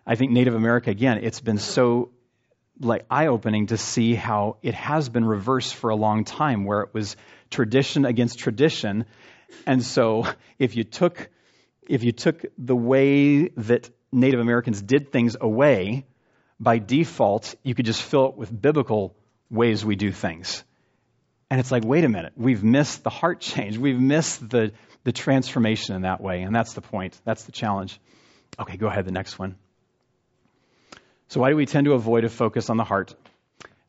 I 0.06 0.14
think 0.14 0.32
Native 0.32 0.54
America, 0.54 0.90
again, 0.90 1.20
it's 1.22 1.40
been 1.40 1.58
so 1.58 2.10
like 2.80 3.06
eye-opening 3.10 3.68
to 3.68 3.78
see 3.78 4.14
how 4.14 4.58
it 4.62 4.74
has 4.74 5.08
been 5.08 5.24
reversed 5.24 5.74
for 5.74 5.90
a 5.90 5.96
long 5.96 6.24
time, 6.24 6.64
where 6.64 6.82
it 6.82 6.90
was 6.92 7.16
tradition 7.50 8.04
against 8.04 8.38
tradition. 8.38 9.06
And 9.66 9.82
so 9.82 10.26
if 10.58 10.76
you 10.76 10.84
took 10.84 11.30
if 11.88 12.04
you 12.04 12.12
took 12.12 12.44
the 12.58 12.76
way 12.76 13.48
that 13.48 13.90
Native 14.10 14.40
Americans 14.40 14.80
did 14.80 15.12
things 15.12 15.36
away, 15.40 16.06
by 16.60 16.78
default, 16.78 17.54
you 17.62 17.74
could 17.74 17.86
just 17.86 18.02
fill 18.02 18.30
it 18.30 18.36
with 18.36 18.50
biblical 18.50 19.14
ways 19.50 19.84
we 19.84 19.96
do 19.96 20.12
things. 20.12 20.64
And 21.50 21.60
it's 21.60 21.70
like, 21.70 21.84
wait 21.84 22.04
a 22.04 22.08
minute, 22.08 22.32
we've 22.36 22.62
missed 22.62 23.04
the 23.04 23.10
heart 23.10 23.40
change. 23.40 23.78
We've 23.88 23.98
missed 23.98 24.48
the, 24.48 24.72
the 25.04 25.12
transformation 25.12 25.94
in 25.94 26.02
that 26.02 26.20
way. 26.20 26.42
And 26.42 26.54
that's 26.54 26.74
the 26.74 26.82
point. 26.82 27.18
That's 27.24 27.44
the 27.44 27.52
challenge. 27.52 27.98
Okay, 28.58 28.76
go 28.76 28.86
ahead, 28.88 29.06
the 29.06 29.12
next 29.12 29.38
one. 29.38 29.56
So, 31.28 31.40
why 31.40 31.50
do 31.50 31.56
we 31.56 31.66
tend 31.66 31.86
to 31.86 31.92
avoid 31.92 32.24
a 32.24 32.28
focus 32.28 32.70
on 32.70 32.76
the 32.76 32.84
heart? 32.84 33.14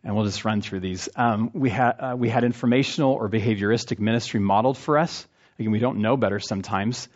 And 0.03 0.15
we'll 0.15 0.25
just 0.25 0.45
run 0.45 0.61
through 0.61 0.79
these. 0.79 1.09
Um, 1.15 1.51
we, 1.53 1.69
ha- 1.69 1.95
uh, 1.99 2.15
we 2.15 2.29
had 2.29 2.45
informational 2.45 3.11
or 3.11 3.29
behavioristic 3.29 3.99
ministry 3.99 4.39
modeled 4.39 4.77
for 4.77 4.97
us. 4.97 5.27
Again, 5.57 5.71
we 5.71 5.79
don't 5.79 5.97
know 5.97 6.15
better 6.15 6.39
sometimes. 6.39 7.09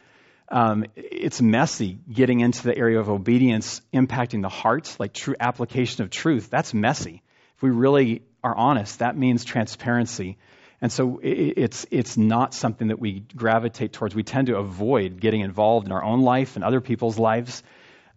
Um, 0.50 0.86
it's 0.96 1.42
messy 1.42 2.00
getting 2.12 2.42
into 2.42 2.64
the 2.64 2.78
area 2.78 3.00
of 3.00 3.10
obedience 3.10 3.82
impacting 3.94 4.42
the 4.42 4.50
heart, 4.50 4.96
like 5.00 5.14
true 5.14 5.36
application 5.40 6.04
of 6.04 6.10
truth. 6.10 6.50
That's 6.50 6.74
messy. 6.74 7.24
If 7.56 7.64
we 7.64 7.72
really 7.72 8.24
are 8.44 8.56
honest, 8.56 9.00
that 9.00 9.18
means 9.18 9.46
transparency. 9.46 10.38
And 10.82 10.92
so 10.92 11.20
it's, 11.24 11.86
it's 11.92 12.18
not 12.18 12.54
something 12.54 12.90
that 12.90 13.00
we 13.00 13.24
gravitate 13.36 13.94
towards. 13.94 14.14
We 14.14 14.24
tend 14.24 14.48
to 14.48 14.58
avoid 14.58 15.22
getting 15.22 15.42
involved 15.42 15.88
in 15.88 15.94
our 15.94 16.04
own 16.04 16.22
life 16.22 16.56
and 16.56 16.64
other 16.64 16.82
people's 16.82 17.18
lives. 17.18 17.64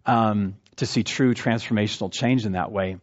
Um, 0.05 0.55
to 0.77 0.85
see 0.85 1.03
true 1.03 1.33
transformational 1.33 2.11
change 2.11 2.45
in 2.45 2.53
that 2.53 2.71
way. 2.71 2.97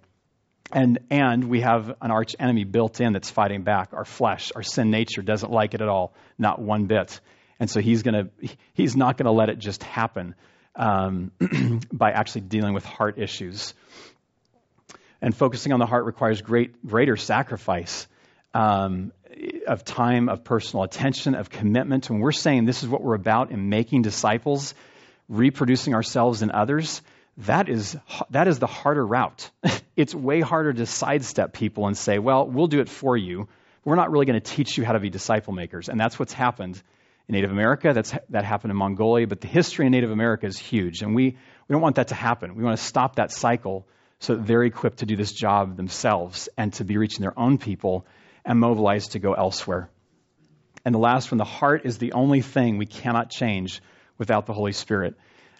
And, 0.72 0.98
and 1.10 1.44
we 1.44 1.60
have 1.60 1.94
an 2.00 2.10
arch 2.10 2.34
enemy 2.38 2.64
built 2.64 3.00
in 3.00 3.12
that's 3.12 3.30
fighting 3.30 3.62
back. 3.62 3.90
Our 3.92 4.04
flesh, 4.04 4.50
our 4.56 4.62
sin 4.62 4.90
nature 4.90 5.22
doesn't 5.22 5.52
like 5.52 5.74
it 5.74 5.82
at 5.82 5.88
all, 5.88 6.14
not 6.38 6.60
one 6.60 6.86
bit. 6.86 7.20
And 7.60 7.70
so 7.70 7.80
he's, 7.80 8.02
gonna, 8.02 8.28
he's 8.72 8.96
not 8.96 9.16
going 9.16 9.26
to 9.26 9.32
let 9.32 9.48
it 9.48 9.58
just 9.58 9.82
happen 9.82 10.34
um, 10.76 11.30
by 11.92 12.10
actually 12.10 12.42
dealing 12.42 12.74
with 12.74 12.84
heart 12.84 13.18
issues. 13.18 13.74
And 15.20 15.34
focusing 15.34 15.72
on 15.72 15.80
the 15.80 15.86
heart 15.86 16.04
requires 16.04 16.42
great, 16.42 16.86
greater 16.86 17.16
sacrifice 17.16 18.06
um, 18.52 19.12
of 19.66 19.84
time, 19.84 20.28
of 20.28 20.44
personal 20.44 20.84
attention, 20.84 21.34
of 21.34 21.48
commitment. 21.48 22.10
When 22.10 22.20
we're 22.20 22.32
saying 22.32 22.66
this 22.66 22.82
is 22.82 22.88
what 22.88 23.02
we're 23.02 23.14
about 23.14 23.50
in 23.50 23.68
making 23.68 24.02
disciples, 24.02 24.74
reproducing 25.28 25.94
ourselves 25.94 26.42
in 26.42 26.50
others, 26.50 27.00
that 27.38 27.68
is, 27.68 27.96
that 28.30 28.48
is 28.48 28.58
the 28.58 28.66
harder 28.66 29.04
route. 29.04 29.50
it's 29.96 30.14
way 30.14 30.40
harder 30.40 30.72
to 30.72 30.86
sidestep 30.86 31.52
people 31.52 31.86
and 31.86 31.96
say, 31.96 32.18
well, 32.18 32.46
we'll 32.46 32.68
do 32.68 32.80
it 32.80 32.88
for 32.88 33.16
you. 33.16 33.48
We're 33.84 33.96
not 33.96 34.10
really 34.10 34.26
going 34.26 34.40
to 34.40 34.52
teach 34.54 34.78
you 34.78 34.84
how 34.84 34.92
to 34.92 35.00
be 35.00 35.10
disciple 35.10 35.52
makers. 35.52 35.88
And 35.88 35.98
that's 35.98 36.18
what's 36.18 36.32
happened 36.32 36.80
in 37.28 37.34
Native 37.34 37.50
America. 37.50 37.92
That's, 37.92 38.14
that 38.30 38.44
happened 38.44 38.70
in 38.70 38.76
Mongolia. 38.76 39.26
But 39.26 39.40
the 39.40 39.48
history 39.48 39.86
in 39.86 39.92
Native 39.92 40.10
America 40.10 40.46
is 40.46 40.58
huge. 40.58 41.02
And 41.02 41.14
we, 41.14 41.36
we 41.68 41.72
don't 41.72 41.82
want 41.82 41.96
that 41.96 42.08
to 42.08 42.14
happen. 42.14 42.54
We 42.54 42.64
want 42.64 42.78
to 42.78 42.84
stop 42.84 43.16
that 43.16 43.32
cycle 43.32 43.86
so 44.18 44.36
that 44.36 44.46
they're 44.46 44.62
equipped 44.62 44.98
to 44.98 45.06
do 45.06 45.16
this 45.16 45.32
job 45.32 45.76
themselves 45.76 46.48
and 46.56 46.72
to 46.74 46.84
be 46.84 46.96
reaching 46.96 47.22
their 47.22 47.38
own 47.38 47.58
people 47.58 48.06
and 48.44 48.58
mobilized 48.58 49.12
to 49.12 49.18
go 49.18 49.32
elsewhere. 49.32 49.90
And 50.84 50.94
the 50.94 50.98
last 50.98 51.30
one, 51.30 51.38
the 51.38 51.44
heart 51.44 51.82
is 51.84 51.98
the 51.98 52.12
only 52.12 52.42
thing 52.42 52.76
we 52.76 52.86
cannot 52.86 53.30
change 53.30 53.80
without 54.18 54.46
the 54.46 54.52
Holy 54.52 54.72
Spirit. 54.72 55.14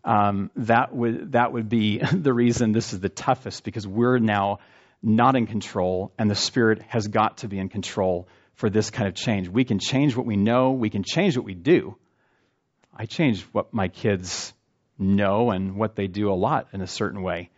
Um, 0.05 0.51
that 0.57 0.95
would 0.95 1.33
that 1.33 1.53
would 1.53 1.69
be 1.71 1.99
the 2.13 2.33
reason 2.33 2.73
this 2.73 2.93
is 2.93 3.01
the 3.01 3.09
toughest 3.09 3.65
because 3.65 3.87
we're 3.87 4.19
now 4.19 4.59
not 5.03 5.37
in 5.37 5.47
control, 5.47 6.13
and 6.19 6.31
the 6.31 6.35
Spirit 6.35 6.83
has 6.89 7.09
got 7.09 7.39
to 7.39 7.49
be 7.49 7.59
in 7.59 7.69
control 7.69 8.29
for 8.55 8.71
this 8.71 8.91
kind 8.91 9.09
of 9.09 9.15
change. 9.15 9.49
We 9.49 9.65
can 9.65 9.79
change 9.79 10.17
what 10.17 10.27
we 10.27 10.37
know, 10.37 10.73
we 10.73 10.91
can 10.91 11.03
change 11.03 11.37
what 11.37 11.47
we 11.47 11.55
do. 11.55 11.97
I 12.97 13.07
change 13.07 13.43
what 13.53 13.75
my 13.75 13.89
kids 13.89 14.55
know 14.99 15.51
and 15.51 15.77
what 15.77 15.97
they 15.97 16.07
do 16.07 16.31
a 16.31 16.35
lot 16.35 16.69
in 16.73 16.81
a 16.81 16.87
certain 16.87 17.23
way 17.23 17.51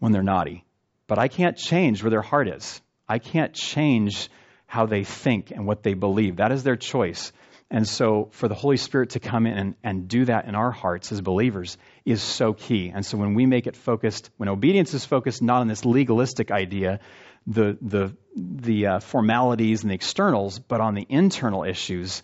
when 0.00 0.10
they're 0.10 0.22
naughty, 0.22 0.64
but 1.06 1.18
I 1.18 1.28
can't 1.28 1.56
change 1.56 2.02
where 2.02 2.10
their 2.10 2.22
heart 2.22 2.48
is. 2.48 2.80
I 3.08 3.18
can't 3.18 3.54
change 3.54 4.28
how 4.66 4.86
they 4.86 5.04
think 5.04 5.50
and 5.50 5.66
what 5.66 5.82
they 5.82 5.94
believe. 5.94 6.36
That 6.36 6.50
is 6.50 6.64
their 6.64 6.76
choice. 6.76 7.32
And 7.70 7.88
so, 7.88 8.28
for 8.32 8.48
the 8.48 8.54
Holy 8.54 8.76
Spirit 8.76 9.10
to 9.10 9.20
come 9.20 9.46
in 9.46 9.56
and, 9.56 9.74
and 9.82 10.08
do 10.08 10.26
that 10.26 10.46
in 10.46 10.54
our 10.54 10.70
hearts 10.70 11.10
as 11.10 11.22
believers 11.22 11.78
is 12.04 12.20
so 12.20 12.52
key. 12.52 12.92
And 12.94 13.04
so, 13.04 13.16
when 13.16 13.32
we 13.32 13.46
make 13.46 13.66
it 13.66 13.76
focused, 13.76 14.30
when 14.36 14.50
obedience 14.50 14.92
is 14.92 15.06
focused 15.06 15.40
not 15.40 15.62
on 15.62 15.68
this 15.68 15.84
legalistic 15.86 16.50
idea, 16.50 17.00
the, 17.46 17.76
the, 17.80 18.16
the 18.36 18.86
uh, 18.86 19.00
formalities 19.00 19.82
and 19.82 19.90
the 19.90 19.94
externals, 19.94 20.58
but 20.58 20.80
on 20.80 20.94
the 20.94 21.06
internal 21.08 21.64
issues, 21.64 22.22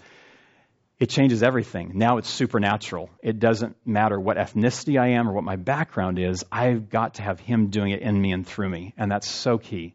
it 0.99 1.11
changes 1.11 1.43
everything. 1.43 1.93
Now 1.95 2.19
it's 2.19 2.29
supernatural. 2.29 3.11
It 3.23 3.39
doesn't 3.39 3.77
matter 3.87 4.19
what 4.19 4.37
ethnicity 4.37 5.01
I 5.01 5.11
am 5.11 5.29
or 5.29 5.33
what 5.33 5.45
my 5.45 5.57
background 5.57 6.19
is. 6.19 6.45
I've 6.51 6.89
got 6.89 7.15
to 7.15 7.23
have 7.23 7.39
Him 7.41 7.69
doing 7.69 7.93
it 7.93 8.03
in 8.03 8.21
me 8.21 8.33
and 8.33 8.47
through 8.47 8.69
me. 8.69 8.95
And 8.97 9.11
that's 9.11 9.29
so 9.29 9.59
key 9.59 9.95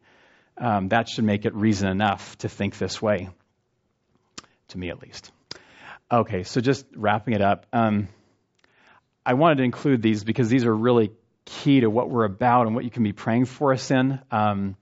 um, 0.57 0.89
that 0.89 1.09
should 1.09 1.23
make 1.23 1.45
it 1.45 1.53
reason 1.53 1.89
enough 1.89 2.37
to 2.39 2.49
think 2.49 2.77
this 2.77 3.01
way, 3.01 3.29
to 4.69 4.77
me 4.77 4.89
at 4.89 5.01
least. 5.01 5.31
Okay, 6.11 6.43
so 6.43 6.61
just 6.61 6.85
wrapping 6.95 7.33
it 7.33 7.41
up. 7.41 7.65
Um, 7.73 8.07
I 9.25 9.33
wanted 9.33 9.57
to 9.57 9.63
include 9.63 10.01
these 10.01 10.23
because 10.23 10.49
these 10.49 10.65
are 10.65 10.75
really 10.75 11.11
key 11.45 11.81
to 11.81 11.87
what 11.89 12.09
we're 12.09 12.25
about 12.25 12.67
and 12.67 12.75
what 12.75 12.83
you 12.83 12.91
can 12.91 13.03
be 13.03 13.13
praying 13.13 13.45
for 13.45 13.73
us 13.73 13.89
in. 13.89 14.19
Um, 14.31 14.75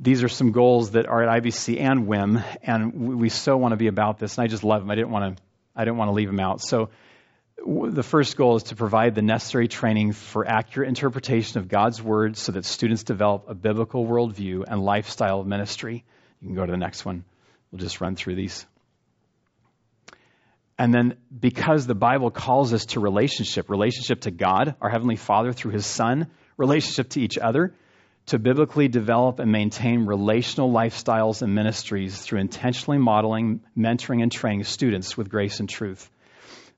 these 0.00 0.22
are 0.22 0.28
some 0.28 0.52
goals 0.52 0.92
that 0.92 1.06
are 1.06 1.22
at 1.22 1.42
IBC 1.42 1.78
and 1.78 2.06
WIM, 2.06 2.40
and 2.62 3.18
we, 3.18 3.28
so 3.28 3.56
want 3.58 3.72
to 3.72 3.76
be 3.76 3.86
about 3.86 4.18
this. 4.18 4.38
And 4.38 4.44
I 4.44 4.48
just 4.48 4.64
love 4.64 4.80
them. 4.80 4.90
I 4.90 4.94
didn't 4.94 5.10
want 5.10 5.36
to. 5.36 5.42
I 5.76 5.84
didn't 5.84 5.98
want 5.98 6.08
to 6.08 6.14
leave 6.14 6.26
them 6.26 6.40
out. 6.40 6.60
So 6.60 6.90
the 7.64 8.02
first 8.02 8.36
goal 8.36 8.56
is 8.56 8.64
to 8.64 8.76
provide 8.76 9.14
the 9.14 9.22
necessary 9.22 9.68
training 9.68 10.12
for 10.12 10.46
accurate 10.46 10.88
interpretation 10.88 11.60
of 11.60 11.68
God's 11.68 12.02
Word 12.02 12.36
so 12.36 12.52
that 12.52 12.64
students 12.64 13.04
develop 13.04 13.44
a 13.48 13.54
biblical 13.54 14.04
worldview 14.04 14.64
and 14.66 14.82
lifestyle 14.82 15.40
of 15.40 15.46
ministry. 15.46 16.04
You 16.40 16.48
can 16.48 16.56
go 16.56 16.66
to 16.66 16.72
the 16.72 16.78
next 16.78 17.04
one. 17.04 17.24
We'll 17.70 17.80
just 17.80 18.00
run 18.00 18.16
through 18.16 18.34
these. 18.34 18.66
And 20.78 20.94
then, 20.94 21.18
because 21.38 21.86
the 21.86 21.94
Bible 21.94 22.30
calls 22.30 22.72
us 22.72 22.86
to 22.86 23.00
relationship, 23.00 23.68
relationship 23.68 24.22
to 24.22 24.30
God, 24.30 24.74
our 24.80 24.88
Heavenly 24.88 25.16
Father 25.16 25.52
through 25.52 25.72
His 25.72 25.84
Son, 25.84 26.28
relationship 26.56 27.10
to 27.10 27.20
each 27.20 27.36
other, 27.36 27.74
to 28.26 28.38
biblically 28.38 28.88
develop 28.88 29.38
and 29.38 29.50
maintain 29.50 30.06
relational 30.06 30.70
lifestyles 30.70 31.42
and 31.42 31.54
ministries 31.54 32.20
through 32.20 32.40
intentionally 32.40 32.98
modeling, 32.98 33.60
mentoring, 33.76 34.22
and 34.22 34.30
training 34.30 34.64
students 34.64 35.16
with 35.16 35.28
grace 35.28 35.60
and 35.60 35.68
truth. 35.68 36.10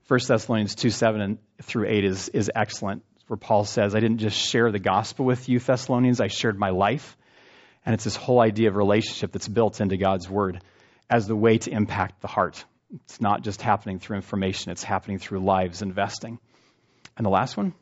1 0.09 0.21
Thessalonians 0.27 0.75
2 0.75 0.91
7 0.91 1.39
through 1.63 1.89
8 1.89 2.05
is, 2.05 2.29
is 2.31 2.51
excellent, 2.55 3.05
where 3.27 3.37
Paul 3.37 3.65
says, 3.65 3.95
I 3.95 4.01
didn't 4.01 4.19
just 4.19 4.37
share 4.37 4.71
the 4.73 4.79
gospel 4.79 5.25
with 5.25 5.49
you, 5.49 5.59
Thessalonians, 5.59 6.21
I 6.21 6.29
shared 6.29 6.59
my 6.59 6.71
life. 6.71 7.17
And 7.85 7.95
it's 7.95 8.05
this 8.05 8.17
whole 8.17 8.41
idea 8.41 8.69
of 8.69 8.77
relationship 8.77 9.33
that's 9.33 9.49
built 9.49 9.81
into 9.81 9.97
God's 9.97 10.29
word 10.29 10.63
as 11.11 11.27
the 11.27 11.37
way 11.37 11.59
to 11.59 11.71
impact 11.71 12.21
the 12.21 12.29
heart. 12.29 12.65
It's 12.95 13.21
not 13.21 13.43
just 13.43 13.61
happening 13.61 13.99
through 13.99 14.17
information, 14.17 14.71
it's 14.71 14.85
happening 14.85 15.19
through 15.19 15.41
lives 15.41 15.83
investing. 15.83 16.39
And 17.17 17.27
the 17.27 17.31
last 17.31 17.57
one, 17.57 17.75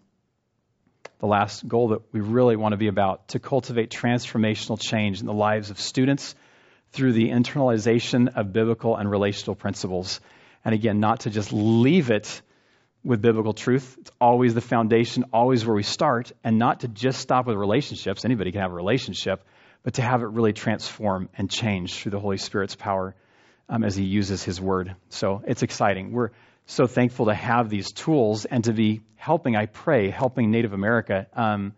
the 1.19 1.27
last 1.27 1.67
goal 1.67 1.89
that 1.89 2.03
we 2.13 2.21
really 2.21 2.57
want 2.57 2.73
to 2.73 2.77
be 2.77 2.89
about 2.89 3.29
to 3.29 3.39
cultivate 3.39 3.91
transformational 3.91 4.81
change 4.81 5.21
in 5.21 5.27
the 5.27 5.33
lives 5.33 5.71
of 5.71 5.81
students 5.81 6.35
through 6.93 7.13
the 7.13 7.29
internalization 7.29 8.35
of 8.35 8.53
biblical 8.53 8.97
and 8.97 9.11
relational 9.11 9.55
principles 9.55 10.21
and 10.65 10.75
again, 10.75 11.01
not 11.01 11.21
to 11.21 11.31
just 11.31 11.53
leave 11.53 12.11
it 12.11 12.43
with 13.03 13.23
biblical 13.23 13.55
truth. 13.55 13.97
It's 14.01 14.11
always 14.21 14.55
the 14.55 14.61
foundation, 14.61 15.25
always 15.33 15.65
where 15.65 15.75
we 15.75 15.83
start, 15.83 16.33
and 16.45 16.59
not 16.59 16.81
to 16.81 16.89
just 16.89 17.21
stop 17.21 17.47
with 17.47 17.57
relationships. 17.57 18.25
Anybody 18.25 18.53
can 18.53 18.61
have 18.61 18.73
a 18.73 18.75
relationship, 18.75 19.43
but 19.83 19.95
to 19.95 20.03
have 20.03 20.23
it 20.23 20.27
really 20.27 20.53
transform 20.53 21.31
and 21.37 21.51
change 21.51 21.95
through 21.95 22.13
the 22.13 22.21
Holy 22.21 22.37
Spirit's 22.37 22.77
power 22.77 23.15
um, 23.69 23.85
as 23.85 23.97
He 23.97 24.05
uses 24.05 24.43
His 24.43 24.61
Word. 24.61 24.95
So 25.09 25.43
it's 25.47 25.63
exciting. 25.63 26.13
We're 26.13 26.31
so 26.71 26.87
thankful 26.87 27.27
to 27.27 27.35
have 27.35 27.69
these 27.69 27.93
tools 27.93 28.45
and 28.45 28.65
to 28.65 28.73
be 28.73 29.03
helping, 29.17 29.57
I 29.57 29.67
pray, 29.67 30.11
helping 30.11 30.51
Native 30.51 30.73
America. 30.73 31.27
Um, 31.35 31.73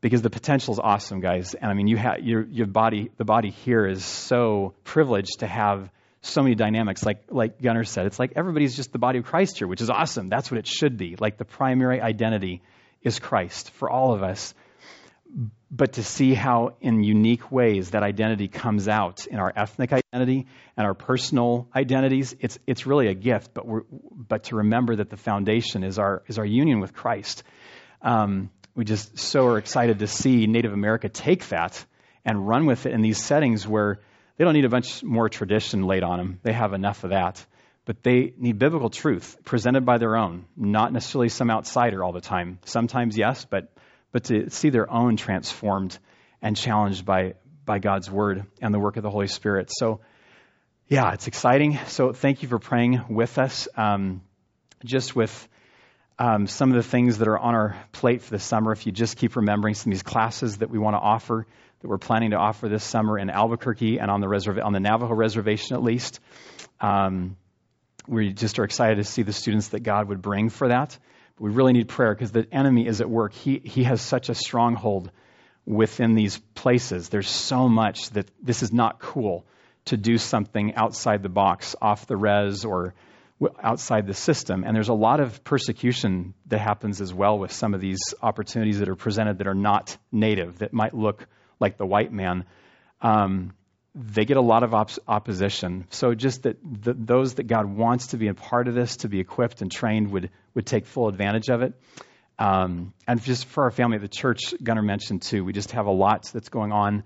because 0.00 0.22
the 0.22 0.30
potential 0.30 0.74
is 0.74 0.80
awesome, 0.80 1.20
guys. 1.20 1.54
And 1.54 1.70
I 1.70 1.74
mean, 1.74 1.88
you 1.88 1.96
have 1.96 2.20
your, 2.20 2.44
your 2.44 2.66
body, 2.66 3.10
the 3.16 3.24
body 3.24 3.50
here 3.50 3.86
is 3.86 4.04
so 4.04 4.74
privileged 4.84 5.40
to 5.40 5.46
have 5.46 5.90
so 6.22 6.42
many 6.42 6.54
dynamics. 6.54 7.04
Like, 7.04 7.24
like 7.30 7.60
Gunnar 7.60 7.84
said, 7.84 8.06
it's 8.06 8.18
like 8.18 8.32
everybody's 8.36 8.76
just 8.76 8.92
the 8.92 8.98
body 8.98 9.18
of 9.18 9.24
Christ 9.24 9.58
here, 9.58 9.66
which 9.66 9.80
is 9.80 9.90
awesome. 9.90 10.28
That's 10.28 10.50
what 10.50 10.58
it 10.58 10.66
should 10.66 10.96
be. 10.96 11.16
Like 11.18 11.36
the 11.38 11.44
primary 11.44 12.00
identity 12.00 12.62
is 13.02 13.18
Christ 13.18 13.70
for 13.72 13.90
all 13.90 14.14
of 14.14 14.22
us. 14.22 14.54
But 15.70 15.94
to 15.94 16.02
see 16.02 16.32
how, 16.32 16.76
in 16.80 17.02
unique 17.02 17.52
ways, 17.52 17.90
that 17.90 18.02
identity 18.02 18.48
comes 18.48 18.88
out 18.88 19.26
in 19.26 19.38
our 19.38 19.52
ethnic 19.54 19.92
identity 19.92 20.46
and 20.76 20.86
our 20.86 20.94
personal 20.94 21.68
identities, 21.76 22.34
it's, 22.40 22.58
it's 22.66 22.86
really 22.86 23.08
a 23.08 23.14
gift. 23.14 23.52
But, 23.52 23.66
we're, 23.66 23.82
but 23.90 24.44
to 24.44 24.56
remember 24.56 24.96
that 24.96 25.10
the 25.10 25.18
foundation 25.18 25.84
is 25.84 25.98
our, 25.98 26.22
is 26.26 26.38
our 26.38 26.46
union 26.46 26.80
with 26.80 26.94
Christ. 26.94 27.42
Um, 28.00 28.50
we 28.74 28.84
just 28.84 29.18
so 29.18 29.46
are 29.46 29.58
excited 29.58 29.98
to 29.98 30.06
see 30.06 30.46
Native 30.46 30.72
America 30.72 31.08
take 31.10 31.48
that 31.48 31.84
and 32.24 32.48
run 32.48 32.64
with 32.64 32.86
it 32.86 32.92
in 32.92 33.02
these 33.02 33.22
settings 33.22 33.66
where 33.66 34.00
they 34.36 34.44
don't 34.44 34.54
need 34.54 34.64
a 34.64 34.70
bunch 34.70 35.02
more 35.02 35.28
tradition 35.28 35.82
laid 35.82 36.02
on 36.02 36.18
them. 36.18 36.40
They 36.42 36.52
have 36.52 36.72
enough 36.72 37.04
of 37.04 37.10
that. 37.10 37.44
But 37.84 38.02
they 38.02 38.34
need 38.38 38.58
biblical 38.58 38.90
truth 38.90 39.38
presented 39.44 39.84
by 39.84 39.98
their 39.98 40.16
own, 40.16 40.46
not 40.56 40.92
necessarily 40.92 41.28
some 41.28 41.50
outsider 41.50 42.04
all 42.04 42.12
the 42.12 42.20
time. 42.20 42.58
Sometimes, 42.64 43.16
yes, 43.16 43.44
but, 43.44 43.72
but 44.12 44.24
to 44.24 44.50
see 44.50 44.70
their 44.70 44.90
own 44.90 45.16
transformed 45.16 45.98
and 46.40 46.56
challenged 46.56 47.04
by, 47.04 47.34
by 47.64 47.78
God's 47.78 48.10
word 48.10 48.44
and 48.60 48.72
the 48.72 48.78
work 48.78 48.96
of 48.96 49.02
the 49.02 49.10
Holy 49.10 49.26
Spirit. 49.26 49.70
So, 49.70 50.00
yeah, 50.86 51.12
it's 51.12 51.26
exciting. 51.26 51.78
So, 51.88 52.12
thank 52.12 52.42
you 52.42 52.48
for 52.48 52.58
praying 52.58 53.04
with 53.08 53.38
us. 53.38 53.68
Um, 53.76 54.22
just 54.84 55.16
with 55.16 55.48
um, 56.18 56.46
some 56.46 56.70
of 56.70 56.76
the 56.76 56.88
things 56.88 57.18
that 57.18 57.28
are 57.28 57.38
on 57.38 57.54
our 57.54 57.76
plate 57.92 58.22
for 58.22 58.30
the 58.30 58.38
summer, 58.38 58.72
if 58.72 58.86
you 58.86 58.92
just 58.92 59.16
keep 59.16 59.36
remembering 59.36 59.74
some 59.74 59.90
of 59.90 59.96
these 59.96 60.02
classes 60.02 60.58
that 60.58 60.70
we 60.70 60.78
want 60.78 60.94
to 60.94 61.00
offer 61.00 61.46
that 61.80 61.88
we're 61.88 61.98
planning 61.98 62.30
to 62.30 62.36
offer 62.36 62.68
this 62.68 62.82
summer 62.82 63.18
in 63.18 63.30
Albuquerque 63.30 63.98
and 63.98 64.10
on 64.10 64.20
the, 64.20 64.26
reserva- 64.26 64.64
on 64.64 64.72
the 64.72 64.80
Navajo 64.80 65.14
reservation 65.14 65.76
at 65.76 65.82
least. 65.82 66.20
Um, 66.80 67.36
we 68.08 68.32
just 68.32 68.58
are 68.58 68.64
excited 68.64 68.96
to 68.96 69.04
see 69.04 69.22
the 69.22 69.32
students 69.32 69.68
that 69.68 69.80
God 69.80 70.08
would 70.08 70.22
bring 70.22 70.48
for 70.48 70.68
that. 70.68 70.98
We 71.38 71.50
really 71.50 71.72
need 71.72 71.88
prayer 71.88 72.14
because 72.14 72.32
the 72.32 72.46
enemy 72.52 72.86
is 72.86 73.00
at 73.00 73.08
work. 73.08 73.32
He, 73.32 73.60
he 73.64 73.84
has 73.84 74.00
such 74.00 74.28
a 74.28 74.34
stronghold 74.34 75.10
within 75.66 76.14
these 76.14 76.38
places. 76.54 77.08
There's 77.08 77.28
so 77.28 77.68
much 77.68 78.10
that 78.10 78.30
this 78.42 78.62
is 78.62 78.72
not 78.72 78.98
cool 78.98 79.44
to 79.86 79.96
do 79.96 80.18
something 80.18 80.74
outside 80.74 81.22
the 81.22 81.28
box, 81.28 81.76
off 81.80 82.06
the 82.06 82.16
res, 82.16 82.64
or 82.64 82.94
outside 83.62 84.06
the 84.06 84.14
system. 84.14 84.64
And 84.64 84.74
there's 84.74 84.88
a 84.88 84.94
lot 84.94 85.20
of 85.20 85.44
persecution 85.44 86.34
that 86.46 86.58
happens 86.58 87.00
as 87.00 87.14
well 87.14 87.38
with 87.38 87.52
some 87.52 87.74
of 87.74 87.80
these 87.80 88.00
opportunities 88.20 88.80
that 88.80 88.88
are 88.88 88.96
presented 88.96 89.38
that 89.38 89.46
are 89.46 89.54
not 89.54 89.96
native, 90.10 90.58
that 90.58 90.72
might 90.72 90.94
look 90.94 91.26
like 91.60 91.76
the 91.76 91.86
white 91.86 92.12
man. 92.12 92.44
Um, 93.00 93.54
they 93.94 94.24
get 94.24 94.36
a 94.36 94.42
lot 94.42 94.62
of 94.62 94.74
op- 94.74 94.90
opposition. 95.06 95.86
So 95.90 96.14
just 96.14 96.42
that 96.44 96.58
the, 96.62 96.94
those 96.94 97.34
that 97.34 97.46
God 97.46 97.66
wants 97.66 98.08
to 98.08 98.16
be 98.16 98.28
a 98.28 98.34
part 98.34 98.68
of 98.68 98.74
this, 98.74 98.98
to 98.98 99.08
be 99.08 99.20
equipped 99.20 99.62
and 99.62 99.70
trained, 99.70 100.10
would 100.12 100.30
would 100.54 100.66
take 100.66 100.86
full 100.86 101.08
advantage 101.08 101.48
of 101.48 101.62
it. 101.62 101.74
Um, 102.38 102.92
and 103.06 103.22
just 103.22 103.46
for 103.46 103.64
our 103.64 103.70
family, 103.70 103.98
the 103.98 104.08
church, 104.08 104.54
Gunnar 104.62 104.82
mentioned 104.82 105.22
too, 105.22 105.44
we 105.44 105.52
just 105.52 105.72
have 105.72 105.86
a 105.86 105.92
lot 105.92 106.30
that's 106.32 106.48
going 106.48 106.72
on 106.72 107.02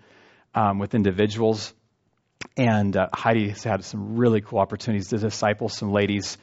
um, 0.55 0.79
with 0.79 0.95
individuals. 0.95 1.73
And 2.57 2.97
uh, 2.97 3.09
Heidi 3.15 3.49
has 3.49 3.63
had 3.63 3.85
some 3.85 4.17
really 4.17 4.41
cool 4.41 4.59
opportunities 4.59 5.09
to 5.09 5.19
disciple 5.19 5.69
some 5.69 5.93
ladies 5.93 6.37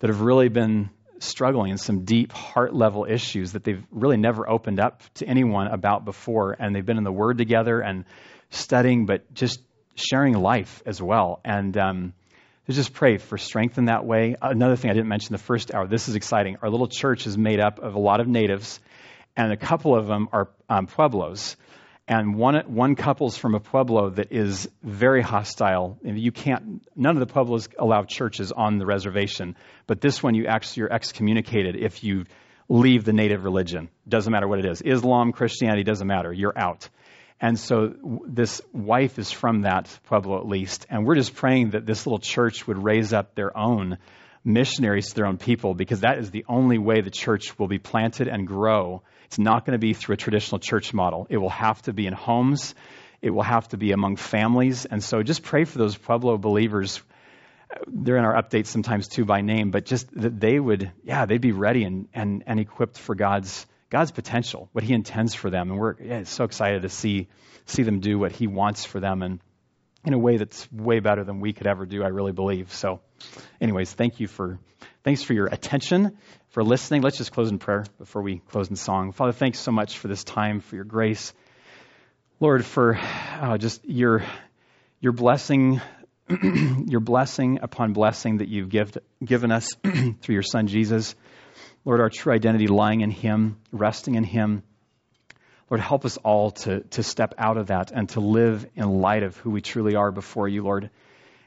that 0.00 0.08
have 0.08 0.20
really 0.20 0.48
been 0.48 0.90
struggling 1.20 1.70
in 1.70 1.78
some 1.78 2.04
deep 2.04 2.32
heart 2.32 2.74
level 2.74 3.06
issues 3.08 3.52
that 3.52 3.62
they've 3.62 3.84
really 3.92 4.16
never 4.16 4.48
opened 4.48 4.80
up 4.80 5.02
to 5.14 5.26
anyone 5.26 5.68
about 5.68 6.04
before. 6.04 6.56
And 6.58 6.74
they've 6.74 6.84
been 6.84 6.98
in 6.98 7.04
the 7.04 7.12
Word 7.12 7.38
together 7.38 7.80
and 7.80 8.04
studying, 8.50 9.06
but 9.06 9.32
just 9.32 9.60
sharing 9.94 10.34
life 10.34 10.82
as 10.86 11.00
well. 11.00 11.40
And 11.44 11.76
um, 11.76 12.12
just 12.68 12.92
pray 12.94 13.18
for 13.18 13.38
strength 13.38 13.78
in 13.78 13.86
that 13.86 14.04
way. 14.04 14.36
Another 14.40 14.76
thing 14.76 14.90
I 14.90 14.94
didn't 14.94 15.08
mention 15.08 15.32
the 15.32 15.38
first 15.38 15.74
hour, 15.74 15.86
this 15.86 16.08
is 16.08 16.14
exciting. 16.14 16.56
Our 16.62 16.70
little 16.70 16.88
church 16.88 17.26
is 17.26 17.36
made 17.36 17.60
up 17.60 17.78
of 17.78 17.94
a 17.94 17.98
lot 17.98 18.20
of 18.20 18.28
natives, 18.28 18.80
and 19.36 19.52
a 19.52 19.56
couple 19.56 19.96
of 19.96 20.06
them 20.06 20.28
are 20.32 20.48
um, 20.68 20.86
Pueblos 20.86 21.56
and 22.08 22.34
one 22.34 22.56
one 22.66 22.96
couple's 22.96 23.36
from 23.36 23.54
a 23.54 23.60
pueblo 23.60 24.10
that 24.10 24.32
is 24.32 24.68
very 24.82 25.22
hostile. 25.22 25.98
You 26.02 26.32
can't. 26.32 26.86
None 26.96 27.16
of 27.16 27.20
the 27.26 27.32
pueblos 27.32 27.68
allow 27.78 28.02
churches 28.02 28.52
on 28.52 28.78
the 28.78 28.86
reservation, 28.86 29.56
but 29.86 30.00
this 30.00 30.22
one 30.22 30.34
you 30.34 30.46
actually 30.46 30.80
you're 30.80 30.92
excommunicated 30.92 31.76
if 31.76 32.02
you 32.02 32.24
leave 32.68 33.04
the 33.04 33.12
native 33.12 33.44
religion. 33.44 33.88
Doesn't 34.08 34.32
matter 34.32 34.48
what 34.48 34.58
it 34.58 34.66
is. 34.66 34.82
Islam, 34.82 35.32
Christianity 35.32 35.84
doesn't 35.84 36.06
matter. 36.06 36.32
You're 36.32 36.58
out. 36.58 36.88
And 37.42 37.58
so 37.58 37.92
this 38.26 38.62
wife 38.72 39.18
is 39.18 39.30
from 39.30 39.62
that 39.62 39.86
pueblo 40.04 40.38
at 40.38 40.46
least, 40.46 40.86
and 40.88 41.04
we're 41.04 41.16
just 41.16 41.34
praying 41.34 41.70
that 41.70 41.84
this 41.84 42.06
little 42.06 42.20
church 42.20 42.66
would 42.66 42.82
raise 42.82 43.12
up 43.12 43.34
their 43.34 43.54
own 43.56 43.98
missionaries 44.44 45.10
to 45.10 45.14
their 45.16 45.26
own 45.26 45.36
people 45.36 45.74
because 45.74 46.00
that 46.00 46.18
is 46.18 46.30
the 46.30 46.44
only 46.48 46.78
way 46.78 47.00
the 47.00 47.10
church 47.10 47.58
will 47.58 47.68
be 47.68 47.78
planted 47.78 48.28
and 48.28 48.46
grow 48.46 49.02
it's 49.32 49.38
not 49.38 49.64
going 49.64 49.72
to 49.72 49.78
be 49.78 49.94
through 49.94 50.12
a 50.12 50.18
traditional 50.18 50.58
church 50.58 50.92
model. 50.92 51.26
It 51.30 51.38
will 51.38 51.48
have 51.48 51.80
to 51.82 51.94
be 51.94 52.06
in 52.06 52.12
homes. 52.12 52.74
It 53.22 53.30
will 53.30 53.42
have 53.42 53.66
to 53.68 53.78
be 53.78 53.92
among 53.92 54.16
families. 54.16 54.84
And 54.84 55.02
so 55.02 55.22
just 55.22 55.42
pray 55.42 55.64
for 55.64 55.78
those 55.78 55.96
Pueblo 55.96 56.36
believers. 56.36 57.00
They're 57.86 58.18
in 58.18 58.26
our 58.26 58.34
updates 58.34 58.66
sometimes 58.66 59.08
too 59.08 59.24
by 59.24 59.40
name, 59.40 59.70
but 59.70 59.86
just 59.86 60.14
that 60.20 60.38
they 60.38 60.60
would, 60.60 60.92
yeah, 61.02 61.24
they'd 61.24 61.40
be 61.40 61.52
ready 61.52 61.84
and, 61.84 62.08
and, 62.12 62.44
and 62.46 62.60
equipped 62.60 62.98
for 62.98 63.14
God's 63.14 63.66
God's 63.92 64.10
potential, 64.10 64.70
what 64.72 64.82
He 64.82 64.94
intends 64.94 65.34
for 65.34 65.50
them. 65.50 65.70
And 65.70 65.78
we're 65.78 65.96
yeah, 66.02 66.22
so 66.24 66.44
excited 66.44 66.80
to 66.82 66.88
see 66.88 67.28
see 67.66 67.82
them 67.82 68.00
do 68.00 68.18
what 68.18 68.32
He 68.32 68.46
wants 68.46 68.86
for 68.86 69.00
them 69.00 69.22
and 69.22 69.38
in 70.04 70.14
a 70.14 70.18
way 70.18 70.38
that's 70.38 70.66
way 70.72 70.98
better 70.98 71.24
than 71.24 71.40
we 71.40 71.52
could 71.52 71.66
ever 71.66 71.84
do, 71.84 72.02
I 72.02 72.08
really 72.08 72.32
believe. 72.32 72.72
So 72.72 73.00
anyways, 73.60 73.92
thank 73.92 74.18
you 74.18 74.28
for 74.28 74.58
thanks 75.04 75.22
for 75.22 75.34
your 75.34 75.46
attention 75.46 76.16
for 76.48 76.64
listening. 76.64 77.02
Let's 77.02 77.18
just 77.18 77.32
close 77.32 77.50
in 77.50 77.58
prayer 77.58 77.84
before 77.98 78.22
we 78.22 78.38
close 78.38 78.70
in 78.70 78.76
song. 78.76 79.12
Father, 79.12 79.32
thanks 79.32 79.58
so 79.58 79.72
much 79.72 79.98
for 79.98 80.08
this 80.08 80.24
time, 80.24 80.60
for 80.60 80.74
your 80.74 80.86
grace. 80.86 81.34
Lord, 82.40 82.64
for 82.64 82.98
uh, 83.40 83.58
just 83.58 83.84
your, 83.84 84.24
your 85.00 85.12
blessing, 85.12 85.82
your 86.88 87.00
blessing 87.00 87.58
upon 87.60 87.92
blessing 87.92 88.38
that 88.38 88.48
you've 88.48 88.70
give, 88.70 88.96
given 89.22 89.52
us 89.52 89.68
through 89.82 90.34
your 90.34 90.42
Son 90.42 90.66
Jesus. 90.66 91.14
Lord, 91.84 92.00
our 92.00 92.10
true 92.10 92.32
identity 92.32 92.68
lying 92.68 93.00
in 93.00 93.10
Him, 93.10 93.56
resting 93.72 94.14
in 94.14 94.24
Him. 94.24 94.62
Lord, 95.68 95.80
help 95.80 96.04
us 96.04 96.16
all 96.18 96.52
to, 96.52 96.80
to 96.80 97.02
step 97.02 97.34
out 97.38 97.56
of 97.56 97.68
that 97.68 97.90
and 97.90 98.08
to 98.10 98.20
live 98.20 98.66
in 98.76 99.00
light 99.00 99.22
of 99.22 99.36
who 99.38 99.50
we 99.50 99.62
truly 99.62 99.96
are 99.96 100.12
before 100.12 100.46
you, 100.46 100.62
Lord. 100.62 100.90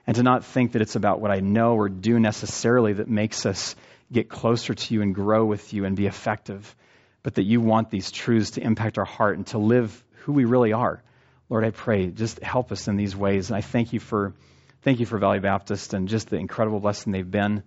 And 0.05 0.15
to 0.17 0.23
not 0.23 0.43
think 0.43 0.73
that 0.73 0.81
it's 0.81 0.95
about 0.95 1.21
what 1.21 1.31
I 1.31 1.39
know 1.39 1.75
or 1.75 1.89
do 1.89 2.19
necessarily 2.19 2.93
that 2.93 3.07
makes 3.07 3.45
us 3.45 3.75
get 4.11 4.29
closer 4.29 4.73
to 4.73 4.93
you 4.93 5.01
and 5.01 5.15
grow 5.15 5.45
with 5.45 5.73
you 5.73 5.85
and 5.85 5.95
be 5.95 6.05
effective, 6.05 6.75
but 7.23 7.35
that 7.35 7.43
you 7.43 7.61
want 7.61 7.89
these 7.89 8.11
truths 8.11 8.51
to 8.51 8.61
impact 8.61 8.97
our 8.97 9.05
heart 9.05 9.37
and 9.37 9.47
to 9.47 9.57
live 9.57 10.03
who 10.23 10.33
we 10.33 10.45
really 10.45 10.73
are. 10.73 11.01
Lord, 11.49 11.63
I 11.63 11.71
pray, 11.71 12.07
just 12.07 12.43
help 12.43 12.71
us 12.71 12.87
in 12.87 12.97
these 12.97 13.15
ways. 13.15 13.49
And 13.49 13.57
I 13.57 13.61
thank 13.61 13.93
you 13.93 13.99
for, 13.99 14.33
thank 14.81 14.99
you 14.99 15.05
for 15.05 15.17
Valley 15.17 15.39
Baptist 15.39 15.93
and 15.93 16.07
just 16.07 16.29
the 16.29 16.37
incredible 16.37 16.79
blessing 16.79 17.13
they've 17.13 17.29
been 17.29 17.63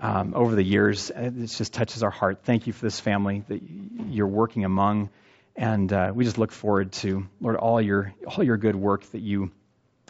um, 0.00 0.34
over 0.34 0.54
the 0.54 0.62
years. 0.62 1.10
It 1.14 1.34
just 1.46 1.72
touches 1.72 2.02
our 2.02 2.10
heart. 2.10 2.40
Thank 2.44 2.66
you 2.66 2.72
for 2.72 2.84
this 2.84 3.00
family 3.00 3.44
that 3.48 3.60
you're 4.08 4.26
working 4.26 4.64
among. 4.64 5.10
And 5.56 5.92
uh, 5.92 6.12
we 6.14 6.24
just 6.24 6.38
look 6.38 6.52
forward 6.52 6.92
to, 6.92 7.26
Lord, 7.40 7.56
all 7.56 7.80
your, 7.80 8.14
all 8.26 8.44
your 8.44 8.56
good 8.56 8.76
work 8.76 9.02
that 9.10 9.20
you, 9.20 9.50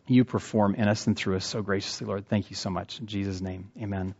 you 0.06 0.24
perform 0.24 0.74
in 0.74 0.88
us 0.88 1.06
and 1.06 1.16
through 1.16 1.36
us 1.36 1.46
so 1.46 1.62
graciously, 1.62 2.06
Lord. 2.06 2.28
Thank 2.28 2.50
you 2.50 2.56
so 2.56 2.68
much. 2.68 3.00
In 3.00 3.06
Jesus' 3.06 3.40
name, 3.40 3.70
amen. 3.80 4.14